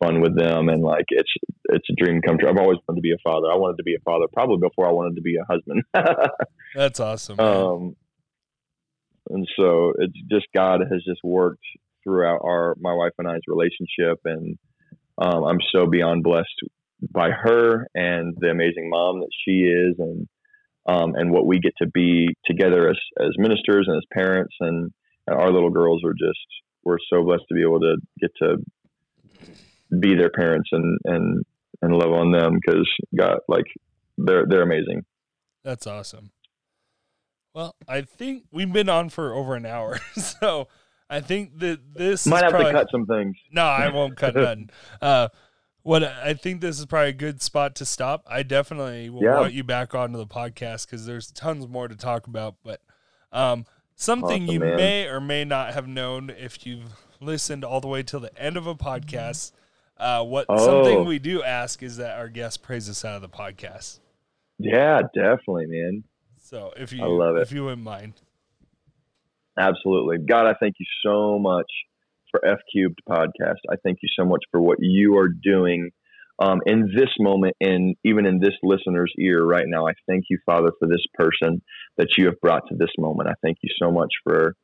fun 0.03 0.21
with 0.21 0.37
them 0.37 0.69
and 0.69 0.83
like 0.83 1.05
it's 1.09 1.31
it's 1.71 1.89
a 1.91 2.05
dream 2.05 2.21
come 2.21 2.39
true 2.39 2.49
i've 2.49 2.57
always 2.57 2.79
wanted 2.89 2.99
to 2.99 3.03
be 3.03 3.13
a 3.13 3.23
father 3.23 3.47
i 3.51 3.57
wanted 3.57 3.77
to 3.77 3.83
be 3.83 3.95
a 3.95 4.03
father 4.05 4.27
probably 4.33 4.59
before 4.59 4.89
i 4.89 4.93
wanted 4.93 5.15
to 5.15 5.23
be 5.23 5.37
a 5.37 5.45
husband 5.53 5.83
That's 6.75 7.01
awesome. 7.01 7.37
man. 7.37 7.47
um, 7.47 7.97
and 9.31 9.47
so 9.59 9.93
it's 9.99 10.19
just 10.31 10.47
God 10.55 10.81
has 10.81 11.03
just 11.07 11.21
worked 11.23 11.65
throughout 12.03 12.41
our 12.45 12.75
my 12.81 12.93
wife 12.93 13.13
and 13.19 13.29
I's 13.29 13.41
relationship, 13.47 14.21
and 14.25 14.59
um, 15.19 15.45
I'm 15.45 15.59
so 15.75 15.87
beyond 15.87 16.23
blessed 16.23 16.49
by 17.11 17.31
her 17.31 17.87
and 17.95 18.35
the 18.39 18.49
amazing 18.51 18.91
mom 18.91 19.21
that 19.21 19.31
she 19.45 19.63
is, 19.63 19.97
and 19.99 20.29
um, 20.87 21.15
and 21.15 21.31
what 21.31 21.47
we 21.47 21.61
get 21.61 21.75
to 21.79 21.87
be 21.87 22.29
together 22.47 22.89
as 22.89 22.99
as 23.21 23.31
ministers 23.37 23.87
and 23.89 23.97
as 23.97 24.05
parents, 24.13 24.55
and, 24.61 24.91
and 25.27 25.41
our 25.41 25.53
little 25.53 25.71
girls 25.71 26.03
are 26.05 26.15
just 26.15 26.47
we're 26.85 26.99
so 27.13 27.23
blessed 27.23 27.45
to 27.49 27.55
be 27.55 27.63
able 27.63 27.81
to 27.81 27.97
get 28.21 28.31
to 28.43 28.57
be 30.01 30.15
their 30.15 30.31
parents 30.31 30.69
and 30.73 30.99
and 31.05 31.45
and 31.83 31.95
love 31.95 32.13
on 32.13 32.33
them 32.33 32.59
because 32.61 32.89
God 33.17 33.39
like 33.49 33.65
they're 34.19 34.47
they're 34.49 34.63
amazing. 34.63 35.03
That's 35.65 35.87
awesome. 35.87 36.31
Well, 37.55 37.77
I 37.87 38.03
think 38.03 38.45
we've 38.51 38.73
been 38.73 38.89
on 38.89 39.11
for 39.11 39.35
over 39.35 39.55
an 39.55 39.67
hour, 39.67 39.99
so 40.15 40.69
I 41.11 41.21
think 41.21 41.59
that 41.59 41.81
this 41.95 42.27
Might 42.27 42.43
have 42.43 42.51
probably, 42.53 42.73
to 42.73 42.79
cut 42.79 42.89
some 42.91 43.07
things. 43.07 43.37
No, 43.53 43.63
I 43.65 43.91
won't 43.93 44.17
cut 44.17 44.35
nothing. 44.35 44.71
Uh, 45.03 45.29
what 45.83 46.05
I 46.05 46.35
think 46.35 46.61
this 46.61 46.79
is 46.79 46.87
probably 46.87 47.11
a 47.11 47.13
good 47.13 47.43
spot 47.43 47.75
to 47.77 47.85
stop. 47.85 48.25
I 48.27 48.43
definitely 48.45 49.11
will 49.11 49.23
Yeah. 49.25 49.41
want 49.41 49.53
you 49.53 49.65
back 49.65 49.95
onto 49.97 50.17
the 50.17 50.27
podcast 50.27 50.87
because 50.87 51.07
there's 51.07 51.31
tons 51.33 51.67
more 51.69 51.89
to 51.89 51.97
talk 51.97 52.27
about. 52.29 52.55
But 52.63 52.81
um, 53.33 53.67
something 53.97 54.45
Awesome, 54.45 54.53
you 54.55 54.61
man. 54.61 54.77
may 54.77 55.07
or 55.09 55.21
may 55.21 55.45
not 55.45 55.75
have 55.75 55.89
known 55.89 56.31
if 56.31 56.65
you've 56.65 56.93
listened 57.21 57.65
all 57.65 57.81
the 57.81 57.89
way 57.89 58.03
till 58.05 58.21
the 58.21 58.37
end 58.41 58.57
of 58.57 58.67
a 58.69 58.77
podcast. 58.77 59.51
Uh, 60.03 60.25
what 60.25 60.47
Oh. 60.49 60.59
something 60.59 61.05
we 61.05 61.19
do 61.19 61.43
ask 61.43 61.83
is 61.83 61.97
that 61.99 62.19
our 62.19 62.29
guest 62.29 62.63
praise 62.63 62.89
us 62.91 63.05
out 63.05 63.15
of 63.17 63.23
the 63.23 63.29
podcast. 63.29 64.01
Yeah, 64.59 65.03
definitely, 65.15 65.67
man. 65.69 66.05
So 66.39 66.73
if 66.77 66.93
you 66.93 67.03
I 67.03 67.07
love 67.07 67.37
it. 67.37 67.43
if 67.43 67.53
you 67.53 67.65
wouldn't 67.65 67.83
mind, 67.83 68.15
Absolutely. 69.59 70.19
God, 70.19 70.47
I 70.47 70.55
thank 70.59 70.77
you 70.79 70.87
so 71.05 71.39
much 71.39 71.67
for 72.31 72.45
F 72.45 72.59
Cubed 72.73 72.99
podcast. 73.09 73.59
I 73.71 73.77
thank 73.85 73.99
you 74.03 74.09
so 74.19 74.25
much 74.25 74.41
for 74.51 74.61
what 74.61 74.79
you 74.81 75.17
are 75.19 75.29
doing 75.29 75.91
um, 76.39 76.61
in 76.67 76.91
this 76.97 77.11
moment 77.21 77.55
and 77.61 77.95
even 78.05 78.25
in 78.27 78.41
this 78.41 78.55
listener's 78.63 79.13
ear 79.19 79.45
right 79.45 79.67
now. 79.67 79.87
I 79.87 79.93
thank 80.09 80.25
you, 80.31 80.39
Father, 80.47 80.73
for 80.79 80.89
this 80.89 81.05
person 81.15 81.63
that 81.99 82.09
you 82.17 82.27
have 82.27 82.41
brought 82.41 82.63
to 82.69 82.77
this 82.77 82.89
moment. 82.99 83.29
I 83.29 83.35
thank 83.43 83.59
you 83.63 83.69
so 83.81 83.91
much 83.93 84.09
for 84.25 84.55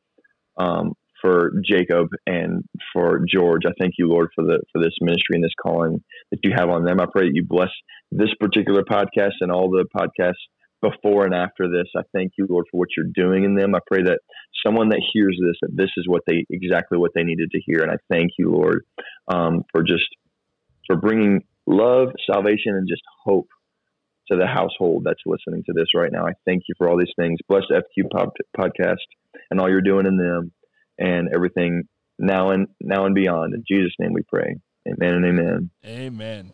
um, 0.57 0.93
for 1.21 1.53
Jacob 1.65 2.07
and 2.25 2.63
for 2.93 3.21
George. 3.27 3.63
I 3.65 3.71
thank 3.79 3.95
you, 3.97 4.07
Lord, 4.07 4.29
for 4.35 4.43
the 4.43 4.59
for 4.71 4.81
this 4.81 4.93
ministry 5.01 5.35
and 5.35 5.43
this 5.43 5.51
calling 5.61 6.03
that 6.31 6.39
you 6.43 6.51
have 6.55 6.69
on 6.69 6.83
them. 6.83 6.99
I 6.99 7.05
pray 7.11 7.27
that 7.27 7.35
you 7.35 7.45
bless 7.45 7.69
this 8.11 8.33
particular 8.39 8.83
podcast 8.83 9.33
and 9.41 9.51
all 9.51 9.69
the 9.69 9.85
podcasts 9.95 10.33
before 10.81 11.25
and 11.25 11.33
after 11.33 11.69
this. 11.69 11.87
I 11.95 12.01
thank 12.13 12.33
you, 12.37 12.47
Lord, 12.49 12.65
for 12.71 12.77
what 12.77 12.89
you're 12.95 13.11
doing 13.13 13.43
in 13.43 13.55
them. 13.55 13.75
I 13.75 13.79
pray 13.85 14.03
that 14.03 14.19
someone 14.65 14.89
that 14.89 15.01
hears 15.13 15.37
this, 15.41 15.55
that 15.61 15.75
this 15.75 15.91
is 15.97 16.07
what 16.07 16.23
they 16.25 16.45
exactly 16.49 16.97
what 16.97 17.11
they 17.13 17.23
needed 17.23 17.51
to 17.51 17.61
hear. 17.65 17.81
And 17.81 17.91
I 17.91 17.97
thank 18.09 18.31
you, 18.37 18.51
Lord, 18.51 18.85
um, 19.27 19.63
for 19.71 19.83
just 19.83 20.07
for 20.87 20.95
bringing 20.95 21.43
love, 21.67 22.09
salvation, 22.31 22.75
and 22.75 22.87
just 22.87 23.03
hope 23.23 23.47
to 24.31 24.37
the 24.37 24.47
household 24.47 25.03
that's 25.05 25.21
listening 25.25 25.63
to 25.65 25.73
this 25.73 25.87
right 25.95 26.11
now. 26.11 26.25
I 26.25 26.33
thank 26.45 26.63
you 26.67 26.75
for 26.77 26.87
all 26.87 26.97
these 26.97 27.13
things. 27.17 27.39
Bless 27.47 27.63
FQ 27.71 28.09
pod- 28.11 28.29
podcast 28.57 28.97
and 29.49 29.59
all 29.59 29.69
you're 29.69 29.81
doing 29.81 30.05
in 30.05 30.17
them 30.17 30.51
and 30.99 31.29
everything 31.33 31.83
now 32.19 32.51
and 32.51 32.67
now 32.81 33.05
and 33.05 33.15
beyond. 33.15 33.53
In 33.53 33.63
Jesus' 33.67 33.95
name 33.99 34.13
we 34.13 34.21
pray. 34.27 34.55
Amen 34.87 35.15
and 35.15 35.25
amen. 35.25 35.69
Amen. 35.85 36.53